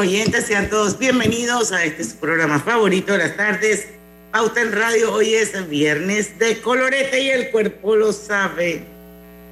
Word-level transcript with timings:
Oyentes, 0.00 0.46
sean 0.46 0.70
todos 0.70 0.98
bienvenidos 0.98 1.72
a 1.72 1.84
este 1.84 2.02
programa 2.18 2.58
favorito 2.58 3.12
de 3.12 3.18
las 3.18 3.36
tardes, 3.36 3.86
Pauta 4.32 4.62
en 4.62 4.72
Radio. 4.72 5.12
Hoy 5.12 5.34
es 5.34 5.68
viernes 5.68 6.38
de 6.38 6.58
colorete 6.62 7.20
y 7.22 7.28
el 7.28 7.50
cuerpo 7.50 7.96
lo 7.96 8.10
sabe. 8.14 8.82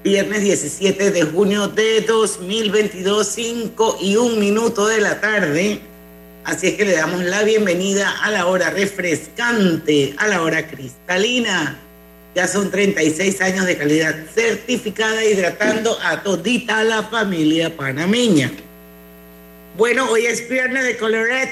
Viernes 0.02 0.40
17 0.40 1.10
de 1.10 1.22
junio 1.24 1.68
de 1.68 2.00
2022, 2.00 3.26
5 3.26 3.98
y 4.00 4.16
un 4.16 4.40
minuto 4.40 4.86
de 4.86 5.02
la 5.02 5.20
tarde. 5.20 5.80
Así 6.44 6.68
es 6.68 6.74
que 6.76 6.86
le 6.86 6.92
damos 6.92 7.22
la 7.24 7.42
bienvenida 7.42 8.10
a 8.22 8.30
la 8.30 8.46
hora 8.46 8.70
refrescante, 8.70 10.14
a 10.16 10.28
la 10.28 10.40
hora 10.40 10.66
cristalina. 10.66 11.78
Ya 12.34 12.48
son 12.48 12.70
36 12.70 13.38
años 13.42 13.66
de 13.66 13.76
calidad 13.76 14.16
certificada 14.34 15.22
hidratando 15.22 15.98
a 16.02 16.22
todita 16.22 16.82
la 16.84 17.02
familia 17.02 17.76
panameña. 17.76 18.50
Bueno, 19.78 20.10
hoy 20.10 20.26
es 20.26 20.48
viernes 20.48 20.84
de 20.84 20.96
Coloret 20.96 21.50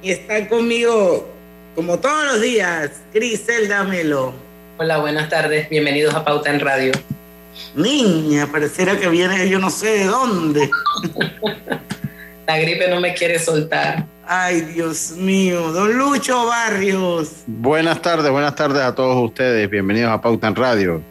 y 0.00 0.12
están 0.12 0.46
conmigo, 0.46 1.28
como 1.74 1.98
todos 1.98 2.24
los 2.26 2.40
días, 2.40 2.92
Griselda 3.12 3.82
Melo. 3.82 4.32
Hola, 4.76 4.98
buenas 4.98 5.28
tardes. 5.28 5.68
Bienvenidos 5.68 6.14
a 6.14 6.24
Pauta 6.24 6.50
en 6.50 6.60
Radio. 6.60 6.92
Niña, 7.74 8.46
pareciera 8.46 8.96
que 8.96 9.08
viene 9.08 9.48
yo 9.48 9.58
no 9.58 9.70
sé 9.70 9.88
de 9.88 10.04
dónde. 10.04 10.70
La 12.46 12.58
gripe 12.60 12.86
no 12.88 13.00
me 13.00 13.12
quiere 13.12 13.40
soltar. 13.40 14.06
Ay, 14.24 14.60
Dios 14.60 15.10
mío. 15.16 15.72
Don 15.72 15.98
Lucho 15.98 16.46
Barrios. 16.46 17.42
Buenas 17.48 18.00
tardes, 18.00 18.30
buenas 18.30 18.54
tardes 18.54 18.82
a 18.82 18.94
todos 18.94 19.16
ustedes. 19.16 19.68
Bienvenidos 19.68 20.12
a 20.12 20.20
Pauta 20.20 20.46
en 20.46 20.54
Radio. 20.54 21.02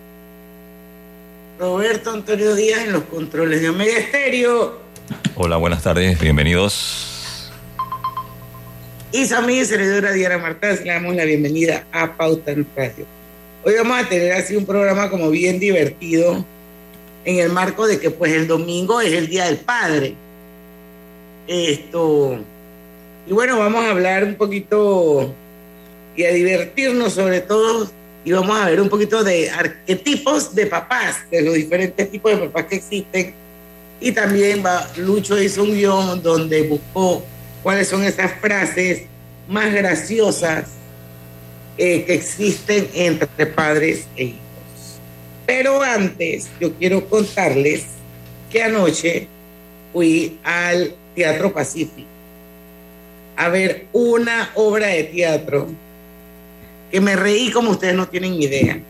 Roberto 1.59 2.11
Antonio 2.11 2.55
Díaz 2.55 2.85
en 2.85 2.93
los 2.93 3.03
controles 3.03 3.61
de 3.61 3.67
Omega 3.67 3.97
Estéreo. 3.97 4.86
Hola, 5.35 5.57
buenas 5.57 5.83
tardes, 5.83 6.19
bienvenidos. 6.19 7.51
Y 9.11 9.25
su 9.25 9.35
amiga 9.35 9.63
servidora 9.65 10.11
Diana 10.11 10.37
Martínez, 10.37 10.83
le 10.83 10.91
damos 10.91 11.15
la 11.15 11.23
bienvenida 11.23 11.85
a 11.91 12.15
Pauta 12.17 12.51
en 12.51 12.67
Radio. 12.75 13.05
Hoy 13.63 13.73
vamos 13.75 13.97
a 13.99 14.09
tener 14.09 14.33
así 14.33 14.55
un 14.55 14.65
programa 14.65 15.09
como 15.09 15.29
bien 15.29 15.59
divertido 15.59 16.45
en 17.23 17.39
el 17.39 17.49
marco 17.49 17.87
de 17.87 17.99
que 17.99 18.11
pues 18.11 18.33
el 18.33 18.47
domingo 18.47 18.99
es 19.01 19.13
el 19.13 19.27
Día 19.27 19.45
del 19.45 19.57
Padre. 19.57 20.15
Esto, 21.47 22.39
y 23.25 23.31
bueno, 23.31 23.59
vamos 23.59 23.85
a 23.85 23.91
hablar 23.91 24.23
un 24.23 24.35
poquito 24.35 25.33
y 26.15 26.23
a 26.23 26.31
divertirnos 26.31 27.13
sobre 27.13 27.41
todo 27.41 27.89
y 28.25 28.31
vamos 28.33 28.57
a 28.57 28.65
ver 28.65 28.81
un 28.81 28.89
poquito 28.89 29.23
de 29.23 29.49
arquetipos 29.49 30.53
de 30.53 30.65
papás, 30.65 31.29
de 31.31 31.41
los 31.43 31.53
diferentes 31.53 32.11
tipos 32.11 32.31
de 32.31 32.47
papás 32.47 32.65
que 32.65 32.75
existen. 32.75 33.46
Y 33.99 34.11
también 34.11 34.63
Lucho 34.97 35.41
hizo 35.41 35.63
un 35.63 35.73
guion 35.73 36.21
donde 36.21 36.63
buscó 36.63 37.23
cuáles 37.63 37.87
son 37.87 38.03
esas 38.03 38.31
frases 38.39 39.03
más 39.47 39.73
graciosas 39.73 40.65
eh, 41.77 42.03
que 42.05 42.13
existen 42.13 42.89
entre 42.93 43.45
padres 43.47 44.07
e 44.15 44.25
hijos. 44.25 44.39
Pero 45.45 45.81
antes, 45.81 46.47
yo 46.59 46.73
quiero 46.73 47.07
contarles 47.09 47.85
que 48.51 48.63
anoche 48.63 49.27
fui 49.93 50.37
al 50.43 50.93
Teatro 51.15 51.53
Pacífico 51.53 52.17
a 53.37 53.49
ver 53.49 53.85
una 53.93 54.49
obra 54.55 54.87
de 54.87 55.03
teatro 55.03 55.67
que 56.91 56.99
me 56.99 57.15
reí 57.15 57.51
como 57.51 57.71
ustedes 57.71 57.93
no 57.93 58.07
tienen 58.07 58.33
idea. 58.33 58.81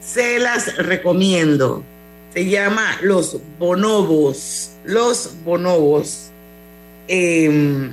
Se 0.00 0.38
las 0.38 0.76
recomiendo. 0.76 1.82
Se 2.34 2.46
llama 2.46 2.98
Los 3.02 3.38
Bonobos. 3.58 4.70
Los 4.84 5.32
Bonobos. 5.44 6.30
Eh, 7.08 7.90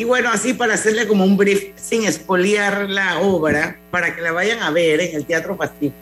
y 0.00 0.04
bueno, 0.04 0.30
así 0.32 0.54
para 0.54 0.72
hacerle 0.72 1.06
como 1.06 1.24
un 1.24 1.36
brief 1.36 1.72
sin 1.76 2.04
espoliar 2.04 2.88
la 2.88 3.20
obra, 3.20 3.78
para 3.90 4.16
que 4.16 4.22
la 4.22 4.32
vayan 4.32 4.62
a 4.62 4.70
ver 4.70 4.98
en 4.98 5.14
el 5.14 5.26
Teatro 5.26 5.58
Pacífico. 5.58 5.92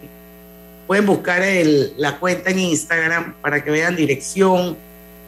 Pueden 0.87 1.05
buscar 1.05 1.43
el, 1.43 1.95
la 1.97 2.17
cuenta 2.21 2.51
en 2.51 2.61
Instagram 2.61 3.35
para 3.41 3.65
que 3.65 3.73
vean 3.73 3.97
dirección, 3.97 4.77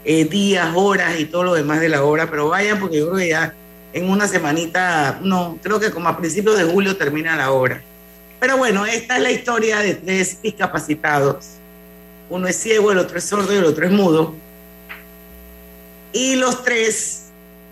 eh, 0.04 0.24
días, 0.24 0.68
horas 0.76 1.18
y 1.18 1.24
todo 1.24 1.42
lo 1.42 1.54
demás 1.54 1.80
de 1.80 1.88
la 1.88 2.04
obra, 2.04 2.30
pero 2.30 2.48
vayan 2.48 2.78
porque 2.78 2.98
yo 2.98 3.06
creo 3.08 3.18
que 3.18 3.28
ya 3.30 3.54
en 3.92 4.08
una 4.08 4.28
semanita, 4.28 5.18
no, 5.20 5.58
creo 5.60 5.80
que 5.80 5.90
como 5.90 6.08
a 6.08 6.16
principios 6.16 6.56
de 6.56 6.62
julio 6.62 6.96
termina 6.96 7.34
la 7.34 7.50
obra. 7.50 7.82
Pero 8.38 8.56
bueno, 8.56 8.86
esta 8.86 9.16
es 9.16 9.22
la 9.24 9.32
historia 9.32 9.80
de 9.80 9.94
tres 9.94 10.40
discapacitados. 10.40 11.59
Uno 12.30 12.46
es 12.46 12.56
ciego, 12.56 12.92
el 12.92 12.98
otro 12.98 13.18
es 13.18 13.24
sordo 13.24 13.52
y 13.52 13.56
el 13.56 13.64
otro 13.64 13.84
es 13.84 13.92
mudo. 13.92 14.34
Y 16.12 16.36
los 16.36 16.62
tres 16.62 17.24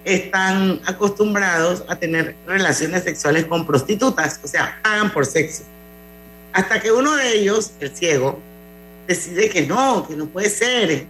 están 0.05 0.81
acostumbrados 0.85 1.85
a 1.89 1.97
tener 1.97 2.35
relaciones 2.47 3.05
sexuales 3.05 3.47
con 3.47 3.67
prostitutas, 3.67 4.41
o 4.43 4.49
sea, 4.49 4.81
pagan 4.83 5.13
por 5.13 5.27
sexo. 5.27 5.63
Hasta 6.53 6.81
que 6.81 6.91
uno 6.91 7.15
de 7.15 7.39
ellos, 7.39 7.73
el 7.79 7.95
ciego, 7.95 8.41
decide 9.07 9.49
que 9.49 9.67
no, 9.67 10.07
que 10.09 10.17
no 10.17 10.27
puede 10.27 10.51
ser, 10.51 11.07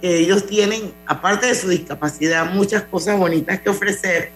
que 0.00 0.18
ellos 0.18 0.46
tienen, 0.46 0.92
aparte 1.06 1.46
de 1.46 1.54
su 1.54 1.68
discapacidad, 1.68 2.46
muchas 2.52 2.82
cosas 2.82 3.18
bonitas 3.18 3.60
que 3.60 3.70
ofrecer. 3.70 4.30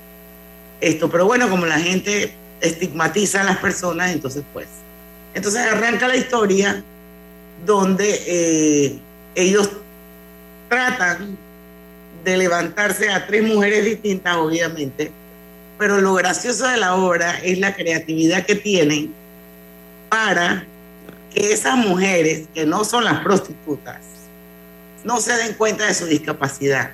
Esto, 0.81 1.11
pero 1.11 1.27
bueno, 1.27 1.49
como 1.49 1.67
la 1.67 1.79
gente 1.79 2.33
estigmatiza 2.61 3.43
a 3.43 3.45
las 3.45 3.59
personas, 3.59 4.11
entonces 4.11 4.43
pues. 4.53 4.69
Entonces 5.35 5.61
arranca 5.61 6.09
la 6.09 6.17
historia 6.17 6.83
donde 7.65 8.23
eh, 8.27 8.99
ellos 9.35 9.71
tratan 10.69 11.37
de 12.25 12.37
levantarse 12.37 13.11
a 13.11 13.27
tres 13.27 13.43
mujeres 13.43 13.85
distintas, 13.85 14.37
obviamente, 14.37 15.11
pero 15.79 16.01
lo 16.01 16.15
gracioso 16.15 16.67
de 16.67 16.77
la 16.77 16.97
obra 16.97 17.39
es 17.43 17.59
la 17.59 17.75
creatividad 17.75 18.45
que 18.45 18.57
tienen 18.57 19.13
para 20.09 20.65
que 21.33 21.53
esas 21.53 21.77
mujeres, 21.77 22.49
que 22.53 22.67
no 22.67 22.85
son 22.85 23.05
las 23.05 23.21
prostitutas, 23.21 24.01
no 25.05 25.21
se 25.21 25.35
den 25.37 25.55
cuenta 25.55 25.87
de 25.87 25.95
su 25.95 26.07
discapacidad. 26.07 26.91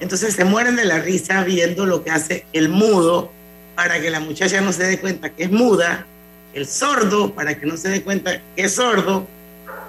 Entonces 0.00 0.34
se 0.34 0.44
mueren 0.44 0.76
de 0.76 0.84
la 0.84 1.00
risa 1.00 1.42
viendo 1.42 1.84
lo 1.84 2.04
que 2.04 2.10
hace 2.10 2.46
el 2.52 2.68
mudo 2.68 3.32
para 3.74 4.00
que 4.00 4.10
la 4.10 4.20
muchacha 4.20 4.60
no 4.60 4.72
se 4.72 4.84
dé 4.84 5.00
cuenta 5.00 5.30
que 5.30 5.44
es 5.44 5.50
muda, 5.50 6.06
el 6.54 6.66
sordo 6.66 7.34
para 7.34 7.58
que 7.58 7.66
no 7.66 7.76
se 7.76 7.88
dé 7.88 8.02
cuenta 8.02 8.40
que 8.54 8.62
es 8.62 8.74
sordo 8.74 9.26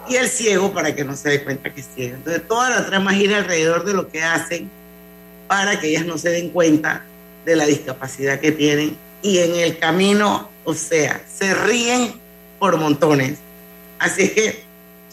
y 0.10 0.16
el 0.16 0.28
ciego 0.28 0.74
para 0.74 0.96
que 0.96 1.04
no 1.04 1.16
se 1.16 1.30
dé 1.30 1.44
cuenta 1.44 1.74
que 1.74 1.82
es 1.82 1.88
ciego. 1.96 2.16
Entonces 2.16 2.48
toda 2.48 2.70
la 2.70 2.86
trama 2.86 3.14
gira 3.14 3.38
alrededor 3.38 3.86
de 3.86 3.94
lo 3.94 4.10
que 4.10 4.22
hacen 4.24 4.70
para 5.48 5.80
que 5.80 5.88
ellas 5.88 6.06
no 6.06 6.18
se 6.18 6.30
den 6.30 6.50
cuenta 6.50 7.04
de 7.46 7.56
la 7.56 7.66
discapacidad 7.66 8.40
que 8.40 8.52
tienen 8.52 8.98
y 9.22 9.40
en 9.40 9.56
el 9.56 9.78
camino, 9.78 10.50
o 10.64 10.74
sea, 10.74 11.22
se 11.32 11.54
ríen 11.54 12.14
por 12.58 12.78
montones. 12.78 13.38
Así 14.00 14.30
que 14.30 14.64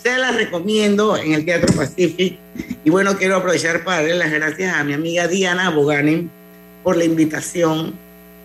se 0.02 0.16
las 0.16 0.34
recomiendo 0.34 1.16
en 1.16 1.32
el 1.32 1.44
Teatro 1.44 1.74
Pacific 1.74 2.38
y 2.84 2.90
bueno, 2.90 3.16
quiero 3.16 3.36
aprovechar 3.36 3.84
para 3.84 3.98
darle 3.98 4.14
las 4.16 4.30
gracias 4.30 4.74
a 4.74 4.84
mi 4.84 4.92
amiga 4.92 5.26
Diana 5.26 5.70
Boganen 5.70 6.30
por 6.82 6.96
la 6.96 7.04
invitación. 7.04 7.94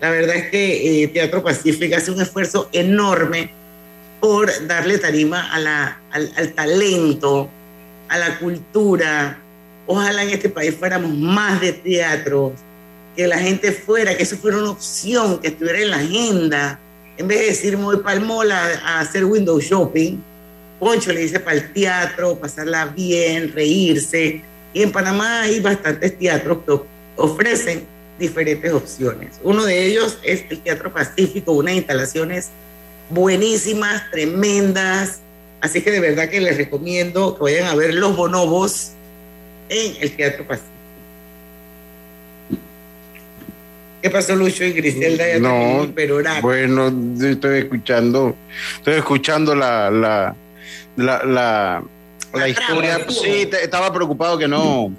La 0.00 0.10
verdad 0.10 0.36
es 0.36 0.50
que 0.50 1.04
eh, 1.04 1.08
Teatro 1.08 1.42
Pacific 1.42 1.92
hace 1.92 2.10
un 2.10 2.20
esfuerzo 2.20 2.68
enorme 2.72 3.52
por 4.22 4.66
darle 4.66 4.96
tarima 4.96 5.52
a 5.52 5.58
la, 5.58 6.00
al, 6.10 6.32
al 6.36 6.54
talento, 6.54 7.50
a 8.08 8.16
la 8.16 8.38
cultura, 8.38 9.42
Ojalá 9.86 10.22
en 10.22 10.30
este 10.30 10.48
país 10.48 10.74
fuéramos 10.74 11.12
más 11.14 11.60
de 11.60 11.72
teatro, 11.72 12.52
que 13.16 13.26
la 13.26 13.38
gente 13.38 13.72
fuera, 13.72 14.16
que 14.16 14.22
eso 14.22 14.36
fuera 14.36 14.58
una 14.58 14.70
opción, 14.70 15.38
que 15.40 15.48
estuviera 15.48 15.80
en 15.80 15.90
la 15.90 15.96
agenda. 15.96 16.78
En 17.16 17.28
vez 17.28 17.40
de 17.40 17.46
decir, 17.46 17.76
voy 17.76 17.98
para 17.98 18.16
el 18.16 18.24
mall 18.24 18.52
a, 18.52 19.00
hacer 19.00 19.24
window 19.24 19.58
shopping, 19.58 20.18
Poncho 20.78 21.12
le 21.12 21.20
dice 21.20 21.40
para 21.40 21.56
el 21.56 21.72
teatro, 21.72 22.38
pasarla 22.38 22.86
bien, 22.86 23.52
reírse. 23.52 24.42
Y 24.72 24.82
en 24.82 24.90
Panamá 24.90 25.42
hay 25.42 25.60
bastantes 25.60 26.18
teatros 26.18 26.58
que 26.64 26.80
ofrecen 27.16 27.84
diferentes 28.18 28.72
opciones. 28.72 29.40
Uno 29.42 29.64
de 29.64 29.86
ellos 29.86 30.18
es 30.22 30.44
el 30.48 30.60
Teatro 30.60 30.92
Pacífico, 30.92 31.52
unas 31.52 31.74
instalaciones 31.74 32.50
buenísimas, 33.10 34.10
tremendas, 34.10 35.20
Así 35.60 35.80
que 35.80 35.92
de 35.92 36.00
verdad 36.00 36.28
que 36.28 36.40
les 36.40 36.56
recomiendo 36.56 37.36
que 37.36 37.42
vayan 37.44 37.68
a 37.68 37.76
ver 37.76 37.94
Los 37.94 38.16
Bonobos 38.16 38.90
en 39.68 39.94
el 40.00 40.10
Teatro 40.16 40.44
Pacífico. 40.44 40.72
¿Qué 44.02 44.10
pasó, 44.10 44.34
Lucho 44.34 44.64
y 44.64 44.72
Griselda? 44.72 45.28
Ya 45.28 45.38
No, 45.38 45.88
pero 45.94 46.20
bueno, 46.40 46.92
estoy 47.24 47.60
escuchando, 47.60 48.34
estoy 48.78 48.94
escuchando 48.94 49.54
la, 49.54 49.88
la, 49.92 50.34
la, 50.96 51.22
la, 51.24 51.84
la 52.34 52.48
historia. 52.48 52.96
trama, 52.96 53.12
Sí, 53.12 53.46
te- 53.46 53.62
estaba 53.62 53.92
preocupado 53.92 54.36
que 54.38 54.48
no, 54.48 54.92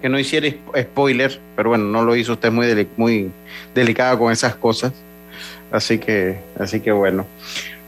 que 0.00 0.08
no 0.08 0.18
hiciera 0.18 0.46
sp- 0.48 0.72
spoiler, 0.80 1.38
pero 1.54 1.68
bueno, 1.68 1.84
no 1.84 2.02
lo 2.02 2.16
hizo 2.16 2.32
usted 2.32 2.50
muy, 2.50 2.66
deli- 2.66 2.88
muy 2.96 3.30
delicada 3.74 4.18
con 4.18 4.32
esas 4.32 4.54
cosas. 4.56 4.94
Así 5.70 5.98
que, 5.98 6.38
así 6.58 6.80
que 6.80 6.92
bueno. 6.92 7.26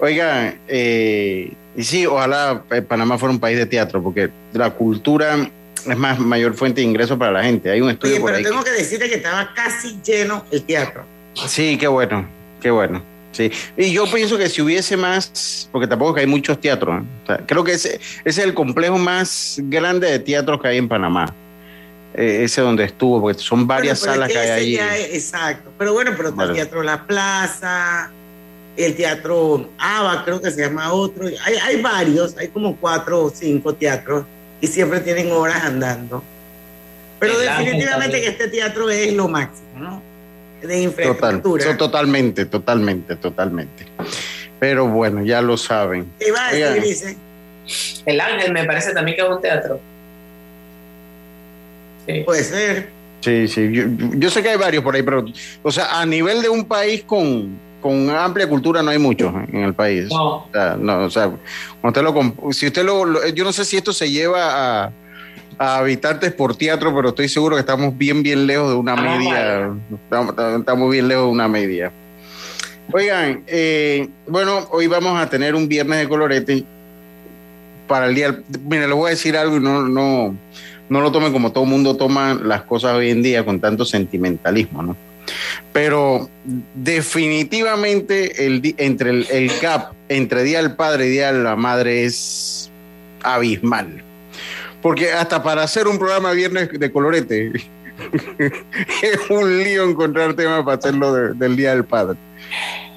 Oiga, 0.00 0.54
eh, 0.68 1.52
y 1.76 1.84
sí, 1.84 2.06
ojalá 2.06 2.62
eh, 2.70 2.82
Panamá 2.82 3.18
fuera 3.18 3.32
un 3.32 3.40
país 3.40 3.58
de 3.58 3.66
teatro, 3.66 4.02
porque 4.02 4.30
la 4.52 4.70
cultura 4.70 5.50
es 5.86 5.96
más 5.96 6.18
mayor 6.18 6.54
fuente 6.54 6.80
de 6.80 6.86
ingreso 6.86 7.18
para 7.18 7.32
la 7.32 7.42
gente. 7.42 7.70
Hay 7.70 7.80
un 7.80 7.90
estudio 7.90 8.14
Oye, 8.14 8.20
por 8.20 8.30
pero 8.30 8.38
ahí. 8.38 8.44
tengo 8.44 8.64
que 8.64 8.70
decirte 8.70 9.08
que 9.08 9.16
estaba 9.16 9.52
casi 9.54 9.98
lleno 10.04 10.44
el 10.50 10.62
teatro. 10.62 11.04
Sí, 11.46 11.76
qué 11.78 11.86
bueno, 11.88 12.26
qué 12.60 12.70
bueno. 12.70 13.02
Sí. 13.32 13.50
Y 13.76 13.92
yo 13.92 14.10
pienso 14.10 14.36
que 14.38 14.48
si 14.48 14.62
hubiese 14.62 14.96
más, 14.96 15.68
porque 15.70 15.86
tampoco 15.86 16.14
que 16.14 16.22
hay 16.22 16.26
muchos 16.26 16.60
teatros, 16.60 17.02
¿eh? 17.02 17.06
O 17.22 17.26
sea, 17.26 17.36
creo 17.46 17.62
que 17.62 17.72
ese, 17.72 17.96
ese 17.96 18.00
es 18.24 18.38
el 18.38 18.54
complejo 18.54 18.98
más 18.98 19.60
grande 19.64 20.10
de 20.10 20.18
teatros 20.18 20.60
que 20.60 20.68
hay 20.68 20.78
en 20.78 20.88
Panamá. 20.88 21.32
Eh, 22.14 22.44
ese 22.44 22.62
donde 22.62 22.84
estuvo, 22.84 23.20
porque 23.20 23.38
son 23.38 23.66
varias 23.66 24.00
Bueno, 24.00 24.14
salas 24.14 24.30
es 24.30 24.34
que 24.36 24.50
hay 24.50 24.76
es- 24.76 25.14
exacto. 25.14 25.70
Pero 25.78 25.92
bueno, 25.92 26.12
pero 26.16 26.30
está 26.30 26.44
el. 26.44 26.54
Teatro 26.54 26.82
La 26.82 27.06
Plaza, 27.06 28.10
el 28.76 28.96
Teatro 28.96 29.68
Ava, 29.78 30.24
creo 30.24 30.40
que 30.40 30.50
se 30.50 30.62
llama 30.62 30.92
otro. 30.92 31.26
Hay, 31.26 31.54
hay 31.62 31.82
varios, 31.82 32.36
hay 32.38 32.48
como 32.48 32.76
cuatro 32.76 33.24
o 33.24 33.30
cinco 33.30 33.74
teatros 33.74 34.24
y 34.60 34.66
siempre 34.66 35.00
tienen 35.00 35.30
horas 35.32 35.62
andando. 35.64 36.24
Pero 37.20 37.34
El 37.40 37.46
definitivamente 37.48 38.20
que 38.20 38.28
este 38.28 38.48
teatro 38.48 38.88
es 38.90 39.12
lo 39.12 39.28
máximo, 39.28 39.68
¿no? 39.76 40.02
De 40.60 40.66
Total, 40.66 40.82
infraestructura. 40.82 41.64
so- 41.64 41.76
totalmente, 41.76 42.46
totalmente, 42.46 43.16
totalmente. 43.16 43.86
Pero 44.58 44.88
bueno, 44.88 45.22
ya 45.24 45.40
lo 45.42 45.56
saben. 45.56 46.10
¿Qué 46.18 46.28
iba 46.28 46.46
a 46.48 46.52
decir. 46.52 46.82
Grise? 46.82 47.16
El 48.06 48.20
Ángel 48.20 48.52
me 48.52 48.64
parece 48.64 48.92
también 48.92 49.16
que 49.16 49.22
es 49.22 49.28
un 49.28 49.40
teatro. 49.40 49.78
Sí. 52.08 52.22
Puede 52.24 52.42
ser. 52.44 52.88
Sí, 53.20 53.46
sí. 53.48 53.70
Yo, 53.72 53.84
yo 54.16 54.30
sé 54.30 54.42
que 54.42 54.48
hay 54.50 54.56
varios 54.56 54.82
por 54.82 54.94
ahí, 54.94 55.02
pero, 55.02 55.24
o 55.62 55.70
sea, 55.72 56.00
a 56.00 56.06
nivel 56.06 56.40
de 56.40 56.48
un 56.48 56.64
país 56.64 57.02
con, 57.04 57.58
con 57.82 58.08
amplia 58.10 58.48
cultura 58.48 58.82
no 58.82 58.90
hay 58.90 58.98
muchos 58.98 59.32
en 59.52 59.62
el 59.62 59.74
país. 59.74 60.06
No. 60.08 60.36
O 60.36 60.48
sea, 60.52 60.76
no, 60.80 61.04
o 61.04 61.10
sea, 61.10 61.30
usted 61.82 62.02
lo, 62.02 62.14
si 62.52 62.66
usted 62.68 62.84
lo, 62.84 63.04
lo- 63.04 63.26
yo 63.28 63.44
no 63.44 63.52
sé 63.52 63.64
si 63.64 63.76
esto 63.76 63.92
se 63.92 64.10
lleva 64.10 64.84
a, 64.86 64.92
a 65.58 65.78
habitantes 65.78 66.32
por 66.32 66.56
teatro, 66.56 66.94
pero 66.94 67.08
estoy 67.10 67.28
seguro 67.28 67.56
que 67.56 67.60
estamos 67.60 67.98
bien, 67.98 68.22
bien 68.22 68.46
lejos 68.46 68.70
de 68.70 68.76
una 68.76 68.94
Estamos 68.94 69.18
media. 69.18 69.70
Estamos, 70.04 70.34
estamos 70.60 70.90
bien 70.92 71.08
lejos 71.08 71.24
de 71.24 71.30
una 71.30 71.48
media. 71.48 71.92
Oigan, 72.92 73.42
eh, 73.48 74.08
bueno, 74.28 74.66
hoy 74.70 74.86
vamos 74.86 75.20
a 75.20 75.28
tener 75.28 75.54
un 75.54 75.68
viernes 75.68 75.98
de 75.98 76.08
colorete 76.08 76.64
para 77.86 78.06
el 78.06 78.14
día. 78.14 78.38
Mira, 78.64 78.86
les 78.86 78.96
voy 78.96 79.08
a 79.08 79.10
decir 79.10 79.36
algo 79.36 79.56
y 79.56 79.60
no, 79.60 79.82
no, 79.82 80.34
no 80.88 81.00
lo 81.00 81.12
tomen 81.12 81.32
como 81.32 81.52
todo 81.52 81.64
el 81.64 81.70
mundo 81.70 81.96
toma 81.96 82.34
las 82.34 82.62
cosas 82.62 82.94
hoy 82.94 83.10
en 83.10 83.22
día 83.22 83.44
con 83.44 83.60
tanto 83.60 83.84
sentimentalismo, 83.84 84.82
¿no? 84.82 84.96
Pero 85.72 86.28
definitivamente 86.74 88.46
el, 88.46 88.74
entre 88.78 89.10
el, 89.10 89.26
el 89.30 89.50
gap 89.60 89.92
entre 90.08 90.42
Día 90.42 90.62
del 90.62 90.74
Padre 90.74 91.06
y 91.06 91.10
Día 91.10 91.32
de 91.32 91.42
la 91.42 91.56
Madre 91.56 92.04
es 92.04 92.70
abismal. 93.22 94.02
Porque 94.80 95.12
hasta 95.12 95.42
para 95.42 95.62
hacer 95.64 95.86
un 95.86 95.98
programa 95.98 96.32
viernes 96.32 96.70
de 96.72 96.92
colorete 96.92 97.52
es 98.38 99.18
un 99.30 99.58
lío 99.62 99.84
encontrar 99.88 100.34
temas 100.34 100.62
para 100.64 100.78
hacerlo 100.78 101.12
de- 101.12 101.34
del 101.34 101.56
Día 101.56 101.70
del 101.74 101.84
Padre. 101.84 102.16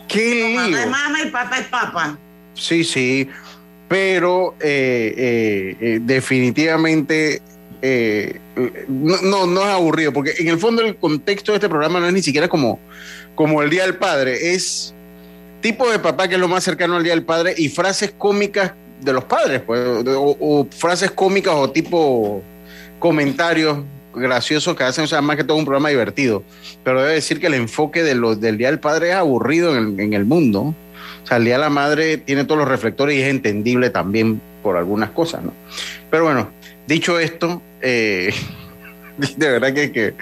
¡Qué 0.07 0.53
Mamá 0.55 0.67
lío! 0.67 0.77
es 0.77 0.87
mamá 0.87 1.21
y 1.25 1.29
papá 1.31 1.57
es 1.57 1.67
papá. 1.67 2.17
Sí, 2.53 2.83
sí, 2.83 3.27
pero 3.87 4.55
eh, 4.59 5.13
eh, 5.17 5.77
eh, 5.81 5.99
definitivamente 6.01 7.41
eh, 7.81 8.39
no, 8.87 9.47
no, 9.47 9.61
es 9.61 9.67
aburrido, 9.67 10.13
porque 10.13 10.33
en 10.37 10.47
el 10.47 10.59
fondo 10.59 10.83
el 10.83 10.95
contexto 10.95 11.51
de 11.51 11.57
este 11.57 11.69
programa 11.69 11.99
no 11.99 12.07
es 12.07 12.13
ni 12.13 12.21
siquiera 12.21 12.47
como, 12.47 12.79
como 13.35 13.61
el 13.63 13.69
Día 13.69 13.83
del 13.83 13.95
Padre, 13.95 14.53
es 14.53 14.93
tipo 15.61 15.89
de 15.89 15.99
papá 15.99 16.27
que 16.27 16.35
es 16.35 16.41
lo 16.41 16.47
más 16.47 16.63
cercano 16.63 16.95
al 16.95 17.03
Día 17.03 17.13
del 17.13 17.23
Padre 17.23 17.55
y 17.57 17.69
frases 17.69 18.13
cómicas 18.17 18.73
de 19.01 19.13
los 19.13 19.23
padres, 19.23 19.61
pues, 19.61 19.81
o, 20.07 20.67
frases 20.69 21.09
cómicas 21.11 21.55
o 21.55 21.71
tipo 21.71 22.43
comentarios 22.99 23.79
graciosos 24.13 24.75
que 24.75 24.83
hacen, 24.83 25.05
o 25.05 25.07
sea, 25.07 25.21
más 25.21 25.37
que 25.37 25.43
todo 25.43 25.57
un 25.57 25.65
programa 25.65 25.89
divertido. 25.89 26.43
Pero 26.83 27.01
debe 27.01 27.15
decir 27.15 27.39
que 27.39 27.47
el 27.47 27.55
enfoque 27.55 28.03
de 28.03 28.13
los, 28.13 28.39
del 28.39 28.57
Día 28.57 28.67
del 28.67 28.79
Padre 28.79 29.09
es 29.09 29.15
aburrido 29.15 29.75
en 29.75 29.99
en 29.99 30.13
el 30.13 30.25
mundo. 30.25 30.75
O 31.23 31.27
sea, 31.27 31.37
el 31.37 31.45
Día 31.45 31.53
de 31.55 31.61
la 31.61 31.69
Madre 31.69 32.17
tiene 32.17 32.43
todos 32.43 32.59
los 32.59 32.67
reflectores 32.67 33.17
y 33.17 33.21
es 33.21 33.29
entendible 33.29 33.89
también 33.89 34.39
por 34.61 34.77
algunas 34.77 35.09
cosas, 35.11 35.43
¿no? 35.43 35.53
Pero 36.11 36.25
bueno, 36.25 36.49
dicho 36.87 37.19
esto, 37.19 37.61
eh, 37.81 38.33
de 39.37 39.49
verdad 39.49 39.73
que, 39.73 39.91
que 39.91 40.13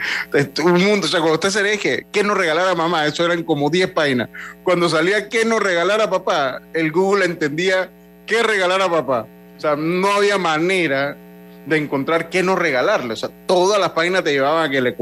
un 0.62 0.84
mundo, 0.84 1.08
o 1.08 1.10
sea, 1.10 1.20
cuando 1.20 1.36
usted 1.36 1.50
se 1.50 1.78
que 1.78 2.06
¿qué 2.12 2.24
nos 2.24 2.38
regalara 2.38 2.76
mamá? 2.76 3.06
Eso 3.06 3.26
eran 3.26 3.44
como 3.44 3.70
10 3.70 3.92
páginas. 3.92 4.30
Cuando 4.64 4.90
salía 4.90 5.30
¿qué 5.30 5.46
nos 5.46 5.62
regalara 5.62 6.10
papá? 6.10 6.62
El 6.74 6.92
Google 6.92 7.26
entendía 7.26 7.90
¿qué 8.26 8.44
regalar 8.44 8.82
a 8.82 8.90
papá? 8.90 9.28
O 9.58 9.60
sea, 9.60 9.76
no 9.76 10.12
había 10.14 10.38
manera 10.38 11.18
de 11.66 11.78
encontrar 11.78 12.30
qué 12.30 12.44
no 12.44 12.56
regalarle. 12.56 13.14
O 13.14 13.18
sea, 13.18 13.30
todas 13.46 13.80
las 13.80 13.92
páginas 13.92 14.24
te 14.24 14.32
llevaban 14.32 14.66
a, 14.66 14.70
que 14.70 14.96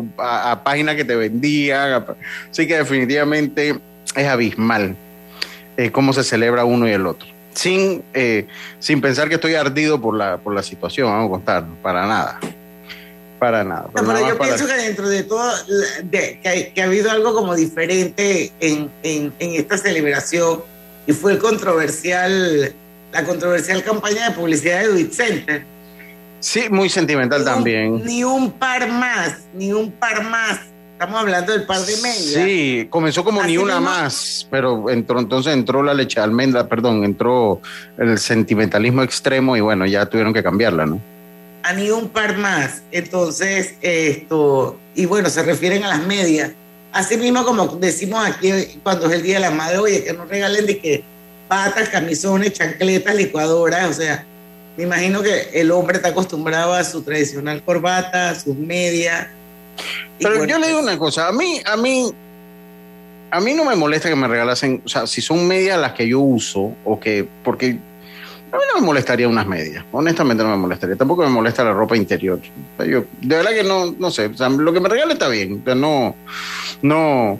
páginas 0.63 0.95
que 0.95 1.05
te 1.05 1.15
vendían. 1.15 2.05
así 2.49 2.67
que 2.67 2.77
definitivamente 2.77 3.79
es 4.15 4.27
abismal 4.27 4.95
eh, 5.77 5.91
cómo 5.91 6.13
se 6.13 6.23
celebra 6.23 6.65
uno 6.65 6.87
y 6.87 6.91
el 6.91 7.05
otro. 7.05 7.36
Sin, 7.57 8.03
eh, 8.13 8.45
sin 8.79 9.01
pensar 9.01 9.27
que 9.29 9.35
estoy 9.35 9.55
ardido 9.55 9.99
por 9.99 10.15
la, 10.15 10.37
por 10.37 10.53
la 10.53 10.61
situación, 10.61 11.07
vamos 11.09 11.27
a 11.27 11.31
contar, 11.31 11.65
para 11.81 12.05
nada. 12.05 12.39
Para 13.39 13.63
nada. 13.63 13.83
No, 13.87 13.91
Pero 13.93 14.07
pero 14.07 14.13
nada 14.19 14.29
yo 14.29 14.37
para- 14.37 14.55
pienso 14.55 14.67
que 14.67 14.81
dentro 14.81 15.09
de 15.09 15.23
todo, 15.23 15.51
de- 16.03 16.39
que, 16.41 16.71
que 16.73 16.81
ha 16.81 16.85
habido 16.85 17.09
algo 17.09 17.33
como 17.33 17.55
diferente 17.55 18.51
en, 18.59 18.91
en- 19.01 19.33
en 19.39 19.55
esta 19.55 19.77
celebración 19.77 20.61
y 21.07 21.13
fue 21.13 21.31
el 21.33 21.39
controversial, 21.39 22.73
la 23.11 23.23
controversial 23.23 23.83
campaña 23.83 24.29
de 24.29 24.35
publicidad 24.35 24.79
de 24.79 24.85
Edwin 24.85 25.11
Center. 25.11 25.63
Sí, 26.39 26.65
muy 26.69 26.89
sentimental 26.89 27.39
Ni 27.43 27.47
un- 27.47 27.53
también. 27.55 28.05
Ni 28.05 28.23
un 28.23 28.51
par 28.51 28.87
más, 28.87 29.33
ni 29.55 29.73
un 29.73 29.91
par 29.91 30.23
más. 30.23 30.59
Estamos 30.97 31.19
hablando 31.21 31.51
del 31.51 31.63
par 31.63 31.79
de 31.81 31.95
medias. 31.97 32.43
Sí, 32.43 32.87
comenzó 32.89 33.23
como 33.23 33.41
Así 33.41 33.51
ni 33.51 33.57
una 33.57 33.75
mismo- 33.79 33.91
más, 33.91 34.47
pero 34.49 34.89
entró, 34.89 35.19
entonces 35.19 35.53
entró 35.53 35.83
la 35.83 35.93
leche 35.93 36.19
de 36.19 36.23
almendra, 36.23 36.67
perdón, 36.67 37.03
entró 37.03 37.61
el 37.99 38.17
sentimentalismo 38.17 39.03
extremo 39.03 39.55
y 39.55 39.61
bueno, 39.61 39.85
ya 39.85 40.07
tuvieron 40.07 40.33
que 40.33 40.41
cambiarla, 40.41 40.85
¿no? 40.87 40.99
a 41.63 41.73
ni 41.73 41.89
un 41.91 42.07
par 42.07 42.37
más. 42.37 42.81
Entonces, 42.91 43.73
esto, 43.81 44.79
y 44.95 45.05
bueno, 45.05 45.29
se 45.29 45.43
refieren 45.43 45.83
a 45.83 45.89
las 45.89 45.99
medias. 46.07 46.51
Así 46.93 47.17
mismo 47.17 47.43
como 47.43 47.67
decimos 47.75 48.25
aquí 48.25 48.79
cuando 48.83 49.07
es 49.07 49.11
el 49.13 49.21
Día 49.21 49.35
de 49.35 49.41
la 49.41 49.51
Madre, 49.51 49.77
oye, 49.79 50.03
que 50.03 50.13
nos 50.13 50.29
regalen 50.29 50.65
de 50.65 50.77
que 50.79 51.03
patas, 51.49 51.89
camisones, 51.89 52.53
chancletas, 52.53 53.13
licuadoras, 53.15 53.89
o 53.89 53.93
sea, 53.93 54.25
me 54.77 54.83
imagino 54.85 55.21
que 55.21 55.49
el 55.53 55.69
hombre 55.71 55.97
está 55.97 56.09
acostumbrado 56.09 56.73
a 56.73 56.83
su 56.85 57.01
tradicional 57.01 57.61
corbata, 57.63 58.29
a 58.29 58.35
sus 58.39 58.55
medias. 58.55 59.27
Pero 60.19 60.37
bueno, 60.37 60.51
yo 60.51 60.59
le 60.59 60.67
digo 60.67 60.79
pues, 60.79 60.91
una 60.91 60.99
cosa, 60.99 61.27
a 61.27 61.31
mí, 61.31 61.61
a 61.65 61.77
mí, 61.77 62.11
a 63.31 63.39
mí 63.39 63.53
no 63.53 63.65
me 63.65 63.75
molesta 63.75 64.09
que 64.09 64.15
me 64.15 64.27
regalasen, 64.27 64.81
o 64.85 64.89
sea, 64.89 65.07
si 65.07 65.21
son 65.21 65.47
medias 65.47 65.79
las 65.79 65.93
que 65.93 66.07
yo 66.07 66.19
uso, 66.19 66.73
o 66.83 66.99
que, 66.99 67.27
porque 67.43 67.77
a 68.51 68.55
mí 68.55 68.63
no 68.73 68.79
me 68.79 68.85
molestaría 68.85 69.27
unas 69.27 69.45
medias, 69.45 69.83
honestamente 69.91 70.43
no 70.43 70.49
me 70.49 70.57
molestaría, 70.57 70.95
tampoco 70.95 71.23
me 71.23 71.29
molesta 71.29 71.63
la 71.63 71.73
ropa 71.73 71.95
interior. 71.97 72.39
O 72.39 72.77
sea, 72.77 72.89
yo, 72.89 73.05
de 73.21 73.35
verdad 73.35 73.51
que 73.51 73.63
no, 73.63 73.93
no 73.97 74.11
sé, 74.11 74.27
o 74.27 74.37
sea, 74.37 74.49
lo 74.49 74.73
que 74.73 74.79
me 74.79 74.89
regale 74.89 75.13
está 75.13 75.27
bien, 75.27 75.61
o 75.61 75.65
sea, 75.65 75.75
no, 75.75 76.15
no, 76.81 77.39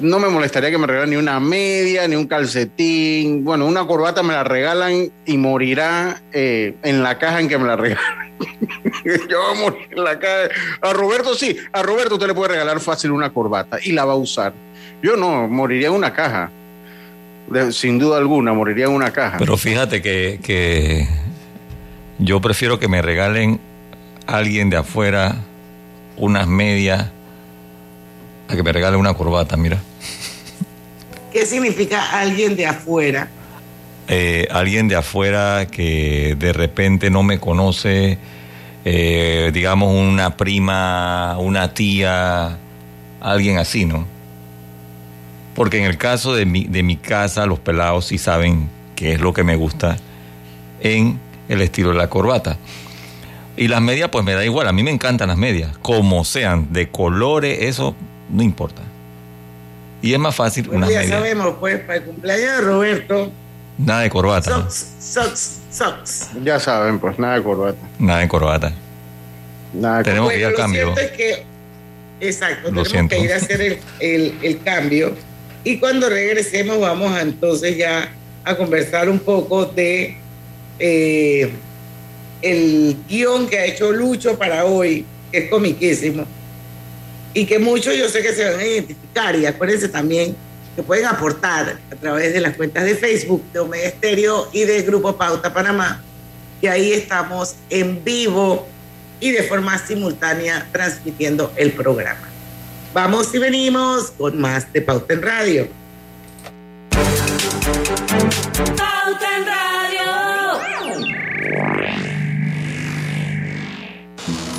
no 0.00 0.18
me 0.18 0.28
molestaría 0.28 0.70
que 0.70 0.78
me 0.78 0.86
regalen 0.86 1.10
ni 1.10 1.16
una 1.16 1.40
media, 1.40 2.06
ni 2.06 2.16
un 2.16 2.26
calcetín, 2.26 3.44
bueno, 3.44 3.66
una 3.66 3.86
corbata 3.86 4.22
me 4.22 4.32
la 4.32 4.44
regalan 4.44 5.10
y 5.26 5.36
morirá 5.36 6.22
eh, 6.32 6.74
en 6.82 7.02
la 7.02 7.18
caja 7.18 7.40
en 7.40 7.48
que 7.48 7.58
me 7.58 7.66
la 7.66 7.76
regalan. 7.76 8.38
Yo 9.28 9.42
voy 9.42 9.56
a 9.56 9.60
morir 9.60 9.88
en 9.90 10.04
la 10.04 10.18
caja. 10.18 10.48
A 10.80 10.92
Roberto 10.92 11.34
sí, 11.34 11.56
a 11.72 11.82
Roberto 11.82 12.14
usted 12.14 12.28
le 12.28 12.34
puede 12.34 12.52
regalar 12.52 12.80
fácil 12.80 13.10
una 13.10 13.32
corbata 13.32 13.78
y 13.82 13.92
la 13.92 14.04
va 14.04 14.12
a 14.12 14.16
usar. 14.16 14.52
Yo 15.02 15.16
no, 15.16 15.48
moriría 15.48 15.88
en 15.88 15.94
una 15.94 16.12
caja. 16.12 16.50
Sin 17.70 17.98
duda 17.98 18.18
alguna, 18.18 18.52
moriría 18.52 18.86
en 18.86 18.92
una 18.92 19.10
caja. 19.10 19.38
Pero 19.38 19.56
fíjate 19.56 20.02
que, 20.02 20.38
que 20.42 21.08
yo 22.18 22.40
prefiero 22.40 22.78
que 22.78 22.88
me 22.88 23.00
regalen 23.00 23.58
alguien 24.26 24.68
de 24.68 24.76
afuera 24.76 25.36
unas 26.18 26.46
medias 26.46 27.10
a 28.48 28.56
que 28.56 28.62
me 28.62 28.72
regale 28.72 28.96
una 28.96 29.14
corbata, 29.14 29.56
mira. 29.56 29.78
¿Qué 31.38 31.46
significa 31.46 32.18
alguien 32.18 32.56
de 32.56 32.66
afuera? 32.66 33.28
eh, 34.08 34.48
alguien 34.50 34.88
de 34.88 34.96
afuera 34.96 35.68
que 35.70 36.34
de 36.36 36.52
repente 36.52 37.10
no 37.10 37.22
me 37.22 37.38
conoce, 37.38 38.18
eh, 38.84 39.52
digamos 39.54 39.94
una 39.94 40.36
prima, 40.36 41.36
una 41.38 41.74
tía, 41.74 42.58
alguien 43.20 43.58
así, 43.58 43.84
¿no? 43.84 44.04
Porque 45.54 45.78
en 45.78 45.84
el 45.84 45.96
caso 45.96 46.34
de 46.34 46.44
mi, 46.44 46.64
de 46.64 46.82
mi 46.82 46.96
casa, 46.96 47.46
los 47.46 47.60
pelados 47.60 48.06
sí 48.06 48.18
saben 48.18 48.68
qué 48.96 49.12
es 49.12 49.20
lo 49.20 49.32
que 49.32 49.44
me 49.44 49.54
gusta 49.54 49.96
en 50.80 51.20
el 51.48 51.60
estilo 51.60 51.90
de 51.90 51.98
la 51.98 52.08
corbata. 52.08 52.56
Y 53.56 53.68
las 53.68 53.80
medias, 53.80 54.08
pues 54.08 54.24
me 54.24 54.32
da 54.32 54.44
igual, 54.44 54.66
a 54.66 54.72
mí 54.72 54.82
me 54.82 54.90
encantan 54.90 55.28
las 55.28 55.38
medias, 55.38 55.78
como 55.82 56.24
sean, 56.24 56.72
de 56.72 56.88
colores, 56.88 57.58
eso 57.60 57.94
no 58.28 58.42
importa. 58.42 58.87
Y 60.00 60.12
es 60.12 60.18
más 60.18 60.34
fácil 60.36 60.68
unas 60.70 60.88
ya 60.90 61.00
medias. 61.00 61.12
sabemos, 61.18 61.56
pues, 61.58 61.80
para 61.80 61.96
el 61.96 62.04
cumpleaños 62.04 62.52
de 62.52 62.60
Roberto, 62.60 63.32
Nada 63.78 64.00
de 64.02 64.10
corbata. 64.10 64.50
¿no? 64.50 64.62
socks, 64.70 64.86
socks, 65.00 65.58
socks. 65.70 66.28
Ya 66.44 66.58
saben, 66.58 66.98
pues 66.98 67.18
nada 67.18 67.36
de 67.36 67.42
corbata. 67.42 67.78
Nada 67.98 68.20
de 68.20 68.28
corbata. 68.28 68.72
Nada 69.72 69.98
de 69.98 70.04
Tenemos 70.04 70.30
que 70.32 70.38
ir 70.38 70.44
al 70.46 70.52
lo 70.52 70.56
cambio. 70.56 70.94
cierto 70.94 71.00
es 71.00 71.10
que, 71.16 71.42
exacto, 72.20 72.62
Lo 72.62 72.82
tenemos 72.82 72.88
siento. 72.88 73.16
que 73.16 73.22
ir 73.22 73.32
a 73.32 73.36
hacer 73.36 73.60
el, 73.60 73.78
el- 74.00 74.34
el 74.42 74.60
cambio. 74.62 75.14
Y 75.64 75.78
cuando 75.78 76.08
regresemos, 76.08 76.80
vamos 76.80 77.12
a, 77.12 77.20
entonces 77.22 77.76
ya 77.76 78.08
a 78.44 78.56
conversar 78.56 79.08
un 79.08 79.18
poco 79.18 79.66
de 79.66 80.16
eh, 80.78 81.50
el 82.42 82.96
guion 83.08 83.48
que 83.48 83.58
ha 83.58 83.64
hecho 83.66 83.92
Lucho 83.92 84.38
para 84.38 84.64
hoy, 84.64 85.04
que 85.30 85.38
es 85.38 85.50
comiquísimo. 85.50 86.24
Y 87.38 87.46
que 87.46 87.60
muchos 87.60 87.96
yo 87.96 88.08
sé 88.08 88.20
que 88.20 88.34
se 88.34 88.44
van 88.44 88.58
a 88.58 88.66
identificar. 88.66 89.36
Y 89.36 89.46
acuérdense 89.46 89.88
también 89.88 90.34
que 90.74 90.82
pueden 90.82 91.06
aportar 91.06 91.78
a 91.88 91.94
través 91.94 92.32
de 92.34 92.40
las 92.40 92.56
cuentas 92.56 92.84
de 92.84 92.96
Facebook 92.96 93.44
de 93.52 93.60
Omega 93.60 93.86
Estéreo 93.86 94.48
y 94.52 94.64
del 94.64 94.82
Grupo 94.82 95.16
Pauta 95.16 95.54
Panamá. 95.54 96.02
Y 96.60 96.66
ahí 96.66 96.92
estamos 96.92 97.54
en 97.70 98.02
vivo 98.02 98.66
y 99.20 99.30
de 99.30 99.44
forma 99.44 99.78
simultánea 99.78 100.66
transmitiendo 100.72 101.52
el 101.54 101.70
programa. 101.70 102.28
Vamos 102.92 103.32
y 103.32 103.38
venimos 103.38 104.10
con 104.10 104.40
más 104.40 104.72
de 104.72 104.82
Pauta 104.82 105.14
en 105.14 105.22
Radio. 105.22 105.68
Pauta 108.76 109.36
en 109.36 109.46
Radio. 109.46 109.77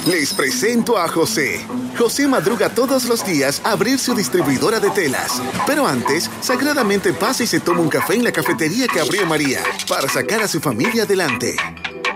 Les 0.06 0.34
presento 0.34 0.98
a 0.98 1.08
José. 1.08 1.66
José 1.98 2.28
madruga 2.28 2.70
todos 2.70 3.06
los 3.06 3.26
días 3.26 3.62
a 3.64 3.72
abrir 3.72 4.00
su 4.00 4.16
distribuidora 4.16 4.80
de 4.80 4.90
telas. 4.90 5.42
Pero 5.68 5.86
antes, 5.86 6.30
sagradamente 6.42 7.14
pasa 7.14 7.44
y 7.44 7.48
se 7.48 7.60
toma 7.60 7.82
un 7.82 7.90
café 7.90 8.16
en 8.16 8.24
la 8.24 8.32
cafetería 8.32 8.88
que 8.88 9.00
abrió 9.00 9.26
María 9.26 9.62
para 9.88 10.08
sacar 10.08 10.42
a 10.42 10.48
su 10.48 10.60
familia 10.60 11.04
adelante. 11.04 11.56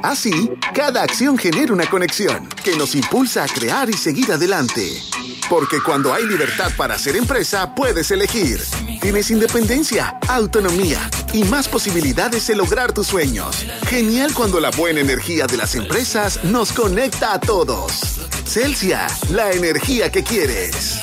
Así, 0.01 0.51
cada 0.73 1.03
acción 1.03 1.37
genera 1.37 1.73
una 1.73 1.89
conexión 1.89 2.47
que 2.63 2.75
nos 2.75 2.95
impulsa 2.95 3.43
a 3.43 3.47
crear 3.47 3.89
y 3.89 3.93
seguir 3.93 4.31
adelante. 4.31 5.01
Porque 5.49 5.81
cuando 5.81 6.13
hay 6.13 6.25
libertad 6.25 6.71
para 6.77 6.95
hacer 6.95 7.15
empresa, 7.15 7.75
puedes 7.75 8.11
elegir. 8.11 8.61
Tienes 9.01 9.29
independencia, 9.31 10.17
autonomía 10.27 11.09
y 11.33 11.43
más 11.43 11.67
posibilidades 11.67 12.47
de 12.47 12.55
lograr 12.55 12.93
tus 12.93 13.07
sueños. 13.07 13.65
Genial 13.87 14.33
cuando 14.33 14.59
la 14.59 14.71
buena 14.71 15.01
energía 15.01 15.45
de 15.47 15.57
las 15.57 15.75
empresas 15.75 16.43
nos 16.43 16.71
conecta 16.71 17.33
a 17.33 17.39
todos. 17.39 18.21
Celsia, 18.45 19.07
la 19.29 19.51
energía 19.51 20.11
que 20.11 20.23
quieres. 20.23 20.99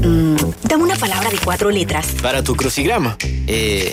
Dame 0.00 0.82
una 0.82 0.96
palabra 0.96 1.30
de 1.30 1.38
cuatro 1.38 1.70
letras. 1.70 2.14
Para 2.22 2.42
tu 2.42 2.56
crucigrama. 2.56 3.16
Eh, 3.22 3.92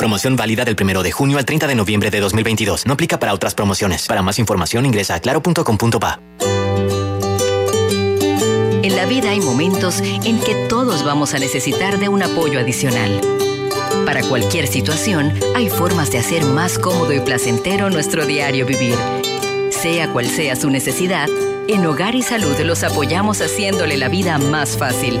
Promoción 0.00 0.34
válida 0.34 0.64
del 0.64 0.76
1 0.80 1.02
de 1.02 1.12
junio 1.12 1.36
al 1.36 1.44
30 1.44 1.66
de 1.66 1.74
noviembre 1.74 2.10
de 2.10 2.20
2022. 2.20 2.86
No 2.86 2.94
aplica 2.94 3.20
para 3.20 3.34
otras 3.34 3.54
promociones. 3.54 4.06
Para 4.06 4.22
más 4.22 4.38
información 4.38 4.86
ingresa 4.86 5.16
a 5.16 5.20
claro.com.pa. 5.20 6.18
En 8.82 8.96
la 8.96 9.04
vida 9.04 9.28
hay 9.28 9.40
momentos 9.40 10.00
en 10.00 10.40
que 10.40 10.54
todos 10.70 11.04
vamos 11.04 11.34
a 11.34 11.38
necesitar 11.38 11.98
de 11.98 12.08
un 12.08 12.22
apoyo 12.22 12.58
adicional. 12.60 13.20
Para 14.06 14.22
cualquier 14.22 14.68
situación, 14.68 15.34
hay 15.54 15.68
formas 15.68 16.10
de 16.10 16.20
hacer 16.20 16.46
más 16.46 16.78
cómodo 16.78 17.12
y 17.12 17.20
placentero 17.20 17.90
nuestro 17.90 18.24
diario 18.24 18.64
vivir. 18.64 18.96
Sea 19.68 20.10
cual 20.14 20.24
sea 20.24 20.56
su 20.56 20.70
necesidad, 20.70 21.28
en 21.68 21.84
Hogar 21.84 22.14
y 22.14 22.22
Salud 22.22 22.58
los 22.60 22.84
apoyamos 22.84 23.42
haciéndole 23.42 23.98
la 23.98 24.08
vida 24.08 24.38
más 24.38 24.78
fácil, 24.78 25.20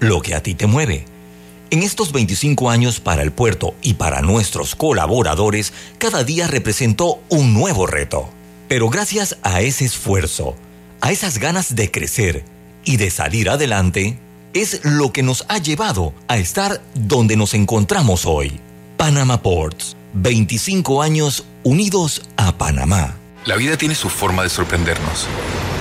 lo 0.00 0.20
que 0.22 0.34
a 0.34 0.42
ti 0.42 0.54
te 0.54 0.66
mueve. 0.66 1.04
En 1.70 1.82
estos 1.82 2.12
25 2.12 2.70
años 2.70 2.98
para 2.98 3.22
el 3.22 3.30
puerto 3.30 3.74
y 3.82 3.94
para 3.94 4.22
nuestros 4.22 4.74
colaboradores, 4.74 5.72
cada 5.98 6.24
día 6.24 6.46
representó 6.46 7.20
un 7.28 7.52
nuevo 7.52 7.86
reto. 7.86 8.30
Pero 8.68 8.88
gracias 8.88 9.36
a 9.42 9.60
ese 9.60 9.84
esfuerzo, 9.84 10.56
a 11.00 11.12
esas 11.12 11.38
ganas 11.38 11.74
de 11.74 11.90
crecer 11.90 12.44
y 12.84 12.96
de 12.96 13.10
salir 13.10 13.50
adelante, 13.50 14.18
es 14.54 14.80
lo 14.82 15.12
que 15.12 15.22
nos 15.22 15.44
ha 15.48 15.58
llevado 15.58 16.14
a 16.26 16.38
estar 16.38 16.80
donde 16.94 17.36
nos 17.36 17.52
encontramos 17.52 18.24
hoy. 18.24 18.60
Panama 18.96 19.42
Ports, 19.42 19.96
25 20.14 21.02
años 21.02 21.44
unidos 21.64 22.22
a 22.36 22.56
Panamá. 22.56 23.16
La 23.44 23.56
vida 23.56 23.76
tiene 23.76 23.94
su 23.94 24.08
forma 24.08 24.42
de 24.42 24.48
sorprendernos. 24.48 25.26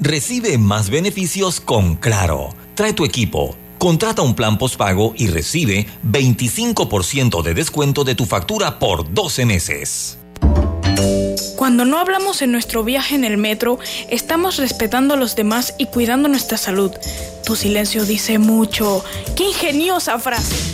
Recibe 0.00 0.58
más 0.58 0.90
beneficios 0.90 1.60
con 1.60 1.96
Claro. 1.96 2.54
Trae 2.74 2.92
tu 2.92 3.04
equipo. 3.04 3.56
Contrata 3.78 4.22
un 4.22 4.34
plan 4.34 4.58
postpago 4.58 5.14
y 5.16 5.28
recibe 5.28 5.86
25% 6.04 7.42
de 7.42 7.54
descuento 7.54 8.04
de 8.04 8.14
tu 8.14 8.24
factura 8.24 8.78
por 8.78 9.12
12 9.12 9.46
meses. 9.46 10.18
Cuando 11.56 11.84
no 11.84 11.98
hablamos 11.98 12.42
en 12.42 12.52
nuestro 12.52 12.84
viaje 12.84 13.14
en 13.14 13.24
el 13.24 13.36
metro, 13.36 13.78
estamos 14.10 14.56
respetando 14.56 15.14
a 15.14 15.16
los 15.16 15.36
demás 15.36 15.74
y 15.78 15.86
cuidando 15.86 16.28
nuestra 16.28 16.58
salud. 16.58 16.92
Tu 17.44 17.56
silencio 17.56 18.04
dice 18.04 18.38
mucho. 18.38 19.04
¡Qué 19.36 19.44
ingeniosa 19.44 20.18
frase! 20.18 20.73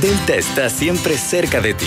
Delta 0.00 0.34
está 0.34 0.68
siempre 0.68 1.16
cerca 1.16 1.60
de 1.60 1.74
ti, 1.74 1.86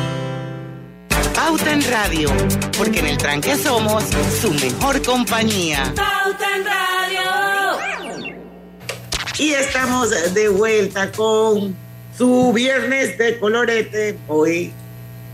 Pauta 1.43 1.73
en 1.73 1.81
Radio, 1.89 2.29
porque 2.77 2.99
en 2.99 3.07
el 3.07 3.17
tranque 3.17 3.55
somos 3.55 4.03
su 4.39 4.53
mejor 4.53 5.01
compañía. 5.01 5.91
Pauta 5.95 6.45
en 6.55 6.63
Radio. 6.63 8.11
Y 9.39 9.53
estamos 9.53 10.11
de 10.35 10.49
vuelta 10.49 11.11
con 11.11 11.75
su 12.15 12.53
viernes 12.53 13.17
de 13.17 13.39
colorete, 13.39 14.19
hoy 14.27 14.71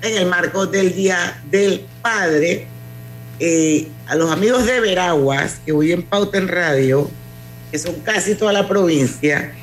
en 0.02 0.18
el 0.18 0.28
marco 0.28 0.66
del 0.66 0.96
Día 0.96 1.42
del 1.52 1.86
Padre. 2.02 2.68
Eh, 3.42 3.90
a 4.08 4.16
los 4.16 4.32
amigos 4.32 4.66
de 4.66 4.80
Veraguas 4.80 5.60
que 5.66 5.74
oyen 5.74 6.04
Pauta 6.04 6.38
en 6.38 6.48
Radio, 6.48 7.12
que 7.70 7.80
son 7.80 7.96
casi 7.96 8.36
toda 8.36 8.54
la 8.54 8.66
provincia, 8.66 9.54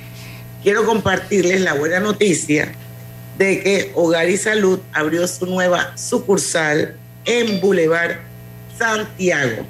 quiero 0.63 0.85
compartirles 0.85 1.63
la 1.63 1.73
buena 1.73 2.01
noticia 2.01 2.75
de 3.39 3.63
que 3.63 3.93
Hogar 3.95 4.29
y 4.29 4.37
Salud 4.37 4.79
abrió 4.93 5.27
su 5.27 5.47
nueva 5.47 5.97
sucursal 5.97 6.97
en 7.25 7.61
Boulevard 7.61 8.17
Santiago. 8.79 9.67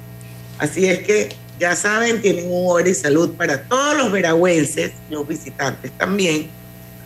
Así 0.57 0.85
es 0.85 0.99
que 0.99 1.35
ya 1.59 1.75
saben, 1.75 2.21
tienen 2.21 2.45
un 2.51 2.69
Hogar 2.69 2.87
y 2.87 2.93
Salud 2.93 3.31
para 3.35 3.63
todos 3.63 3.97
los 3.97 4.11
veragüenses, 4.11 4.91
los 5.09 5.27
visitantes 5.27 5.91
también, 5.97 6.49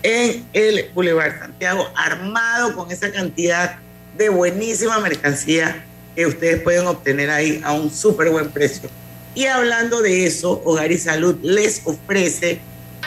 en 0.04 0.46
el 0.54 0.90
Boulevard 0.94 1.40
Santiago, 1.40 1.90
armado 1.96 2.76
con 2.76 2.92
esa 2.92 3.12
cantidad 3.12 3.78
de 4.18 4.30
buenísima 4.30 5.00
mercancía 5.00 5.84
que 6.16 6.26
ustedes 6.26 6.62
pueden 6.62 6.88
obtener 6.88 7.30
ahí 7.30 7.62
a 7.64 7.74
un 7.74 7.92
súper 7.92 8.30
buen 8.30 8.50
precio. 8.50 8.90
Y 9.36 9.46
hablando 9.46 10.02
de 10.02 10.26
eso, 10.26 10.62
Hogar 10.66 10.92
y 10.92 10.98
Salud 10.98 11.38
les 11.42 11.82
ofrece 11.86 12.60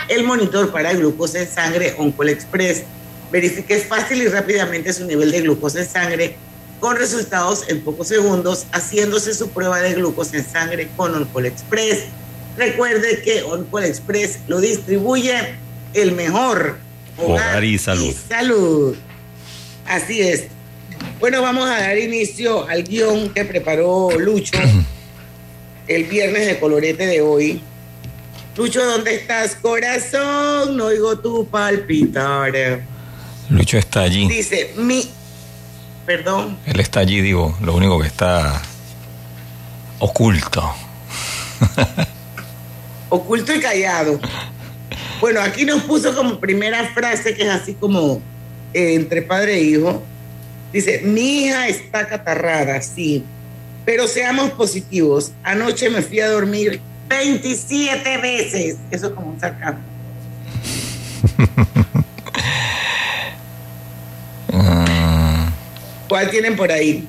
el 0.09 0.25
monitor 0.25 0.71
para 0.73 0.93
glucosa 0.95 1.41
en 1.41 1.49
sangre 1.49 1.95
Oncol 1.99 2.29
Express 2.29 2.85
Verifique 3.33 3.79
fácil 3.79 4.23
y 4.23 4.29
rápidamente 4.29 4.93
su 4.93 5.07
nivel 5.07 5.31
de 5.31 5.41
glucosa 5.41 5.81
en 5.81 5.89
sangre 5.89 6.37
con 6.81 6.97
resultados 6.97 7.65
en 7.69 7.81
pocos 7.81 8.09
segundos, 8.09 8.67
haciéndose 8.73 9.33
su 9.35 9.49
prueba 9.51 9.81
de 9.81 9.95
glucosa 9.95 10.37
en 10.37 10.45
sangre 10.45 10.89
con 10.97 11.15
Oncol 11.15 11.47
Express. 11.47 12.05
Recuerde 12.59 13.23
que 13.23 13.43
Oncol 13.43 13.85
Express 13.85 14.41
lo 14.49 14.61
distribuye 14.61 15.55
el 15.95 16.13
mejor 16.13 16.77
Hogar 17.17 17.65
y 17.65 17.79
salud. 17.79 18.15
salud. 18.29 18.97
Así 19.87 20.21
es. 20.21 20.45
Bueno, 21.21 21.41
vamos 21.41 21.71
a 21.71 21.81
dar 21.81 21.99
inicio 21.99 22.69
al 22.69 22.83
guion 22.83 23.33
que 23.33 23.45
preparó 23.45 24.11
Lucho 24.19 24.59
el 25.87 26.05
viernes 26.05 26.47
de 26.47 26.59
colorete 26.59 27.07
de 27.07 27.21
hoy. 27.23 27.63
Lucho, 28.57 28.85
¿dónde 28.85 29.15
estás, 29.15 29.55
corazón? 29.55 30.77
No 30.77 30.87
oigo 30.87 31.19
tu 31.19 31.47
palpitar. 31.47 32.83
Lucho 33.53 33.77
está 33.77 34.01
allí. 34.01 34.27
Dice, 34.29 34.73
mi. 34.77 35.07
Perdón. 36.07 36.57
Él 36.65 36.81
está 36.81 37.01
allí, 37.01 37.21
digo, 37.21 37.55
lo 37.61 37.75
único 37.75 38.01
que 38.01 38.07
está 38.07 38.63
oculto. 39.99 40.75
Oculto 43.11 43.55
y 43.55 43.61
callado. 43.61 44.19
Bueno, 45.21 45.43
aquí 45.43 45.67
nos 45.67 45.83
puso 45.83 46.17
como 46.17 46.41
primera 46.41 46.93
frase, 46.95 47.35
que 47.35 47.43
es 47.43 47.51
así 47.51 47.75
como 47.75 48.23
eh, 48.73 48.95
entre 48.95 49.21
padre 49.21 49.57
e 49.57 49.65
hijo. 49.65 50.03
Dice, 50.73 51.03
mi 51.05 51.45
hija 51.45 51.69
está 51.69 52.07
catarrada, 52.07 52.81
sí. 52.81 53.23
Pero 53.85 54.09
seamos 54.09 54.53
positivos. 54.53 55.33
Anoche 55.43 55.91
me 55.91 56.01
fui 56.01 56.21
a 56.21 56.31
dormir 56.31 56.81
27 57.11 58.17
veces. 58.17 58.79
Eso 58.91 59.09
es 59.09 59.13
como 59.13 59.33
un 59.33 59.39
sarcasmo. 59.39 59.83
¿Cuál 66.13 66.29
tienen 66.29 66.57
por 66.57 66.71
ahí? 66.71 67.07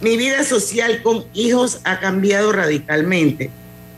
Mi 0.00 0.16
vida 0.16 0.44
social 0.44 1.02
con 1.02 1.24
hijos 1.34 1.80
ha 1.82 1.98
cambiado 1.98 2.52
radicalmente. 2.52 3.50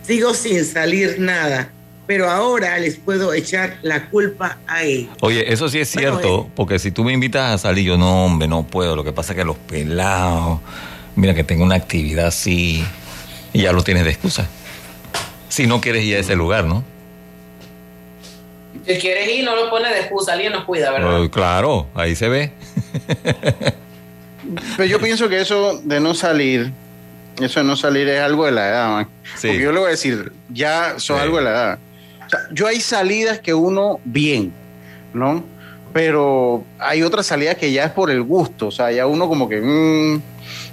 Sigo 0.06 0.32
sin 0.32 0.64
salir 0.64 1.16
nada, 1.18 1.70
pero 2.06 2.30
ahora 2.30 2.78
les 2.78 2.96
puedo 2.96 3.34
echar 3.34 3.76
la 3.82 4.08
culpa 4.08 4.56
a 4.66 4.84
ellos. 4.84 5.10
Oye, 5.20 5.52
eso 5.52 5.68
sí 5.68 5.80
es 5.80 5.90
cierto, 5.90 6.48
porque 6.56 6.78
si 6.78 6.90
tú 6.90 7.04
me 7.04 7.12
invitas 7.12 7.52
a 7.52 7.58
salir, 7.58 7.84
yo 7.84 7.98
no, 7.98 8.24
hombre, 8.24 8.48
no 8.48 8.62
puedo. 8.62 8.96
Lo 8.96 9.04
que 9.04 9.12
pasa 9.12 9.34
es 9.34 9.38
que 9.38 9.44
los 9.44 9.58
pelados, 9.58 10.60
mira 11.14 11.34
que 11.34 11.44
tengo 11.44 11.64
una 11.64 11.74
actividad 11.74 12.28
así, 12.28 12.82
y 13.52 13.60
ya 13.60 13.72
lo 13.74 13.84
tienes 13.84 14.04
de 14.04 14.12
excusa. 14.12 14.48
Si 15.50 15.66
no 15.66 15.82
quieres 15.82 16.04
ir 16.04 16.16
a 16.16 16.20
ese 16.20 16.36
lugar, 16.36 16.64
¿no? 16.64 16.82
Si 18.86 18.94
quieres 18.94 19.28
ir, 19.28 19.44
no 19.44 19.54
lo 19.56 19.68
pones 19.68 19.92
de 19.92 20.00
excusa, 20.00 20.32
alguien 20.32 20.54
nos 20.54 20.64
cuida, 20.64 20.90
¿verdad? 20.90 21.22
Eh, 21.22 21.28
claro, 21.28 21.88
ahí 21.94 22.16
se 22.16 22.30
ve. 22.30 22.52
Pero 24.76 24.88
yo 24.88 24.98
pienso 25.00 25.28
que 25.28 25.40
eso 25.40 25.80
de 25.84 26.00
no 26.00 26.14
salir, 26.14 26.72
eso 27.40 27.60
de 27.60 27.64
no 27.66 27.76
salir 27.76 28.08
es 28.08 28.20
algo 28.20 28.44
de 28.46 28.52
la 28.52 28.68
edad, 28.68 28.90
man. 28.90 29.08
Porque 29.32 29.60
yo 29.60 29.72
le 29.72 29.78
voy 29.78 29.88
a 29.88 29.90
decir, 29.90 30.32
ya 30.50 30.94
son 30.98 31.20
algo 31.20 31.38
de 31.38 31.44
la 31.44 31.50
edad. 31.50 31.78
O 32.26 32.30
sea, 32.30 32.40
yo 32.52 32.66
hay 32.66 32.80
salidas 32.80 33.38
que 33.40 33.52
uno 33.54 34.00
bien, 34.04 34.52
¿no? 35.12 35.44
Pero 35.92 36.64
hay 36.78 37.02
otras 37.02 37.26
salidas 37.26 37.56
que 37.56 37.70
ya 37.72 37.84
es 37.84 37.90
por 37.92 38.10
el 38.10 38.22
gusto, 38.22 38.68
o 38.68 38.70
sea, 38.70 38.90
ya 38.92 39.06
uno 39.06 39.28
como 39.28 39.46
que, 39.48 39.60
mm, 39.60 40.22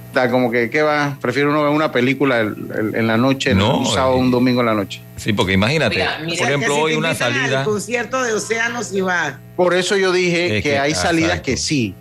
está 0.07 0.31
como 0.31 0.49
que, 0.49 0.69
¿qué 0.69 0.81
va? 0.81 1.17
Prefiero 1.21 1.49
uno 1.49 1.61
ver 1.63 1.71
una 1.73 1.91
película 1.91 2.39
el- 2.39 2.55
el- 2.77 2.95
en 2.95 3.05
la 3.07 3.17
noche, 3.17 3.53
No, 3.53 3.79
un 3.79 3.85
sábado, 3.85 4.13
eh. 4.15 4.19
un 4.19 4.31
domingo 4.31 4.61
en 4.61 4.67
la 4.67 4.73
noche. 4.73 5.01
Sí, 5.17 5.33
porque 5.33 5.51
imagínate, 5.53 5.95
Mira, 5.95 6.17
por 6.37 6.47
ejemplo, 6.47 6.73
si 6.75 6.81
hoy 6.81 6.93
una 6.95 7.13
salida. 7.13 7.59
Al 7.59 7.65
concierto 7.65 8.23
de 8.23 8.31
Océanos 8.33 8.93
y 8.93 9.01
va. 9.01 9.37
Por 9.57 9.73
eso 9.73 9.97
yo 9.97 10.13
dije 10.13 10.57
Es 10.57 10.63
que, 10.63 10.69
que- 10.71 10.79
hay 10.79 10.95
salidas 10.95 11.41
que 11.41 11.57
sí. 11.57 11.93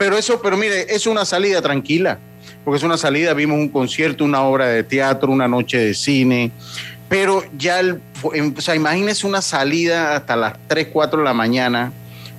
Pero 0.00 0.16
eso, 0.16 0.40
pero 0.40 0.56
mire, 0.56 0.86
es 0.88 1.06
una 1.06 1.26
salida 1.26 1.60
tranquila. 1.60 2.18
Porque 2.64 2.78
es 2.78 2.82
una 2.82 2.96
salida, 2.96 3.34
vimos 3.34 3.58
un 3.58 3.68
concierto, 3.68 4.24
una 4.24 4.42
obra 4.44 4.66
de 4.66 4.82
teatro, 4.82 5.30
una 5.30 5.46
noche 5.46 5.76
de 5.76 5.92
cine. 5.92 6.52
Pero 7.10 7.44
ya, 7.58 7.80
el, 7.80 8.00
em, 8.32 8.54
o 8.56 8.60
sea, 8.62 8.74
imagínese 8.74 9.26
una 9.26 9.42
salida 9.42 10.16
hasta 10.16 10.36
las 10.36 10.54
3, 10.68 10.88
4 10.90 11.18
de 11.18 11.24
la 11.26 11.34
mañana, 11.34 11.92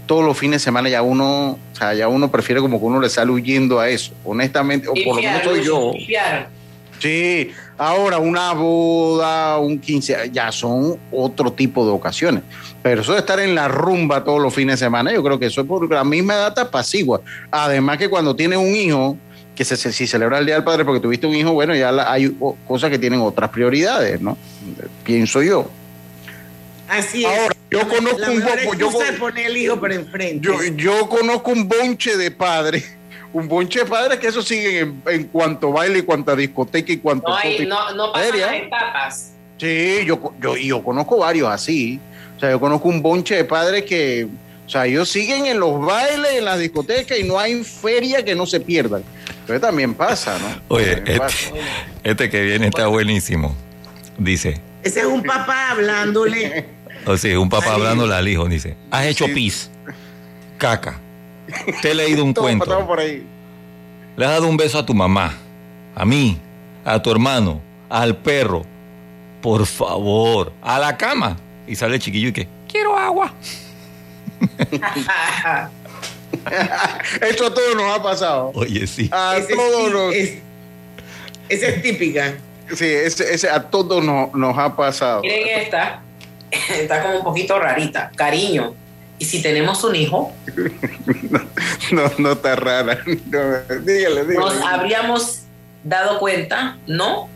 todos 0.07 0.25
los 0.25 0.35
fines 0.35 0.61
de 0.61 0.63
semana, 0.63 0.89
ya 0.89 1.03
uno, 1.03 1.51
o 1.51 1.75
sea, 1.75 1.93
ya 1.93 2.07
uno 2.07 2.31
prefiere 2.31 2.61
como 2.61 2.79
que 2.79 2.85
uno 2.85 2.99
le 2.99 3.09
sale 3.09 3.29
huyendo 3.29 3.79
a 3.79 3.89
eso, 3.89 4.11
honestamente, 4.25 4.87
o 4.87 4.93
por 4.93 5.17
lo 5.17 5.21
menos 5.21 5.43
soy 5.43 5.63
yo. 5.63 5.91
Sí, 6.99 7.51
ahora 7.83 8.19
una 8.19 8.53
boda, 8.53 9.57
un 9.57 9.79
15, 9.79 10.29
ya 10.31 10.51
son 10.51 10.97
otro 11.11 11.51
tipo 11.51 11.83
de 11.83 11.91
ocasiones. 11.91 12.43
Pero 12.83 13.01
eso 13.01 13.13
de 13.13 13.19
estar 13.19 13.39
en 13.39 13.55
la 13.55 13.67
rumba 13.67 14.23
todos 14.23 14.39
los 14.39 14.53
fines 14.53 14.79
de 14.79 14.85
semana, 14.85 15.11
yo 15.11 15.23
creo 15.23 15.39
que 15.39 15.47
eso 15.47 15.61
es 15.61 15.67
por 15.67 15.89
la 15.91 16.03
misma 16.03 16.35
edad 16.35 16.53
te 16.53 16.61
apacigua. 16.61 17.21
Además 17.49 17.97
que 17.97 18.07
cuando 18.09 18.35
tienes 18.35 18.59
un 18.59 18.75
hijo, 18.75 19.17
que 19.55 19.65
se, 19.65 19.75
se- 19.77 19.91
si 19.91 20.05
celebra 20.05 20.37
el 20.37 20.45
Día 20.45 20.55
del 20.55 20.63
Padre 20.63 20.85
porque 20.85 20.99
tuviste 20.99 21.25
un 21.25 21.35
hijo, 21.35 21.53
bueno, 21.53 21.75
ya 21.75 21.91
la- 21.91 22.11
hay 22.11 22.35
cosas 22.67 22.91
que 22.91 22.99
tienen 22.99 23.19
otras 23.19 23.49
prioridades, 23.49 24.21
¿no? 24.21 24.37
Pienso 25.03 25.41
yo. 25.41 25.67
Así 26.87 27.25
es. 27.25 27.31
Ahora, 27.31 27.55
yo 27.71 27.87
conozco 27.87 28.19
la 28.19 28.29
un 28.29 28.77
yo 28.77 28.91
el 29.37 29.57
hijo 29.57 29.79
por 29.79 29.91
enfrente. 29.91 30.45
Yo, 30.47 30.61
yo 30.75 31.09
conozco 31.09 31.51
un 31.51 31.67
bonche 31.67 32.15
de 32.17 32.29
padres 32.31 32.97
un 33.33 33.47
bonche 33.47 33.79
de 33.79 33.85
padres 33.85 34.19
que 34.19 34.27
eso 34.27 34.41
sigue 34.41 34.79
en, 34.79 35.01
en 35.07 35.23
cuanto 35.25 35.71
baile 35.71 35.99
y 35.99 36.01
cuanto 36.01 36.35
discoteca 36.35 36.91
y 36.91 36.97
cuanto 36.97 37.29
No, 37.29 37.35
hay, 37.35 37.65
no, 37.65 37.93
no 37.93 38.11
pasan 38.11 38.53
etapas. 38.53 39.33
Sí, 39.57 39.99
yo, 40.05 40.33
yo, 40.41 40.57
y 40.57 40.67
yo 40.67 40.83
conozco 40.83 41.17
varios 41.17 41.47
así. 41.49 41.99
O 42.35 42.39
sea, 42.39 42.51
yo 42.51 42.59
conozco 42.59 42.89
un 42.89 43.01
bonche 43.01 43.35
de 43.35 43.45
padres 43.45 43.83
que, 43.83 44.27
o 44.65 44.69
sea, 44.69 44.87
ellos 44.87 45.07
siguen 45.07 45.45
en 45.45 45.59
los 45.59 45.79
bailes, 45.79 46.33
en 46.33 46.45
las 46.45 46.59
discotecas 46.59 47.19
y 47.19 47.23
no 47.23 47.39
hay 47.39 47.63
feria 47.63 48.25
que 48.25 48.33
no 48.33 48.45
se 48.45 48.59
pierdan. 48.59 49.03
Entonces 49.41 49.61
también 49.61 49.93
pasa, 49.93 50.39
¿no? 50.39 50.61
Oye, 50.75 50.97
pasa. 51.17 51.37
este, 51.37 51.61
este 52.03 52.29
que 52.29 52.41
viene 52.41 52.67
está 52.67 52.87
buenísimo. 52.87 53.55
Dice, 54.17 54.59
Ese 54.83 55.01
es 55.01 55.05
un 55.05 55.23
papá 55.23 55.71
hablándole. 55.71 56.65
o 57.05 57.15
sea, 57.17 57.39
un 57.39 57.49
papá 57.49 57.73
hablándole 57.75 58.13
al 58.15 58.27
hijo, 58.27 58.47
dice, 58.47 58.75
has 58.89 59.05
hecho 59.05 59.27
pis, 59.27 59.69
caca, 60.57 60.99
te 61.81 61.91
he 61.91 61.93
leído 61.95 62.23
un 62.23 62.33
cuento, 62.33 62.65
pasamos 62.65 62.87
por 62.87 62.99
ahí. 62.99 63.23
le 64.17 64.25
has 64.25 64.31
dado 64.31 64.47
un 64.47 64.57
beso 64.57 64.77
a 64.79 64.85
tu 64.85 64.93
mamá, 64.93 65.33
a 65.95 66.05
mí, 66.05 66.37
a 66.85 67.01
tu 67.01 67.11
hermano, 67.11 67.61
al 67.89 68.15
perro, 68.17 68.63
por 69.41 69.65
favor, 69.65 70.53
a 70.61 70.79
la 70.79 70.97
cama. 70.97 71.37
Y 71.67 71.75
sale 71.75 71.95
el 71.95 72.01
chiquillo 72.01 72.29
y 72.29 72.33
que, 72.33 72.47
quiero 72.67 72.97
agua. 72.97 73.33
Esto 77.21 77.45
a 77.47 77.53
todos 77.53 77.75
nos 77.75 77.93
ha 77.97 78.01
pasado. 78.01 78.51
Oye, 78.55 78.87
sí. 78.87 79.09
A 79.11 79.37
Ese 79.37 79.53
todos 79.55 79.85
sí 79.87 79.91
nos. 79.93 80.13
es- 80.15 80.37
esa 81.49 81.67
es 81.67 81.81
típica. 81.81 82.33
Sí, 82.73 82.85
ese, 82.85 83.33
ese 83.33 83.49
a 83.49 83.61
todos 83.69 84.01
nos, 84.03 84.33
nos 84.33 84.57
ha 84.57 84.73
pasado. 84.75 85.21
Miren 85.21 85.59
esta, 85.61 86.01
está 86.49 87.01
como 87.03 87.17
un 87.17 87.23
poquito 87.25 87.59
rarita. 87.59 88.09
Cariño, 88.15 88.73
¿y 89.21 89.25
si 89.25 89.39
tenemos 89.41 89.83
un 89.83 89.95
hijo? 89.95 90.33
No, 91.91 92.11
no 92.17 92.31
está 92.33 92.55
rara. 92.55 92.99
No, 93.05 93.39
dígale, 93.81 94.25
dígale. 94.25 94.33
¿Nos 94.35 94.61
habríamos 94.63 95.39
dado 95.83 96.17
cuenta? 96.19 96.77
¿No? 96.87 97.29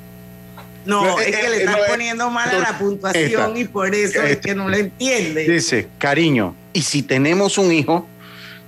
No, 0.85 1.03
No, 1.03 1.19
es 1.19 1.35
que 1.35 1.49
le 1.49 1.57
eh, 1.57 1.59
están 1.61 1.75
no, 1.75 1.83
eh, 1.83 1.87
poniendo 1.89 2.29
mal 2.31 2.49
a 2.49 2.53
la 2.53 2.59
esta. 2.65 2.77
puntuación 2.79 3.57
y 3.57 3.65
por 3.65 3.93
eso 3.93 4.21
es 4.23 4.37
que 4.37 4.55
no 4.55 4.67
lo 4.69 4.77
entiende. 4.77 5.43
Dice, 5.47 5.87
cariño, 5.99 6.55
y 6.73 6.81
si 6.81 7.01
tenemos 7.03 7.57
un 7.57 7.71
hijo, 7.71 8.07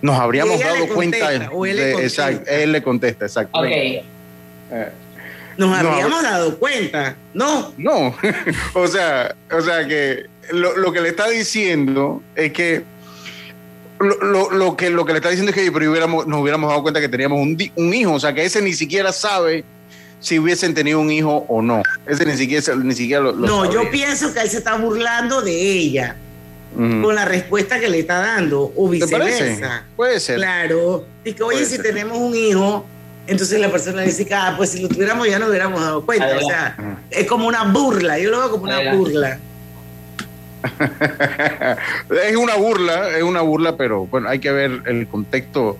nos 0.02 0.20
habríamos 0.20 0.60
dado 0.60 0.76
le 0.76 0.88
cuenta. 0.90 1.50
o 1.52 1.66
él 1.66 1.76
le 1.78 1.86
de- 1.86 1.94
contesta. 1.94 2.30
exacto, 2.32 2.52
él 2.52 2.72
le 2.72 2.84
contesta, 2.84 3.26
exacto. 3.26 3.60
Ok. 3.60 3.66
Eh, 3.68 4.04
Nos 5.58 5.70
No, 5.70 5.76
habríamos 5.76 6.22
dado 6.24 6.58
cuenta. 6.60 7.16
No, 7.34 7.74
No, 7.78 8.16
o 8.76 8.88
sea, 8.88 9.34
o 9.52 9.62
sea 9.62 9.88
que 9.88 10.26
lo, 10.52 10.76
lo 10.78 10.92
que 10.92 11.02
le 11.02 11.10
está 11.10 11.28
diciendo 11.30 12.22
es 12.36 12.52
que 12.54 12.84
lo, 14.00 14.16
lo- 14.22 14.52
lo 14.52 14.78
que 14.78 14.90
lo 14.90 15.06
que 15.06 15.14
le 15.14 15.18
está 15.18 15.30
diciendo 15.30 15.52
es 15.52 15.56
que 15.56 15.72
pero 15.72 15.90
hubiéramos, 15.92 16.28
nos 16.28 16.42
hubiéramos 16.42 16.70
dado 16.70 16.82
cuenta 16.82 17.00
que 17.00 17.10
teníamos 17.10 17.40
un, 17.42 17.58
un 17.76 17.94
hijo, 17.94 18.14
o 18.14 18.20
sea 18.20 18.34
que 18.34 18.46
ese 18.46 18.62
ni 18.62 18.74
siquiera 18.74 19.12
sabe 19.12 19.64
si 20.20 20.40
hubiesen 20.40 20.74
tenido 20.74 21.00
un 21.00 21.12
hijo 21.12 21.46
o 21.48 21.62
no. 21.62 21.84
Ese 22.08 22.26
ni 22.26 22.36
siquiera 22.38 22.76
ni 22.76 22.94
siquiera 22.96 23.22
lo, 23.22 23.32
lo 23.34 23.48
no, 23.48 23.72
yo 23.72 23.90
pienso 23.92 24.34
que 24.34 24.40
él 24.42 24.50
se 24.50 24.58
está 24.58 24.76
burlando 24.78 25.42
de 25.42 25.52
ella 25.54 26.16
con 26.76 27.16
la 27.16 27.26
respuesta 27.26 27.80
que 27.80 27.90
le 27.90 28.00
está 28.00 28.20
dando, 28.20 28.72
o 28.76 28.90
¿Te 28.92 29.08
parece? 29.08 29.44
viceversa. 29.50 29.84
Puede 29.96 30.20
ser. 30.20 30.36
Claro. 30.36 31.06
Dice, 31.24 31.42
oye, 31.42 31.56
Puede 31.58 31.66
si 31.66 31.76
ser. 31.78 31.82
tenemos 31.86 32.18
un 32.20 32.36
hijo, 32.36 32.86
entonces 33.26 33.60
la 33.60 33.72
persona 33.72 34.04
dice 34.04 34.26
que, 34.28 34.34
ah, 34.36 34.54
pues 34.56 34.72
si 34.72 34.82
lo 34.82 34.88
tuviéramos 34.88 35.28
ya 35.28 35.40
no 35.40 35.48
hubiéramos 35.48 35.82
dado 35.82 36.06
cuenta. 36.06 36.38
O 36.38 36.48
sea, 36.48 36.78
es 37.10 37.26
como 37.26 37.48
una 37.48 37.64
burla. 37.64 38.20
Yo 38.20 38.30
lo 38.30 38.40
veo 38.40 38.52
como 38.52 38.64
una 38.66 38.76
Adelante. 38.76 38.98
burla. 39.00 39.40
es 42.28 42.36
una 42.36 42.56
burla, 42.56 43.16
es 43.18 43.24
una 43.24 43.42
burla, 43.42 43.78
pero 43.78 44.06
bueno, 44.08 44.30
hay 44.30 44.40
que 44.40 44.52
ver 44.52 44.82
el 44.86 45.08
contexto 45.08 45.78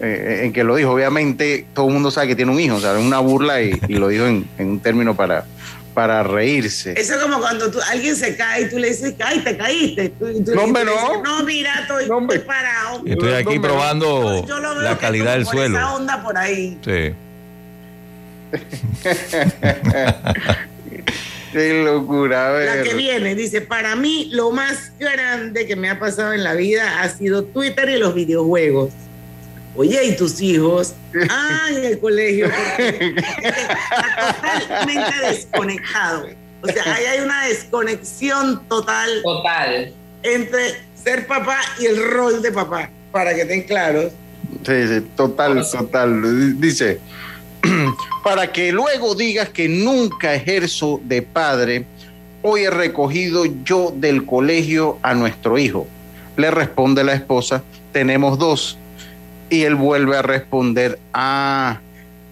eh, 0.00 0.42
en 0.44 0.52
que 0.52 0.64
lo 0.64 0.76
dijo. 0.76 0.90
Obviamente, 0.92 1.66
todo 1.74 1.88
el 1.88 1.92
mundo 1.94 2.10
sabe 2.10 2.28
que 2.28 2.36
tiene 2.36 2.52
un 2.52 2.60
hijo, 2.60 2.76
o 2.76 2.80
sea, 2.80 2.98
es 2.98 3.04
una 3.04 3.18
burla 3.20 3.60
y, 3.62 3.78
y 3.88 3.94
lo 3.94 4.08
dijo 4.08 4.26
en, 4.26 4.46
en 4.58 4.68
un 4.68 4.80
término 4.80 5.14
para, 5.14 5.44
para 5.94 6.22
reírse. 6.22 6.92
Eso 6.98 7.14
es 7.16 7.22
como 7.22 7.38
cuando 7.40 7.70
tú- 7.70 7.80
alguien 7.90 8.16
se 8.16 8.36
cae 8.36 8.62
y 8.62 8.68
tú 8.70 8.78
le 8.78 8.88
dices, 8.88 9.14
ay, 9.22 9.40
te 9.40 9.56
caíste. 9.56 10.08
Tú- 10.10 10.54
No, 10.54 10.62
hombre, 10.64 10.84
dices, 10.84 10.98
no. 11.02 11.22
No, 11.22 11.44
mira, 11.44 11.80
estoy, 11.82 12.06
No, 12.08 12.20
estoy 12.20 12.38
parado. 12.40 13.02
Estoy 13.04 13.32
aquí 13.34 13.56
No, 13.56 13.62
probando 13.62 14.46
la 14.80 14.96
calidad 14.98 15.34
del 15.34 15.44
por 15.44 15.54
Esa 15.56 15.64
suelo. 15.68 15.94
onda 15.94 16.22
por 16.22 16.38
ahí. 16.38 16.78
Sí. 16.84 17.12
Qué 21.52 21.82
locura, 21.84 22.48
a 22.48 22.52
La 22.52 22.74
ver. 22.76 22.82
que 22.84 22.94
viene, 22.94 23.34
dice, 23.34 23.60
para 23.60 23.96
mí 23.96 24.28
lo 24.32 24.50
más 24.52 24.92
grande 24.98 25.66
que 25.66 25.74
me 25.76 25.90
ha 25.90 25.98
pasado 25.98 26.32
en 26.32 26.44
la 26.44 26.54
vida 26.54 27.00
ha 27.02 27.08
sido 27.08 27.44
Twitter 27.44 27.88
y 27.88 27.98
los 27.98 28.14
videojuegos. 28.14 28.90
Oye, 29.76 30.04
¿y 30.04 30.16
tus 30.16 30.40
hijos? 30.40 30.94
Ah, 31.28 31.66
en 31.70 31.84
el 31.84 31.98
colegio. 31.98 32.48
porque 32.48 33.14
está 33.42 34.60
totalmente 34.60 35.26
desconectado. 35.28 36.26
O 36.62 36.68
sea, 36.68 36.94
ahí 36.94 37.04
hay 37.04 37.20
una 37.20 37.46
desconexión 37.46 38.62
total 38.68 39.08
Total. 39.22 39.92
entre 40.22 40.74
ser 41.02 41.26
papá 41.26 41.58
y 41.80 41.86
el 41.86 42.10
rol 42.10 42.42
de 42.42 42.52
papá, 42.52 42.90
para 43.10 43.34
que 43.34 43.42
estén 43.42 43.62
claros. 43.62 44.12
Sí, 44.66 44.86
sí, 44.86 45.00
total, 45.16 45.64
total. 45.70 46.60
Dice, 46.60 47.00
para 48.24 48.52
que 48.52 48.72
luego 48.72 49.14
digas 49.14 49.48
que 49.48 49.68
nunca 49.68 50.34
ejerzo 50.34 51.00
de 51.04 51.22
padre, 51.22 51.84
hoy 52.42 52.64
he 52.64 52.70
recogido 52.70 53.44
yo 53.64 53.92
del 53.94 54.26
colegio 54.26 54.98
a 55.02 55.14
nuestro 55.14 55.58
hijo. 55.58 55.86
Le 56.36 56.50
responde 56.50 57.04
la 57.04 57.12
esposa, 57.12 57.62
tenemos 57.92 58.38
dos. 58.38 58.78
Y 59.50 59.62
él 59.62 59.74
vuelve 59.74 60.16
a 60.16 60.22
responder, 60.22 60.98
ah, 61.12 61.80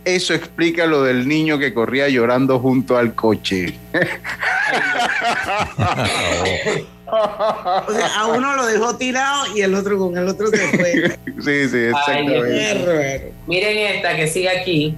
eso 0.05 0.35
explica 0.35 0.87
lo 0.87 1.03
del 1.03 1.27
niño 1.27 1.59
que 1.59 1.75
corría 1.75 2.09
llorando 2.09 2.61
junto 2.61 2.97
al 2.97 3.15
coche. 3.15 3.77
O 7.11 7.93
sea, 7.93 8.21
a 8.21 8.27
uno 8.27 8.55
lo 8.55 8.67
dejó 8.67 8.97
tirado 8.97 9.57
y 9.57 9.63
el 9.63 9.75
otro 9.75 9.97
con 9.97 10.19
el 10.19 10.29
otro 10.29 10.49
se 10.49 10.59
fue. 10.59 11.19
Sí, 11.43 11.69
sí, 11.69 11.77
exactamente. 11.77 13.33
Miren 13.47 13.79
esta 13.79 14.17
que 14.17 14.27
sigue 14.27 14.51
aquí. 14.51 14.95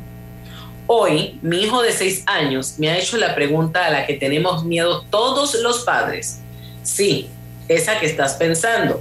Hoy, 0.92 1.38
mi 1.40 1.62
hijo 1.62 1.82
de 1.82 1.92
seis 1.92 2.24
años 2.26 2.74
me 2.78 2.90
ha 2.90 2.98
hecho 2.98 3.16
la 3.16 3.32
pregunta 3.36 3.86
a 3.86 3.90
la 3.90 4.06
que 4.06 4.14
tenemos 4.14 4.64
miedo 4.64 5.04
todos 5.08 5.54
los 5.62 5.84
padres. 5.84 6.40
Sí, 6.82 7.30
esa 7.68 8.00
que 8.00 8.06
estás 8.06 8.34
pensando. 8.34 9.00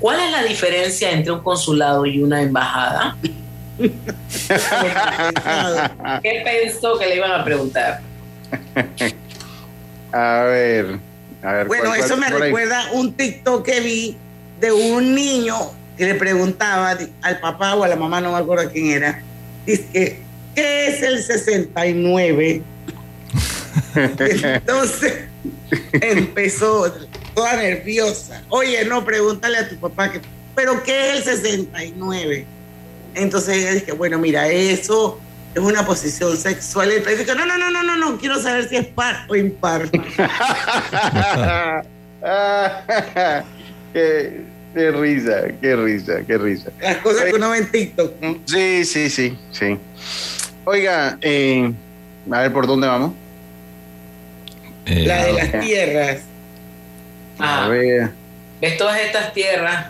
¿Cuál 0.00 0.18
es 0.18 0.32
la 0.32 0.42
diferencia 0.42 1.12
entre 1.12 1.30
un 1.30 1.38
consulado 1.40 2.04
y 2.04 2.20
una 2.20 2.42
embajada? 2.42 3.16
¿Qué 3.78 3.92
pensó 6.44 6.98
que 6.98 7.06
le 7.06 7.14
iban 7.14 7.30
a 7.30 7.44
preguntar? 7.44 8.00
A 10.10 10.42
ver, 10.48 10.98
a 11.44 11.52
ver. 11.52 11.66
Bueno, 11.68 11.84
¿cuál- 11.90 12.00
eso 12.00 12.16
cuál- 12.16 12.20
me 12.20 12.28
recuerda 12.38 12.88
un 12.94 13.12
TikTok 13.12 13.64
que 13.64 13.78
vi 13.80 14.16
de 14.60 14.72
un 14.72 15.14
niño 15.14 15.58
que 15.96 16.06
le 16.06 16.16
preguntaba 16.16 16.96
al 17.22 17.38
papá 17.38 17.76
o 17.76 17.84
a 17.84 17.88
la 17.88 17.94
mamá, 17.94 18.20
no 18.20 18.32
me 18.32 18.38
acuerdo 18.38 18.68
quién 18.72 18.90
era, 18.90 19.22
dice 19.64 19.86
que, 19.92 20.27
¿qué 20.58 20.88
es 20.88 21.02
el 21.02 21.22
69? 21.22 22.62
Entonces 23.94 25.14
empezó 25.92 26.92
toda 27.34 27.56
nerviosa. 27.56 28.42
Oye, 28.48 28.84
no, 28.84 29.04
pregúntale 29.04 29.58
a 29.58 29.68
tu 29.68 29.76
papá, 29.76 30.10
que, 30.10 30.20
¿pero 30.56 30.82
qué 30.82 31.12
es 31.12 31.26
el 31.28 31.36
69? 31.36 32.44
Entonces 33.14 33.56
ella 33.56 33.70
dice, 33.72 33.92
bueno, 33.92 34.18
mira, 34.18 34.48
eso 34.48 35.20
es 35.54 35.62
una 35.62 35.86
posición 35.86 36.36
sexual. 36.36 36.90
Y 36.90 36.96
dice, 36.96 37.34
no, 37.36 37.46
no, 37.46 37.56
no, 37.56 37.70
no, 37.70 37.84
no, 37.84 37.96
no, 37.96 38.18
quiero 38.18 38.42
saber 38.42 38.68
si 38.68 38.76
es 38.76 38.86
par 38.86 39.26
o 39.28 39.36
impar. 39.36 39.88
qué, 43.92 44.42
qué 44.74 44.90
risa, 44.90 45.42
qué 45.60 45.76
risa, 45.76 46.22
qué 46.26 46.36
risa. 46.36 46.72
Las 46.80 46.96
cosas 46.96 47.26
que 47.26 47.34
uno 47.34 47.50
ve 47.50 47.58
en 47.58 47.70
TikTok, 47.70 48.20
¿no? 48.20 48.38
Sí, 48.46 48.84
sí, 48.84 49.08
sí, 49.08 49.38
sí. 49.52 49.78
Oiga, 50.72 51.16
eh, 51.22 51.72
a 52.30 52.40
ver 52.42 52.52
por 52.52 52.66
dónde 52.66 52.86
vamos. 52.86 53.12
Eh, 54.84 55.04
La 55.06 55.24
de 55.24 55.32
las 55.32 55.60
tierras. 55.60 56.20
A 57.38 57.64
Ah, 57.64 57.68
ver. 57.68 58.10
¿Ves 58.60 58.76
todas 58.76 59.00
estas 59.00 59.32
tierras? 59.32 59.86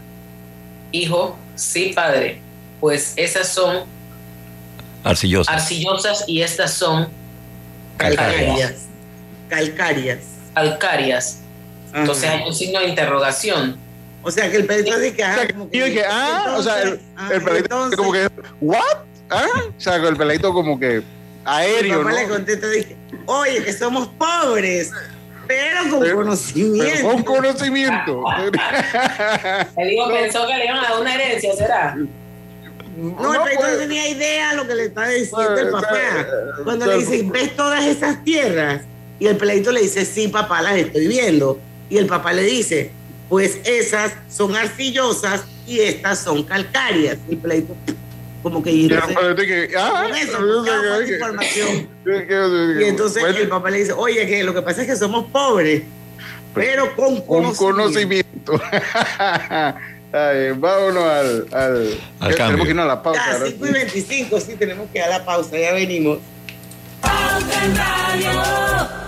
Hijo, 0.92 1.36
sí, 1.56 1.90
padre. 1.96 2.40
Pues 2.78 3.12
esas 3.16 3.48
son 3.48 3.86
arcillosa. 5.02 5.50
arcillosas 5.52 6.22
y 6.28 6.42
estas 6.42 6.74
son 6.74 7.08
Calcarias. 7.96 8.74
Calcarias. 9.48 10.18
calcáreas. 10.54 11.40
Entonces 11.92 12.22
Ajá. 12.28 12.34
hay 12.38 12.46
un 12.48 12.54
signo 12.54 12.78
de 12.78 12.86
interrogación. 12.86 13.76
O 14.22 14.30
sea, 14.30 14.48
que 14.48 14.58
el 14.58 14.66
perrito 14.66 14.96
dice 14.96 15.12
que. 15.16 15.24
O 15.24 15.26
sea, 15.26 15.42
ah, 15.42 15.48
como 15.52 15.70
que- 15.70 16.04
ah, 16.08 16.54
o 16.56 16.62
sea, 16.62 16.82
el, 16.82 17.00
ah, 17.16 17.30
el 17.32 17.56
entonces, 17.56 17.96
como 17.96 18.12
que, 18.12 18.28
¿what? 18.60 19.07
¿Ah? 19.30 19.46
O 19.76 19.80
sea, 19.80 19.96
el 19.96 20.16
peladito 20.16 20.52
como 20.52 20.78
que 20.78 21.02
aéreo, 21.44 21.98
papá 21.98 22.10
¿no? 22.12 22.16
le 22.18 22.28
contesta, 22.28 22.68
dije, 22.68 22.96
oye, 23.26 23.62
que 23.62 23.72
somos 23.72 24.08
pobres, 24.08 24.90
pero 25.46 25.90
con 25.90 26.00
Pero- 26.00 26.16
conocimiento. 26.16 26.84
Pero 26.92 27.08
con 27.08 27.22
conocimiento. 27.22 28.24
El 29.76 29.92
hijo 29.92 30.08
pensó 30.08 30.46
que 30.46 30.54
le 30.56 30.64
iban 30.66 30.78
a 30.78 30.82
dar 30.90 31.00
una 31.00 31.14
herencia, 31.14 31.54
¿será? 31.56 31.96
No, 32.96 33.32
el 33.34 33.40
pleito 33.42 33.62
no 33.70 33.76
tenía 33.78 34.08
idea 34.08 34.54
lo 34.54 34.66
que 34.66 34.74
le 34.74 34.84
estaba 34.86 35.08
diciendo 35.08 35.56
el 35.56 35.70
papá. 35.70 36.26
Cuando 36.64 36.84
le 36.86 36.98
dice, 36.98 37.22
¿ves 37.30 37.54
todas 37.54 37.84
esas 37.84 38.24
tierras? 38.24 38.82
Y 39.20 39.26
el 39.28 39.36
pleito 39.36 39.70
le 39.70 39.82
dice, 39.82 40.04
sí, 40.04 40.26
papá, 40.28 40.62
las 40.62 40.76
estoy 40.76 41.06
viendo. 41.06 41.60
Y 41.88 41.96
el 41.98 42.06
papá 42.06 42.32
le 42.32 42.42
dice, 42.42 42.90
pues 43.28 43.58
esas 43.64 44.14
son 44.28 44.56
arcillosas 44.56 45.44
y 45.66 45.78
estas 45.80 46.18
son 46.18 46.42
calcáreas. 46.42 47.18
Y 47.28 47.34
el 47.34 47.38
pleito, 47.38 47.76
como 48.42 48.62
que... 48.62 48.70
Y, 48.70 48.90
ah, 48.92 50.08
información. 51.06 51.88
y 52.80 52.84
entonces 52.84 53.22
el 53.24 53.48
papá 53.48 53.70
le 53.70 53.78
dice, 53.78 53.92
oye, 53.92 54.26
que 54.26 54.44
lo 54.44 54.54
que 54.54 54.62
pasa 54.62 54.82
es 54.82 54.88
que 54.88 54.96
somos 54.96 55.26
pobres, 55.30 55.82
pero 56.54 56.94
con 56.96 57.20
conocimiento. 57.22 57.56
Con 57.58 57.72
conocimiento. 57.76 58.60
Ay, 60.10 60.52
vámonos 60.56 61.04
al, 61.04 61.46
al, 61.52 61.98
al 62.20 62.34
tenemos 62.34 62.64
que 62.64 62.70
irnos 62.70 62.84
a 62.84 62.88
la 62.88 63.02
pausa. 63.02 63.38
Ya, 63.40 63.46
5 63.46 63.66
y 63.66 63.72
25, 63.72 64.40
sí, 64.40 64.54
tenemos 64.56 64.88
que 64.90 64.98
ir 64.98 65.04
a 65.04 65.08
la 65.08 65.24
pausa, 65.24 65.58
ya 65.58 65.72
venimos. 65.74 66.18
Pausa 67.02 67.64
en 67.64 67.76
Radio. 67.76 69.07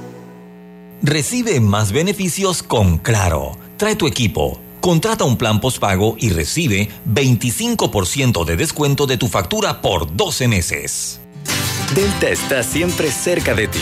Recibe 1.03 1.59
más 1.59 1.91
beneficios 1.91 2.61
con 2.61 2.99
Claro. 2.99 3.57
Trae 3.77 3.95
tu 3.95 4.05
equipo. 4.05 4.59
Contrata 4.81 5.23
un 5.23 5.35
plan 5.35 5.59
postpago 5.59 6.15
y 6.19 6.29
recibe 6.29 6.89
25% 7.07 8.45
de 8.45 8.55
descuento 8.55 9.07
de 9.07 9.17
tu 9.17 9.27
factura 9.27 9.81
por 9.81 10.15
12 10.15 10.47
meses. 10.47 11.19
Delta 11.95 12.29
está 12.29 12.61
siempre 12.61 13.11
cerca 13.11 13.55
de 13.55 13.67
ti 13.67 13.81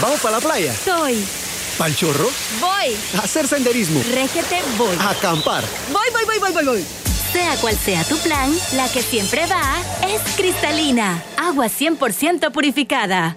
¿Vamos 0.00 0.20
para 0.20 0.36
la 0.38 0.40
playa? 0.40 0.74
Soy. 0.74 1.24
¿Pal 1.78 1.94
chorro? 1.96 2.28
Voy. 2.60 2.96
A 3.16 3.24
hacer 3.24 3.48
senderismo. 3.48 4.00
Régete, 4.12 4.60
voy. 4.76 4.96
A 5.00 5.10
acampar. 5.10 5.64
Voy, 5.92 6.06
voy, 6.12 6.24
voy, 6.24 6.38
voy, 6.38 6.52
voy, 6.52 6.64
voy. 6.64 6.84
Sea 7.32 7.56
cual 7.56 7.76
sea 7.76 8.04
tu 8.04 8.16
plan, 8.18 8.52
la 8.74 8.88
que 8.88 9.02
siempre 9.02 9.46
va 9.46 9.76
es 10.08 10.20
cristalina. 10.36 11.22
Agua 11.36 11.66
100% 11.66 12.52
purificada. 12.52 13.36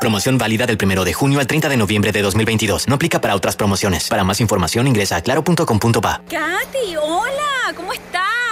Promoción 0.00 0.38
válida 0.38 0.66
del 0.66 0.78
1 0.82 1.04
de 1.04 1.12
junio 1.12 1.40
al 1.40 1.46
30 1.46 1.68
de 1.68 1.76
noviembre 1.76 2.12
de 2.12 2.22
2022. 2.22 2.88
No 2.88 2.94
aplica 2.94 3.20
para 3.20 3.34
otras 3.34 3.56
promociones. 3.56 4.08
Para 4.08 4.24
más 4.24 4.40
información 4.40 4.86
ingresa 4.86 5.16
a 5.16 5.22
claro.com.pa. 5.22 6.22
Katy, 6.28 6.96
hola, 7.00 7.74
¿cómo 7.76 7.92
estás? 7.92 8.22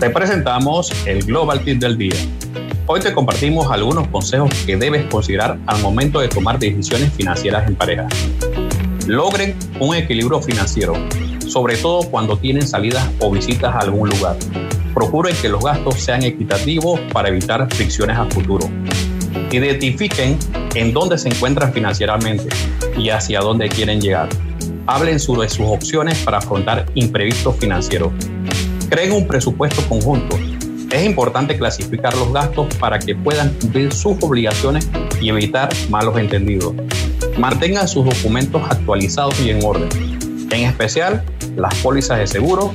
Te 0.00 0.08
presentamos 0.08 0.90
el 1.04 1.22
Global 1.26 1.62
Tip 1.62 1.78
del 1.78 1.98
Día. 1.98 2.14
Hoy 2.86 3.00
te 3.00 3.12
compartimos 3.12 3.70
algunos 3.70 4.08
consejos 4.08 4.50
que 4.64 4.78
debes 4.78 5.04
considerar 5.04 5.58
al 5.66 5.82
momento 5.82 6.20
de 6.20 6.28
tomar 6.28 6.58
decisiones 6.58 7.12
financieras 7.12 7.68
en 7.68 7.76
pareja. 7.76 8.08
Logren 9.06 9.54
un 9.78 9.94
equilibrio 9.94 10.40
financiero, 10.40 10.94
sobre 11.46 11.76
todo 11.76 12.10
cuando 12.10 12.38
tienen 12.38 12.66
salidas 12.66 13.06
o 13.20 13.30
visitas 13.30 13.74
a 13.74 13.80
algún 13.80 14.08
lugar. 14.08 14.36
Procuren 14.94 15.36
que 15.36 15.50
los 15.50 15.62
gastos 15.62 16.00
sean 16.00 16.22
equitativos 16.22 16.98
para 17.12 17.28
evitar 17.28 17.68
fricciones 17.74 18.16
a 18.16 18.24
futuro. 18.24 18.70
Identifiquen 19.50 20.38
en 20.76 20.94
dónde 20.94 21.18
se 21.18 21.28
encuentran 21.28 21.74
financieramente 21.74 22.48
y 22.96 23.10
hacia 23.10 23.40
dónde 23.40 23.68
quieren 23.68 24.00
llegar 24.00 24.30
Hablen 24.86 25.20
sobre 25.20 25.48
sus 25.48 25.66
opciones 25.66 26.18
para 26.18 26.38
afrontar 26.38 26.86
imprevistos 26.94 27.56
financieros. 27.56 28.12
Creen 28.90 29.12
un 29.12 29.24
presupuesto 29.24 29.88
conjunto. 29.88 30.36
Es 30.90 31.06
importante 31.06 31.56
clasificar 31.56 32.12
los 32.16 32.32
gastos 32.32 32.74
para 32.74 32.98
que 32.98 33.14
puedan 33.14 33.54
cumplir 33.54 33.92
sus 33.92 34.20
obligaciones 34.20 34.90
y 35.20 35.28
evitar 35.28 35.68
malos 35.90 36.18
entendidos. 36.18 36.74
Mantengan 37.38 37.86
sus 37.86 38.04
documentos 38.04 38.60
actualizados 38.68 39.38
y 39.40 39.50
en 39.50 39.64
orden. 39.64 39.88
En 40.50 40.64
especial, 40.64 41.24
las 41.54 41.72
pólizas 41.76 42.18
de 42.18 42.26
seguro, 42.26 42.72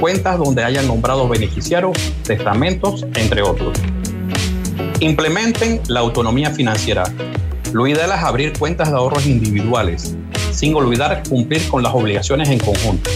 cuentas 0.00 0.38
donde 0.38 0.64
hayan 0.64 0.88
nombrado 0.88 1.28
beneficiarios, 1.28 1.96
testamentos, 2.24 3.06
entre 3.14 3.42
otros. 3.42 3.78
Implementen 4.98 5.80
la 5.86 6.00
autonomía 6.00 6.50
financiera. 6.50 7.04
Lo 7.72 7.86
ideal 7.86 8.10
es 8.10 8.24
abrir 8.24 8.58
cuentas 8.58 8.90
de 8.90 8.96
ahorros 8.96 9.24
individuales, 9.24 10.16
sin 10.50 10.74
olvidar 10.74 11.22
cumplir 11.28 11.68
con 11.68 11.84
las 11.84 11.94
obligaciones 11.94 12.48
en 12.48 12.58
conjunto. 12.58 13.08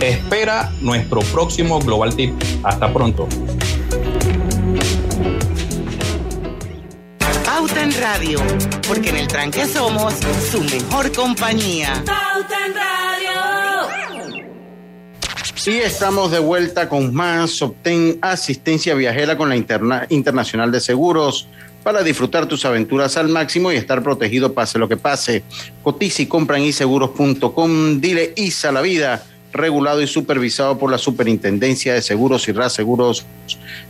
Espera 0.00 0.72
nuestro 0.80 1.20
próximo 1.20 1.78
Global 1.78 2.16
Tip. 2.16 2.32
Hasta 2.62 2.90
pronto. 2.92 3.28
Pauta 7.44 7.82
en 7.82 7.92
Radio, 8.00 8.40
porque 8.88 9.10
en 9.10 9.16
el 9.18 9.28
tranque 9.28 9.66
somos 9.66 10.14
su 10.50 10.62
mejor 10.62 11.12
compañía. 11.12 12.02
Pauta 12.06 12.66
en 12.66 12.74
Radio. 12.74 13.00
Sí, 15.54 15.78
estamos 15.78 16.30
de 16.30 16.38
vuelta 16.38 16.88
con 16.88 17.12
más. 17.12 17.60
Obtén 17.60 18.18
asistencia 18.22 18.94
viajera 18.94 19.36
con 19.36 19.50
la 19.50 19.56
Interna 19.56 20.06
Internacional 20.08 20.72
de 20.72 20.80
Seguros 20.80 21.46
para 21.82 22.02
disfrutar 22.02 22.46
tus 22.46 22.64
aventuras 22.64 23.18
al 23.18 23.28
máximo 23.28 23.70
y 23.70 23.76
estar 23.76 24.02
protegido 24.02 24.54
pase 24.54 24.78
lo 24.78 24.88
que 24.88 24.96
pase. 24.96 25.42
Cotiza 25.82 26.22
y 26.22 26.26
compra 26.26 26.56
en 26.56 26.64
iseguros.com. 26.64 28.00
Dile 28.00 28.32
ISA 28.36 28.72
la 28.72 28.80
vida, 28.80 29.22
regulado 29.52 30.00
y 30.00 30.06
supervisado 30.06 30.78
por 30.78 30.90
la 30.90 30.98
Superintendencia 30.98 31.94
de 31.94 32.02
Seguros 32.02 32.48
y 32.48 32.52
Reaseguros 32.52 33.26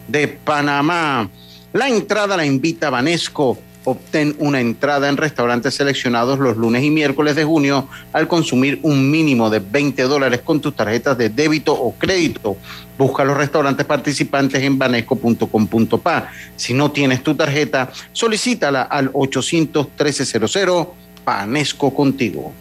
de 0.09 0.29
Panamá. 0.29 1.29
La 1.73 1.89
entrada 1.89 2.37
la 2.37 2.47
invita 2.47 2.91
Vanesco. 2.91 3.59
Obtén 3.83 4.37
una 4.39 4.61
entrada 4.61 5.09
en 5.09 5.17
restaurantes 5.17 5.75
seleccionados 5.75 6.39
los 6.39 6.59
lunes 6.59 6.85
y 6.85 6.91
miércoles 6.91 7.35
de 7.35 7.45
junio 7.45 7.89
al 8.13 8.29
consumir 8.29 8.79
un 8.83 9.11
mínimo 9.11 9.49
de 9.49 9.59
20 9.61 10.03
dólares 10.03 10.43
con 10.43 10.61
tus 10.61 10.77
tarjetas 10.77 11.17
de 11.17 11.31
débito 11.31 11.73
o 11.73 11.95
crédito. 11.95 12.59
Busca 12.99 13.25
los 13.25 13.39
restaurantes 13.39 13.87
participantes 13.87 14.63
en 14.63 14.79
banesco.com.pa. 14.79 16.31
Si 16.57 16.75
no 16.75 16.91
tienes 16.91 17.23
tu 17.23 17.35
tarjeta, 17.35 17.91
solicítala 18.13 18.83
al 18.83 19.11
800-1300. 19.13 20.89
Banesco 21.25 21.95
contigo. 21.95 22.53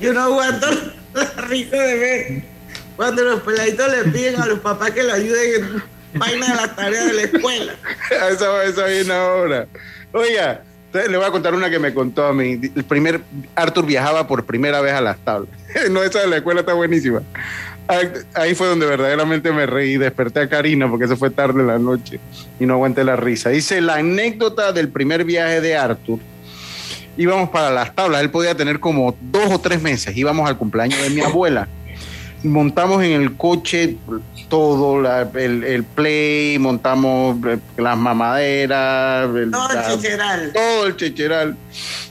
Yo 0.00 0.12
no, 0.12 0.20
aguanto 0.22 0.66
la 1.14 1.24
risa 1.42 1.76
de 1.76 1.98
ver 1.98 2.54
cuando 2.96 3.22
los 3.24 3.40
peladitos 3.40 3.90
le 3.90 4.10
piden 4.10 4.40
a 4.40 4.46
los 4.46 4.60
papás 4.60 4.92
que 4.92 5.02
lo 5.02 5.12
ayuden 5.12 5.64
en 6.12 6.18
vaina 6.18 6.48
de 6.48 6.54
las 6.54 6.76
tareas 6.76 7.06
de 7.06 7.12
la 7.12 7.22
escuela. 7.22 7.74
esa, 8.30 8.64
esa 8.64 8.86
viene 8.86 9.12
ahora. 9.12 9.66
Oiga, 10.12 10.62
le 10.92 11.16
voy 11.16 11.26
a 11.26 11.30
contar 11.30 11.54
una 11.54 11.68
que 11.70 11.78
me 11.78 11.92
contó 11.92 12.24
a 12.26 12.32
mí. 12.32 12.60
El 12.74 12.84
primer, 12.84 13.20
Arthur 13.56 13.84
viajaba 13.84 14.28
por 14.28 14.44
primera 14.44 14.80
vez 14.80 14.92
a 14.92 15.00
las 15.00 15.18
tablas. 15.18 15.50
No, 15.90 16.04
esa 16.04 16.20
de 16.20 16.28
la 16.28 16.36
escuela 16.36 16.60
está 16.60 16.72
buenísima. 16.72 17.22
Ahí 18.34 18.54
fue 18.54 18.68
donde 18.68 18.86
verdaderamente 18.86 19.52
me 19.52 19.66
reí. 19.66 19.96
Desperté 19.96 20.40
a 20.40 20.48
Karina 20.48 20.88
porque 20.88 21.08
se 21.08 21.16
fue 21.16 21.30
tarde 21.30 21.60
en 21.60 21.66
la 21.66 21.78
noche 21.78 22.20
y 22.60 22.64
no 22.64 22.74
aguanté 22.74 23.02
la 23.02 23.16
risa. 23.16 23.50
Dice 23.50 23.80
la 23.80 23.96
anécdota 23.96 24.72
del 24.72 24.88
primer 24.88 25.24
viaje 25.24 25.60
de 25.60 25.76
Arthur. 25.76 26.20
Íbamos 27.16 27.50
para 27.50 27.70
las 27.70 27.94
tablas. 27.94 28.22
Él 28.22 28.30
podía 28.30 28.54
tener 28.56 28.80
como 28.80 29.14
dos 29.20 29.52
o 29.52 29.58
tres 29.58 29.80
meses. 29.80 30.16
Íbamos 30.16 30.48
al 30.48 30.56
cumpleaños 30.56 31.00
de 31.00 31.10
mi 31.10 31.20
abuela. 31.20 31.68
Montamos 32.44 33.02
en 33.02 33.12
el 33.12 33.36
coche 33.36 33.96
todo, 34.48 35.00
la, 35.00 35.22
el, 35.34 35.64
el, 35.64 35.82
play, 35.82 36.58
montamos 36.58 37.38
las 37.76 37.98
mamaderas, 37.98 39.28
el, 39.34 39.50
todo 39.50 39.70
el 39.70 39.74
la, 39.74 39.88
checheral. 39.88 40.52
Todo 40.52 40.86
el 40.86 40.96
checheral. 40.96 41.56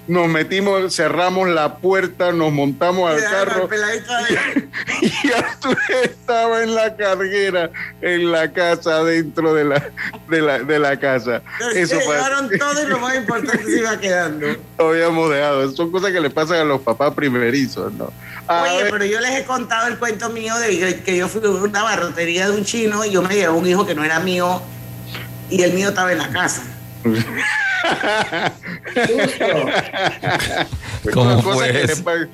Nos 0.08 0.28
metimos, 0.28 0.94
cerramos 0.94 1.48
la 1.48 1.76
puerta, 1.78 2.34
nos 2.34 2.52
montamos 2.52 3.10
al 3.10 3.24
carro. 3.24 3.70
y 5.02 5.32
Arturo 5.32 5.78
estaba 6.04 6.64
en 6.64 6.76
la 6.76 6.96
carguera, 6.96 7.70
en 8.02 8.32
la 8.32 8.52
casa, 8.52 9.04
dentro 9.04 9.54
de 9.54 9.64
la, 9.64 9.92
de 10.28 10.42
la, 10.42 10.60
de 10.60 10.80
la 10.80 11.00
casa. 11.00 11.42
Entonces, 11.54 11.92
Eso 11.92 12.00
se 12.02 12.08
llevaron 12.08 12.50
todo 12.60 12.84
y 12.84 12.88
lo 12.88 13.00
más 13.00 13.16
importante 13.16 13.64
se 13.64 13.80
iba 13.80 13.98
quedando. 13.98 14.48
Habíamos 14.78 15.30
dejado. 15.30 15.72
Son 15.72 15.92
cosas 15.92 16.12
que 16.12 16.20
le 16.20 16.30
pasan 16.30 16.58
a 16.58 16.64
los 16.66 16.82
papás 16.82 17.14
primerizos, 17.14 17.94
¿no? 17.94 18.12
Oye, 18.48 18.84
ver. 18.84 18.92
pero 18.92 19.06
yo 19.06 19.22
les 19.22 19.32
he 19.40 19.46
contado 19.46 19.88
el 19.88 19.98
cuento 19.98 20.30
mío 20.30 20.58
de 20.58 21.02
que 21.02 21.16
yo 21.16 21.30
fui 21.30 21.42
a 21.46 21.50
una 21.50 21.84
barrotería 21.84 22.50
de 22.50 22.58
un 22.58 22.66
chino 22.66 23.06
y 23.06 23.12
yo 23.12 23.22
me 23.22 23.36
llevé 23.36 23.50
un 23.50 23.66
hijo 23.66 23.86
que 23.86 23.96
no 23.96 24.04
era 24.04 24.20
mío 24.20 24.62
y 25.50 25.62
el 25.62 25.74
mío 25.74 25.90
estaba 25.90 26.12
en 26.12 26.18
la 26.18 26.30
casa. 26.30 26.64
¿Cómo 31.14 31.42
cosa, 31.42 31.58
fue 31.58 31.72
que 31.72 31.84
eso? 31.84 32.04
le, 32.06 32.30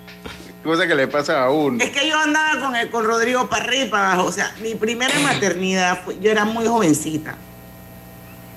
cosa 0.63 0.87
que 0.87 0.95
le 0.95 1.07
pasa 1.07 1.43
a 1.43 1.51
uno. 1.51 1.83
Es 1.83 1.91
que 1.91 2.07
yo 2.07 2.17
andaba 2.19 2.59
con, 2.59 2.75
el, 2.75 2.89
con 2.89 3.05
Rodrigo 3.05 3.47
para 3.49 3.63
arriba 3.65 3.85
y 3.85 3.89
para 3.89 4.13
abajo. 4.13 4.29
O 4.29 4.31
sea, 4.31 4.51
mi 4.61 4.75
primera 4.75 5.17
maternidad, 5.19 6.01
fue, 6.03 6.19
yo 6.19 6.31
era 6.31 6.45
muy 6.45 6.65
jovencita. 6.65 7.35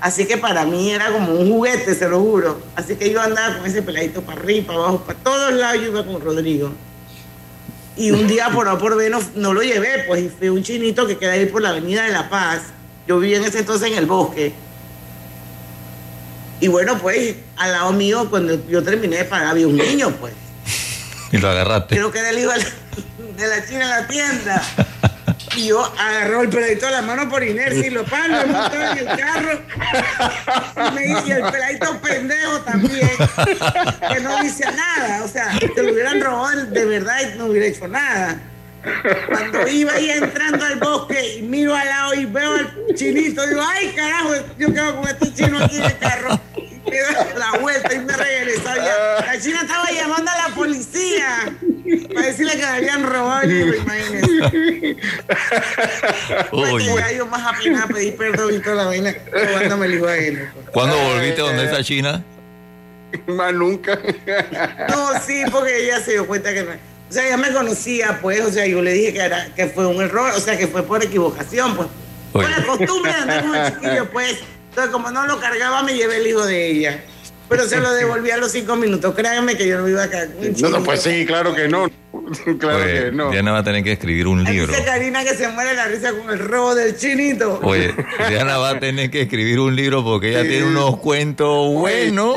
Así 0.00 0.26
que 0.26 0.36
para 0.36 0.64
mí 0.64 0.90
era 0.90 1.12
como 1.12 1.32
un 1.32 1.48
juguete, 1.50 1.94
se 1.94 2.08
lo 2.08 2.20
juro. 2.20 2.60
Así 2.74 2.96
que 2.96 3.10
yo 3.10 3.20
andaba 3.20 3.58
con 3.58 3.66
ese 3.66 3.82
peladito 3.82 4.20
para 4.22 4.40
arriba, 4.40 4.66
para 4.66 4.78
abajo, 4.80 4.98
para 4.98 5.18
todos 5.18 5.52
lados 5.52 5.80
yo 5.80 5.88
iba 5.88 6.04
con 6.04 6.20
Rodrigo. 6.20 6.72
Y 7.96 8.10
un 8.10 8.26
día 8.26 8.48
por 8.50 8.68
A 8.68 8.78
por 8.78 8.96
B 8.96 9.10
no, 9.10 9.20
no, 9.34 9.52
lo 9.52 9.62
llevé, 9.62 10.04
pues, 10.06 10.22
y 10.22 10.28
fue 10.28 10.50
un 10.50 10.62
chinito 10.62 11.06
que 11.06 11.18
queda 11.18 11.32
ahí 11.32 11.46
por 11.46 11.60
la 11.60 11.70
Avenida 11.70 12.04
de 12.04 12.12
La 12.12 12.30
Paz. 12.30 12.62
Yo 13.06 13.18
vivía 13.18 13.36
en 13.36 13.44
ese 13.44 13.60
entonces 13.60 13.90
en 13.90 13.98
el 13.98 14.06
bosque. 14.06 14.52
Y 16.60 16.68
bueno, 16.68 16.96
pues, 16.98 17.34
al 17.56 17.72
lado 17.72 17.92
mío, 17.92 18.28
cuando 18.30 18.66
yo 18.68 18.82
terminé 18.82 19.18
de 19.18 19.24
pagar, 19.24 19.48
había 19.48 19.66
un 19.66 19.76
niño, 19.76 20.10
pues. 20.20 20.32
Y 21.32 21.38
lo 21.38 21.48
agarraste. 21.48 21.96
Creo 21.96 22.12
que 22.12 22.18
era 22.18 22.30
el 22.30 22.38
hijo 22.38 22.52
de 22.52 22.58
la, 22.58 22.64
de 23.36 23.48
la 23.48 23.66
china 23.66 23.96
de 23.96 24.02
la 24.02 24.06
tienda. 24.06 24.62
Y 25.54 25.66
yo 25.66 25.84
agarró 25.98 26.42
el 26.42 26.48
peladito 26.48 26.86
de 26.86 26.92
la 26.92 27.02
mano 27.02 27.28
por 27.28 27.42
inercia 27.42 27.86
y 27.86 27.90
lo 27.90 28.04
palo, 28.04 28.40
lo 28.40 28.46
montó 28.46 28.76
en 28.76 28.98
el 28.98 29.06
carro. 29.06 29.60
Y 30.76 30.94
me 30.94 31.02
dice, 31.02 31.32
el 31.32 31.50
peladito 31.50 32.00
pendejo 32.00 32.60
también, 32.60 33.10
que 34.12 34.20
no 34.20 34.42
dice 34.42 34.64
nada. 34.72 35.24
O 35.24 35.28
sea, 35.28 35.58
que 35.58 35.82
lo 35.82 35.92
hubieran 35.92 36.20
robado 36.20 36.64
de 36.66 36.84
verdad 36.84 37.16
y 37.20 37.38
no 37.38 37.46
hubiera 37.46 37.66
hecho 37.66 37.86
nada. 37.86 38.40
Cuando 39.28 39.68
iba 39.68 39.92
ahí 39.92 40.10
entrando 40.10 40.64
al 40.64 40.76
bosque 40.76 41.36
y 41.36 41.42
miro 41.42 41.74
al 41.74 41.86
lado 41.86 42.14
y 42.14 42.24
veo 42.24 42.52
al 42.52 42.94
chinito, 42.94 43.46
digo, 43.46 43.62
ay 43.64 43.92
carajo, 43.94 44.34
yo 44.58 44.72
quedo 44.72 44.96
con 44.96 45.08
este 45.08 45.34
chino 45.34 45.62
aquí 45.62 45.76
en 45.76 45.84
el 45.84 45.98
carro. 45.98 46.40
Me 46.56 46.98
doy 47.00 47.14
la 47.38 47.58
vuelta 47.60 47.94
y 47.94 47.98
me 48.00 48.16
regresaba 48.16 48.76
ya. 48.76 49.26
La 49.26 49.40
china 49.40 49.60
estaba 49.62 49.90
llamando 49.90 50.30
a 50.30 50.48
la 50.48 50.54
policía 50.54 51.54
para 52.14 52.26
decirle 52.26 52.56
que 52.56 52.64
habían 52.64 53.02
robado 53.04 53.42
el 53.42 53.48
libro, 53.48 53.78
que 56.78 56.84
ya 56.84 57.12
yo 57.12 57.26
más 57.26 57.54
apenas 57.54 57.86
pedí 57.86 58.12
perdón 58.12 58.54
y 58.54 58.58
toda 58.60 58.76
la 58.76 58.84
vaina 58.86 59.14
robándome 59.32 59.86
el 59.86 59.92
libro 59.92 60.08
a 60.08 60.16
él. 60.16 60.48
¿Cuándo 60.72 60.96
volviste 60.98 61.40
donde 61.40 61.64
esa 61.64 61.82
china? 61.82 62.22
Más 63.26 63.52
nunca. 63.52 63.98
No, 64.88 65.20
sí, 65.20 65.42
porque 65.50 65.84
ella 65.84 66.00
se 66.00 66.12
dio 66.12 66.26
cuenta 66.26 66.52
que 66.52 66.62
no. 66.62 66.70
O 66.70 67.12
sea, 67.12 67.26
ella 67.26 67.36
me 67.36 67.52
conocía, 67.52 68.18
pues, 68.22 68.40
o 68.40 68.50
sea, 68.50 68.66
yo 68.66 68.80
le 68.80 68.92
dije 68.92 69.12
que, 69.12 69.20
era, 69.20 69.48
que 69.54 69.66
fue 69.66 69.86
un 69.86 70.00
error, 70.00 70.32
o 70.34 70.40
sea, 70.40 70.56
que 70.56 70.66
fue 70.66 70.82
por 70.82 71.04
equivocación, 71.04 71.76
pues. 71.76 71.88
Fue 72.32 72.48
la 72.48 72.64
costumbre 72.64 73.12
de 73.12 73.18
andar 73.18 73.44
con 73.44 73.54
el 73.54 73.72
chiquillo, 73.74 74.10
pues. 74.10 74.38
Entonces, 74.70 74.90
como 74.90 75.10
no 75.10 75.26
lo 75.26 75.38
cargaba, 75.38 75.82
me 75.82 75.92
llevé 75.92 76.16
el 76.16 76.26
hijo 76.26 76.46
de 76.46 76.70
ella. 76.70 77.04
Pero 77.52 77.68
se 77.68 77.78
lo 77.80 77.92
devolví 77.94 78.30
a 78.30 78.36
los 78.38 78.50
cinco 78.52 78.76
minutos. 78.76 79.14
Créanme 79.14 79.56
que 79.56 79.66
yo 79.68 79.78
no 79.80 79.88
iba 79.88 80.02
a 80.02 80.10
caer. 80.10 80.30
No, 80.60 80.68
no, 80.70 80.82
pues 80.82 81.02
sí, 81.02 81.24
claro 81.26 81.54
que 81.54 81.68
no. 81.68 81.88
claro 82.58 82.78
Oye, 82.78 83.04
que 83.04 83.12
no. 83.12 83.30
Diana 83.30 83.52
va 83.52 83.58
a 83.58 83.64
tener 83.64 83.82
que 83.84 83.92
escribir 83.92 84.26
un 84.26 84.42
libro. 84.44 84.72
Dice 84.72 84.84
Karina 84.84 85.22
que 85.24 85.34
se 85.34 85.48
muere 85.48 85.74
la 85.74 85.86
risa 85.86 86.12
con 86.12 86.30
el 86.30 86.38
robo 86.38 86.74
del 86.74 86.96
chinito. 86.96 87.60
Oye, 87.62 87.94
Diana 88.28 88.58
va 88.58 88.70
a 88.70 88.78
tener 88.80 89.10
que 89.10 89.22
escribir 89.22 89.58
un 89.60 89.74
libro 89.76 90.02
porque 90.04 90.30
ella 90.30 90.42
Sí. 90.42 90.48
tiene 90.48 90.66
unos 90.66 90.98
cuentos 90.98 91.72
buenos. 91.74 92.36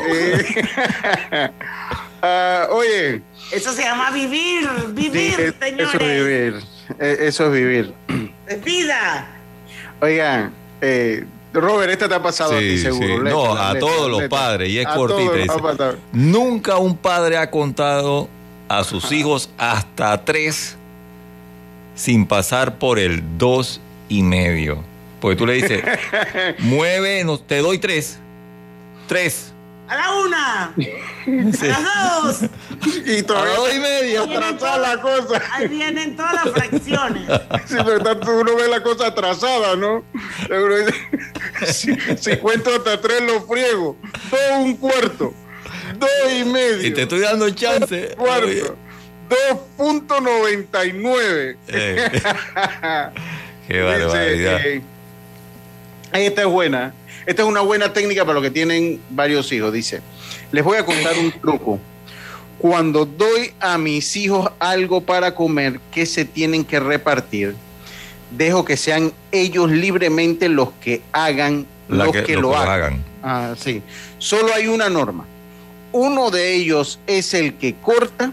Ah, 2.22 2.68
oye. 2.70 3.22
Eso 3.52 3.72
se 3.72 3.82
llama 3.82 4.10
vivir, 4.10 4.68
vivir, 4.88 5.34
Sí, 5.36 5.42
es- 5.42 5.54
señores. 5.60 5.94
eso 5.94 5.98
es 6.00 6.24
vivir. 6.24 6.54
Eh, 7.00 7.16
Eso 7.20 7.46
es 7.46 7.52
vivir. 7.52 7.94
Es 8.48 8.64
vida. 8.64 9.26
Oigan, 10.00 10.52
eh, 10.80 11.24
Robert, 11.60 11.90
esta 11.90 12.08
te 12.08 12.14
ha 12.14 12.22
pasado 12.22 12.54
a 12.56 12.58
ti 12.58 12.78
seguro. 12.78 13.18
sí. 13.18 13.22
No, 13.24 13.54
a 13.54 13.78
todos 13.78 14.10
los 14.10 14.28
padres, 14.28 14.70
y 14.70 14.78
es 14.78 14.86
cortita. 14.86 15.96
Nunca 16.12 16.78
un 16.78 16.96
padre 16.96 17.36
ha 17.36 17.50
contado 17.50 18.28
a 18.68 18.84
sus 18.84 19.12
hijos 19.12 19.50
hasta 19.58 20.24
tres 20.24 20.76
sin 21.94 22.26
pasar 22.26 22.78
por 22.78 22.98
el 22.98 23.38
dos 23.38 23.80
y 24.08 24.22
medio. 24.22 24.82
Porque 25.20 25.36
tú 25.36 25.46
le 25.46 25.54
dices, 25.54 25.82
mueve, 26.58 27.24
no, 27.24 27.38
te 27.38 27.58
doy 27.58 27.78
tres. 27.78 28.18
Tres. 29.08 29.52
A 29.88 29.94
la 29.94 30.14
una, 30.14 30.64
a 30.74 31.80
las 31.80 32.40
dos. 32.40 32.50
Y 33.04 33.22
todavía 33.22 33.52
A 33.52 33.54
las 33.54 33.64
dos 33.64 33.74
y 33.74 33.78
media. 33.80 34.22
Atrasada 34.22 34.78
la 34.96 35.00
cosa. 35.00 35.42
Ahí 35.52 35.68
vienen 35.68 36.16
todas 36.16 36.34
las 36.34 36.54
fracciones. 36.54 37.22
Sí, 37.66 37.76
pero 37.84 38.00
tanto 38.00 38.30
uno 38.36 38.54
ve 38.56 38.68
la 38.68 38.82
cosa 38.82 39.08
atrasada, 39.08 39.74
¿no? 39.76 40.04
Uno 40.50 40.76
dice, 40.76 40.94
si, 41.72 41.96
si 42.18 42.36
cuento 42.36 42.70
hasta 42.74 43.00
tres 43.00 43.22
lo 43.22 43.42
friego. 43.42 43.96
Todo 44.30 44.58
un 44.60 44.76
cuarto. 44.76 45.34
Dos 45.98 46.10
y 46.38 46.44
medio. 46.44 46.86
Y 46.86 46.92
te 46.92 47.02
estoy 47.02 47.20
dando 47.20 47.48
chance. 47.50 48.14
Cuarto. 48.16 48.76
2.99. 49.78 51.56
Eh, 51.68 52.10
qué 53.66 53.74
Dice, 53.74 53.82
barbaridad. 53.82 54.60
eh, 54.66 54.82
esta 56.12 56.42
es 56.42 56.46
buena. 56.46 56.94
Esta 57.26 57.42
es 57.42 57.48
una 57.48 57.60
buena 57.60 57.92
técnica 57.92 58.24
para 58.24 58.34
los 58.34 58.42
que 58.42 58.50
tienen 58.50 59.00
varios 59.10 59.50
hijos. 59.52 59.72
Dice, 59.72 60.00
les 60.52 60.62
voy 60.64 60.78
a 60.78 60.84
contar 60.86 61.18
un 61.18 61.32
truco. 61.32 61.78
Cuando 62.58 63.04
doy 63.04 63.52
a 63.60 63.76
mis 63.78 64.16
hijos 64.16 64.50
algo 64.58 65.00
para 65.02 65.34
comer 65.34 65.80
que 65.90 66.06
se 66.06 66.24
tienen 66.24 66.64
que 66.64 66.80
repartir, 66.80 67.54
dejo 68.30 68.64
que 68.64 68.76
sean 68.76 69.12
ellos 69.32 69.70
libremente 69.70 70.48
los 70.48 70.70
que 70.80 71.02
hagan 71.12 71.66
los 71.88 72.10
que- 72.12 72.24
que, 72.24 72.34
lo 72.34 72.42
lo, 72.42 72.48
que 72.50 72.54
lo 72.54 72.56
hagan. 72.56 72.82
hagan. 72.82 73.04
Ah, 73.22 73.54
sí. 73.58 73.82
Solo 74.18 74.54
hay 74.54 74.68
una 74.68 74.88
norma. 74.88 75.26
Uno 75.92 76.30
de 76.30 76.54
ellos 76.54 76.98
es 77.06 77.34
el 77.34 77.54
que 77.54 77.74
corta 77.74 78.32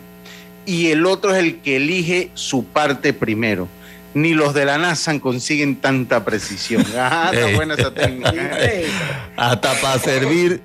y 0.66 0.88
el 0.91 1.06
otro 1.06 1.32
es 1.36 1.39
el 1.39 1.60
que 1.62 1.76
elige 1.78 2.30
su 2.34 2.64
parte 2.64 3.14
primero. 3.14 3.68
Ni 4.14 4.34
los 4.34 4.53
de 4.53 4.66
la 4.66 4.78
NASA 4.78 5.20
consiguen 5.20 5.78
tanta 5.78 6.24
precisión. 6.24 6.86
Ah, 6.95 7.32
está 7.34 7.49
Ey. 7.49 7.55
buena 7.55 7.74
esa 7.74 7.93
técnica. 7.93 8.32
Hasta 9.38 9.74
para 9.82 9.99
servir 9.99 10.61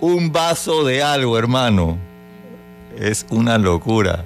un 0.00 0.32
vaso 0.32 0.84
de 0.84 1.02
algo, 1.02 1.38
hermano. 1.38 1.98
Es 2.98 3.24
una 3.30 3.56
locura. 3.58 4.24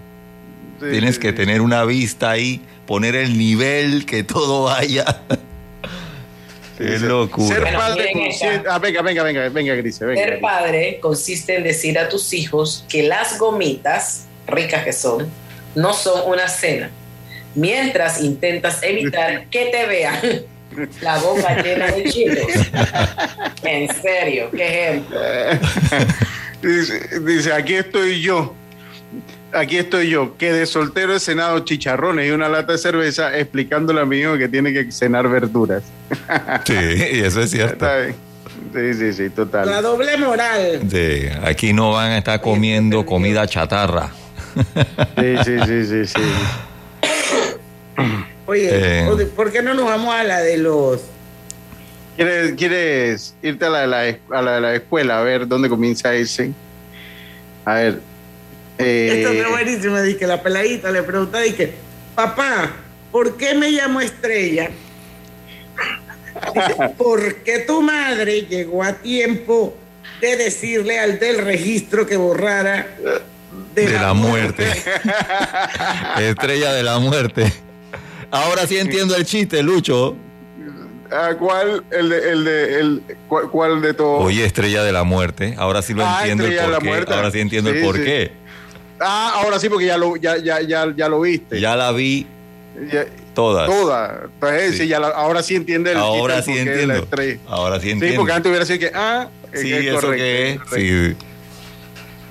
Sí, 0.81 0.87
Tienes 0.91 1.17
sí, 1.17 1.21
que 1.21 1.31
sí. 1.31 1.35
tener 1.37 1.61
una 1.61 1.85
vista 1.85 2.31
ahí, 2.31 2.61
poner 2.87 3.15
el 3.15 3.39
nivel, 3.39 4.05
que 4.07 4.25
todo 4.25 4.65
vaya. 4.65 5.05
Qué 6.79 6.99
locura. 6.99 7.47
Ser 7.55 7.61
Bueno, 7.63 7.79
padre 7.79 8.13
esta. 8.29 8.63
Ah, 8.69 8.79
venga, 8.81 9.01
venga, 9.03 9.23
venga, 9.23 9.49
venga, 9.49 9.75
Grise, 9.77 10.05
venga. 10.05 10.25
Ser 10.25 10.41
padre 10.41 10.99
consiste 11.01 11.57
en 11.57 11.63
decir 11.63 11.97
a 11.99 12.09
tus 12.09 12.33
hijos 12.33 12.85
que 12.89 13.05
las 13.05 13.39
gomitas, 13.39 14.25
ricas 14.49 14.85
que 14.85 14.93
son, 14.93 15.29
no 15.77 15.93
son 15.95 16.29
una 16.29 16.49
cena. 16.49 16.91
Mientras 17.55 18.21
intentas 18.21 18.83
evitar 18.83 19.47
que 19.47 19.67
te 19.67 19.87
vean 19.87 20.19
la 21.01 21.19
boca 21.19 21.63
llena 21.63 21.87
de 21.87 22.05
chitos. 22.05 22.47
En 23.63 23.89
serio, 24.03 24.51
qué 24.51 24.91
ejemplo. 24.91 25.21
Dice, 26.63 27.21
dice, 27.21 27.53
aquí 27.53 27.75
estoy 27.75 28.21
yo. 28.21 28.55
Aquí 29.53 29.77
estoy 29.77 30.11
yo, 30.11 30.37
que 30.37 30.53
de 30.53 30.67
soltero 30.67 31.15
he 31.15 31.21
cenado 31.21 31.61
chicharrones 31.61 32.27
y 32.27 32.33
una 32.33 32.49
lata 32.49 32.73
de 32.73 32.79
cerveza 32.79 33.39
explicándole 33.39 34.01
a 34.01 34.05
mi 34.05 34.19
hijo 34.19 34.37
que 34.37 34.49
tiene 34.49 34.73
que 34.73 34.91
cenar 34.91 35.29
verduras. 35.29 35.83
Sí, 36.65 36.75
y 36.75 37.21
eso 37.21 37.41
es 37.41 37.51
cierto. 37.51 37.87
Sí, 38.73 38.95
sí, 38.95 39.13
sí, 39.13 39.31
total. 39.31 39.71
La 39.71 39.81
doble 39.81 40.17
moral. 40.17 40.81
Sí, 40.91 41.29
aquí 41.45 41.73
no 41.73 41.93
van 41.93 42.13
a 42.13 42.19
estar 42.19 42.41
comiendo 42.41 43.07
comida 43.07 43.47
chatarra. 43.47 44.11
Sí, 45.17 45.37
sí, 45.45 45.57
sí, 45.67 45.87
sí, 45.87 46.07
sí. 46.07 46.23
Oye, 48.47 48.69
Eh. 48.73 49.27
¿por 49.35 49.51
qué 49.53 49.63
no 49.63 49.75
nos 49.75 49.87
vamos 49.87 50.15
a 50.15 50.25
la 50.25 50.41
de 50.41 50.59
los 50.59 51.01
¿Quieres, 52.17 52.53
quieres 52.57 53.35
irte 53.43 53.65
a 53.65 53.71
la, 53.71 53.81
de 53.81 53.87
la, 53.89 54.39
a 54.39 54.43
la 54.43 54.55
de 54.55 54.61
la 54.61 54.75
escuela 54.77 55.19
a 55.19 55.23
ver 55.23 55.49
dónde 55.49 55.69
comienza 55.69 56.15
ese? 56.15 56.53
A 57.65 57.75
ver. 57.75 58.01
eh, 58.79 59.23
Esto 59.23 59.33
es 59.33 59.51
buenísimo, 59.51 59.97
que 60.19 60.27
la 60.27 60.41
peladita 60.41 60.93
le 60.93 61.03
pregunta, 61.03 61.41
dice, 61.41 61.73
papá, 62.15 62.71
¿por 63.11 63.37
qué 63.37 63.55
me 63.55 63.71
llamo 63.71 64.01
Estrella? 64.01 64.71
Porque 66.99 67.61
tu 67.61 67.83
madre 67.83 68.43
llegó 68.43 68.83
a 68.85 68.93
tiempo 68.93 69.77
de 70.21 70.37
decirle 70.37 71.01
al 71.01 71.19
del 71.19 71.39
registro 71.39 72.07
que 72.07 72.17
borrara 72.17 72.87
de, 73.75 73.87
De 73.87 73.93
la 73.93 74.15
muerte. 74.15 74.67
Estrella 76.21 76.73
de 76.73 76.83
la 76.83 76.99
muerte. 76.99 77.53
Ahora 78.31 78.67
sí 78.67 78.77
entiendo 78.79 79.17
el 79.17 79.25
chiste, 79.25 79.63
Lucho. 79.63 80.17
¿a 81.11 81.35
¿Cuál? 81.37 81.85
El 81.93 82.09
de, 82.09 82.31
el 82.33 82.45
de, 82.45 82.81
el, 82.81 83.03
¿cuál, 83.29 83.51
cuál 83.51 83.81
de 83.83 83.95
todos? 83.95 84.25
Oye, 84.25 84.45
estrella 84.45 84.83
de 84.83 84.93
la 84.93 85.05
muerte. 85.05 85.55
Ahora 85.59 85.83
sí 85.83 85.95
lo 85.95 86.05
Ah, 86.05 86.21
entiendo 86.27 86.45
el 86.47 86.57
porqué. 86.57 87.13
Ahora 87.15 87.31
sí 87.31 87.41
entiendo 87.41 87.71
el 87.71 87.79
Sí, 87.79 87.85
porqué. 87.85 88.33
Ah, 89.01 89.41
ahora 89.43 89.59
sí, 89.61 89.69
porque 89.69 89.87
ya 89.87 89.97
lo, 89.99 90.17
ya, 90.17 90.37
ya, 90.39 90.61
ya, 90.63 90.93
ya 90.97 91.09
lo 91.09 91.21
viste. 91.21 91.61
Ya 91.61 91.77
la 91.77 91.93
vi 91.93 92.27
Ya- 92.91 93.07
todas. 93.35 93.69
Toda. 93.69 94.27
Pues, 94.41 94.53
eh, 94.63 94.73
Sí. 94.73 94.79
sí, 94.79 94.89
ya 94.89 94.99
la- 94.99 95.09
ahora 95.09 95.43
sí 95.43 95.55
entiende 95.55 95.93
el 95.93 95.99
Ahora 95.99 96.43
sí 96.43 96.55
la 96.55 96.61
entiendo. 96.63 96.95
estrella. 96.95 97.39
Ahora 97.49 97.77
sí 97.79 97.87
Sí, 97.87 97.91
entiendo. 97.93 98.21
porque 98.21 98.33
antes 98.33 98.51
hubiera 98.51 98.67
sido 98.67 98.79
que, 98.81 98.91
ah, 98.95 99.29
Sí, 99.53 99.69
que 99.69 99.79
es 99.79 99.87
eso 99.97 100.11
que 100.11 100.51
es. 100.53 100.59
correcto. 100.59 100.77
Sí. 100.77 101.17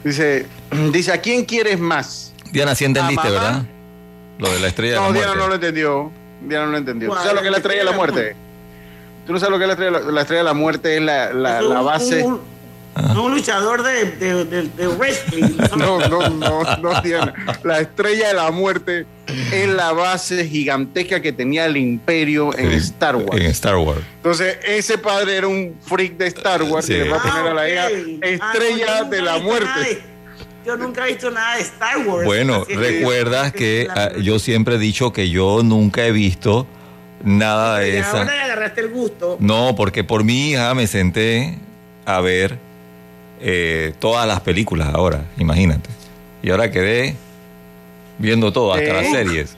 Dice, 0.03 0.45
dice, 0.91 1.11
¿a 1.13 1.21
quién 1.21 1.45
quieres 1.45 1.79
más? 1.79 2.33
Diana, 2.51 2.75
sí 2.75 2.83
entendiste. 2.85 3.29
¿verdad? 3.29 3.63
Lo 4.39 4.51
de 4.51 4.59
la 4.59 4.67
estrella 4.67 4.95
No, 4.95 5.07
de 5.07 5.07
la 5.07 5.13
Diana 5.13 5.25
muerte. 5.27 5.41
no 5.43 5.47
lo 5.49 5.55
entendió. 5.55 6.11
Diana 6.41 6.65
no 6.65 6.71
lo 6.71 6.77
entendió. 6.77 7.09
¿Tú 7.09 7.15
sabes 7.15 7.33
lo 7.33 7.41
que 7.41 7.47
es 7.47 7.51
la 7.51 7.57
estrella 7.57 7.79
de 7.79 7.85
la 7.85 7.91
muerte? 7.91 8.35
¿Tú 9.25 9.33
no 9.33 9.39
sabes 9.39 9.51
lo 9.51 9.57
que 9.57 9.63
es 9.63 9.67
la 9.67 9.73
estrella 9.73 9.99
de 9.99 10.05
la, 10.05 10.11
la 10.11 10.21
estrella 10.21 10.39
de 10.41 10.45
la 10.45 10.53
muerte? 10.53 10.95
Es 10.97 11.01
la, 11.01 11.33
la, 11.33 11.59
Es 11.59 11.63
un- 11.65 11.73
la 11.73 11.81
base. 11.81 12.23
Un, 12.23 12.41
un 12.95 13.31
luchador 13.33 13.81
de, 13.81 14.05
de, 14.11 14.45
de- 14.45 14.67
de 14.69 14.87
wrestling. 14.87 15.57
No, 15.77 15.99
no, 16.07 16.29
no, 16.29 16.77
no, 16.77 17.01
Diana. 17.01 17.33
La 17.63 17.79
estrella 17.79 18.27
de 18.27 18.33
la 18.35 18.51
muerte 18.51 19.05
es 19.51 19.69
la 19.69 19.93
base 19.93 20.45
gigantesca 20.45 21.21
que 21.21 21.31
tenía 21.31 21.65
el 21.65 21.77
imperio 21.77 22.55
en 22.57 22.69
Sí, 22.71 22.75
Star 22.77 23.15
Wars. 23.15 23.29
En 23.39 23.43
Star 23.47 23.77
Wars. 23.77 24.01
Entonces, 24.17 24.57
ese 24.67 24.97
padre 24.97 25.37
era 25.37 25.47
un 25.47 25.75
freak 25.81 26.17
de 26.17 26.27
Star 26.27 26.61
Wars 26.63 26.85
Sí. 26.85 26.93
y 26.93 26.97
le 26.97 27.09
va 27.09 27.17
a 27.17 27.21
poner 27.21 27.47
a 27.47 27.53
la 27.53 27.69
hija 27.69 27.85
Ah, 27.87 28.25
estrella 28.27 28.85
Ah, 28.89 28.99
yo 29.03 29.09
de 29.09 29.21
la 29.21 29.37
muerte. 29.39 30.03
Yo 30.65 30.77
nunca 30.77 31.05
he 31.07 31.11
visto 31.13 31.29
nada 31.31 31.55
de 31.55 31.61
Star 31.63 31.97
Wars. 32.07 32.25
Bueno, 32.25 32.65
que- 32.65 32.75
recuerdas 32.75 33.51
que 33.53 33.87
ah, 33.89 34.11
yo 34.21 34.39
siempre 34.39 34.75
he 34.75 34.79
dicho 34.79 35.11
que 35.13 35.29
yo 35.29 35.61
nunca 35.63 36.05
he 36.05 36.11
visto 36.11 36.65
nada 37.23 37.79
de 37.79 37.93
Y 37.93 37.97
esa. 37.97 38.19
ahora 38.19 38.35
le 38.35 38.41
agarraste 38.41 38.81
el 38.81 38.89
gusto. 38.89 39.37
No, 39.39 39.75
porque 39.75 40.03
por 40.03 40.23
mi 40.23 40.51
hija 40.51 40.73
me 40.73 40.87
senté 40.87 41.57
a 42.05 42.19
ver 42.21 42.57
eh, 43.41 43.93
todas 43.99 44.27
las 44.27 44.41
películas 44.41 44.89
ahora, 44.93 45.25
imagínate. 45.37 45.89
Y 46.41 46.49
ahora 46.49 46.71
quedé 46.71 47.15
viendo 48.19 48.51
todo, 48.53 48.73
hasta 48.73 48.85
Eh. 48.89 48.93
las 48.93 49.11
series. 49.11 49.57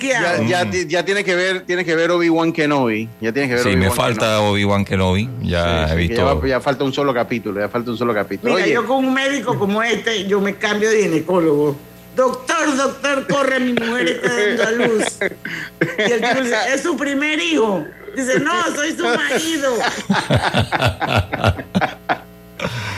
Ya, 0.00 0.42
ya, 0.42 0.70
ya 0.86 1.04
tienes 1.04 1.24
que 1.24 1.34
ver, 1.34 1.62
tienes 1.62 1.84
que 1.86 1.94
ver 1.96 2.10
Obi-Wan 2.10 2.52
Kenobi. 2.52 3.08
Ya 3.20 3.32
tienes 3.32 3.48
que 3.50 3.54
ver 3.56 3.64
Sí, 3.64 3.76
me 3.78 3.90
falta 3.90 4.40
Obi-Wan 4.40 4.84
Kenobi, 4.84 5.26
Kenobi. 5.26 5.48
ya 5.48 5.86
Sí, 5.88 5.92
he 5.94 5.96
sí, 6.02 6.08
visto. 6.08 6.46
ya, 6.46 6.60
falta 6.60 6.84
un 6.84 6.92
solo 6.92 7.14
capítulo, 7.14 7.60
ya 7.60 7.68
falta 7.68 7.90
un 7.90 7.96
solo 7.98 8.12
capítulo. 8.14 8.52
Mira, 8.54 8.64
Oye, 8.64 8.74
yo 8.74 8.86
con 8.86 9.04
un 9.04 9.14
médico 9.14 9.58
como 9.58 9.82
este, 9.82 10.26
yo 10.26 10.40
me 10.40 10.54
cambio 10.56 10.90
de 10.90 11.02
ginecólogo. 11.04 11.76
Doctor, 12.14 12.76
doctor, 12.76 13.26
corre, 13.26 13.58
mi 13.58 13.72
mujer 13.72 14.08
está 14.08 14.32
dando 14.32 14.62
a 14.62 14.70
luz. 14.86 15.04
Y 15.98 16.12
el 16.12 16.20
tipo 16.20 16.40
dice, 16.42 16.56
¿es 16.74 16.82
su 16.82 16.96
primer 16.96 17.40
hijo? 17.40 17.84
Dice, 18.14 18.38
no, 18.38 18.52
soy 18.76 18.92
su 18.92 19.02
marido. 19.02 19.74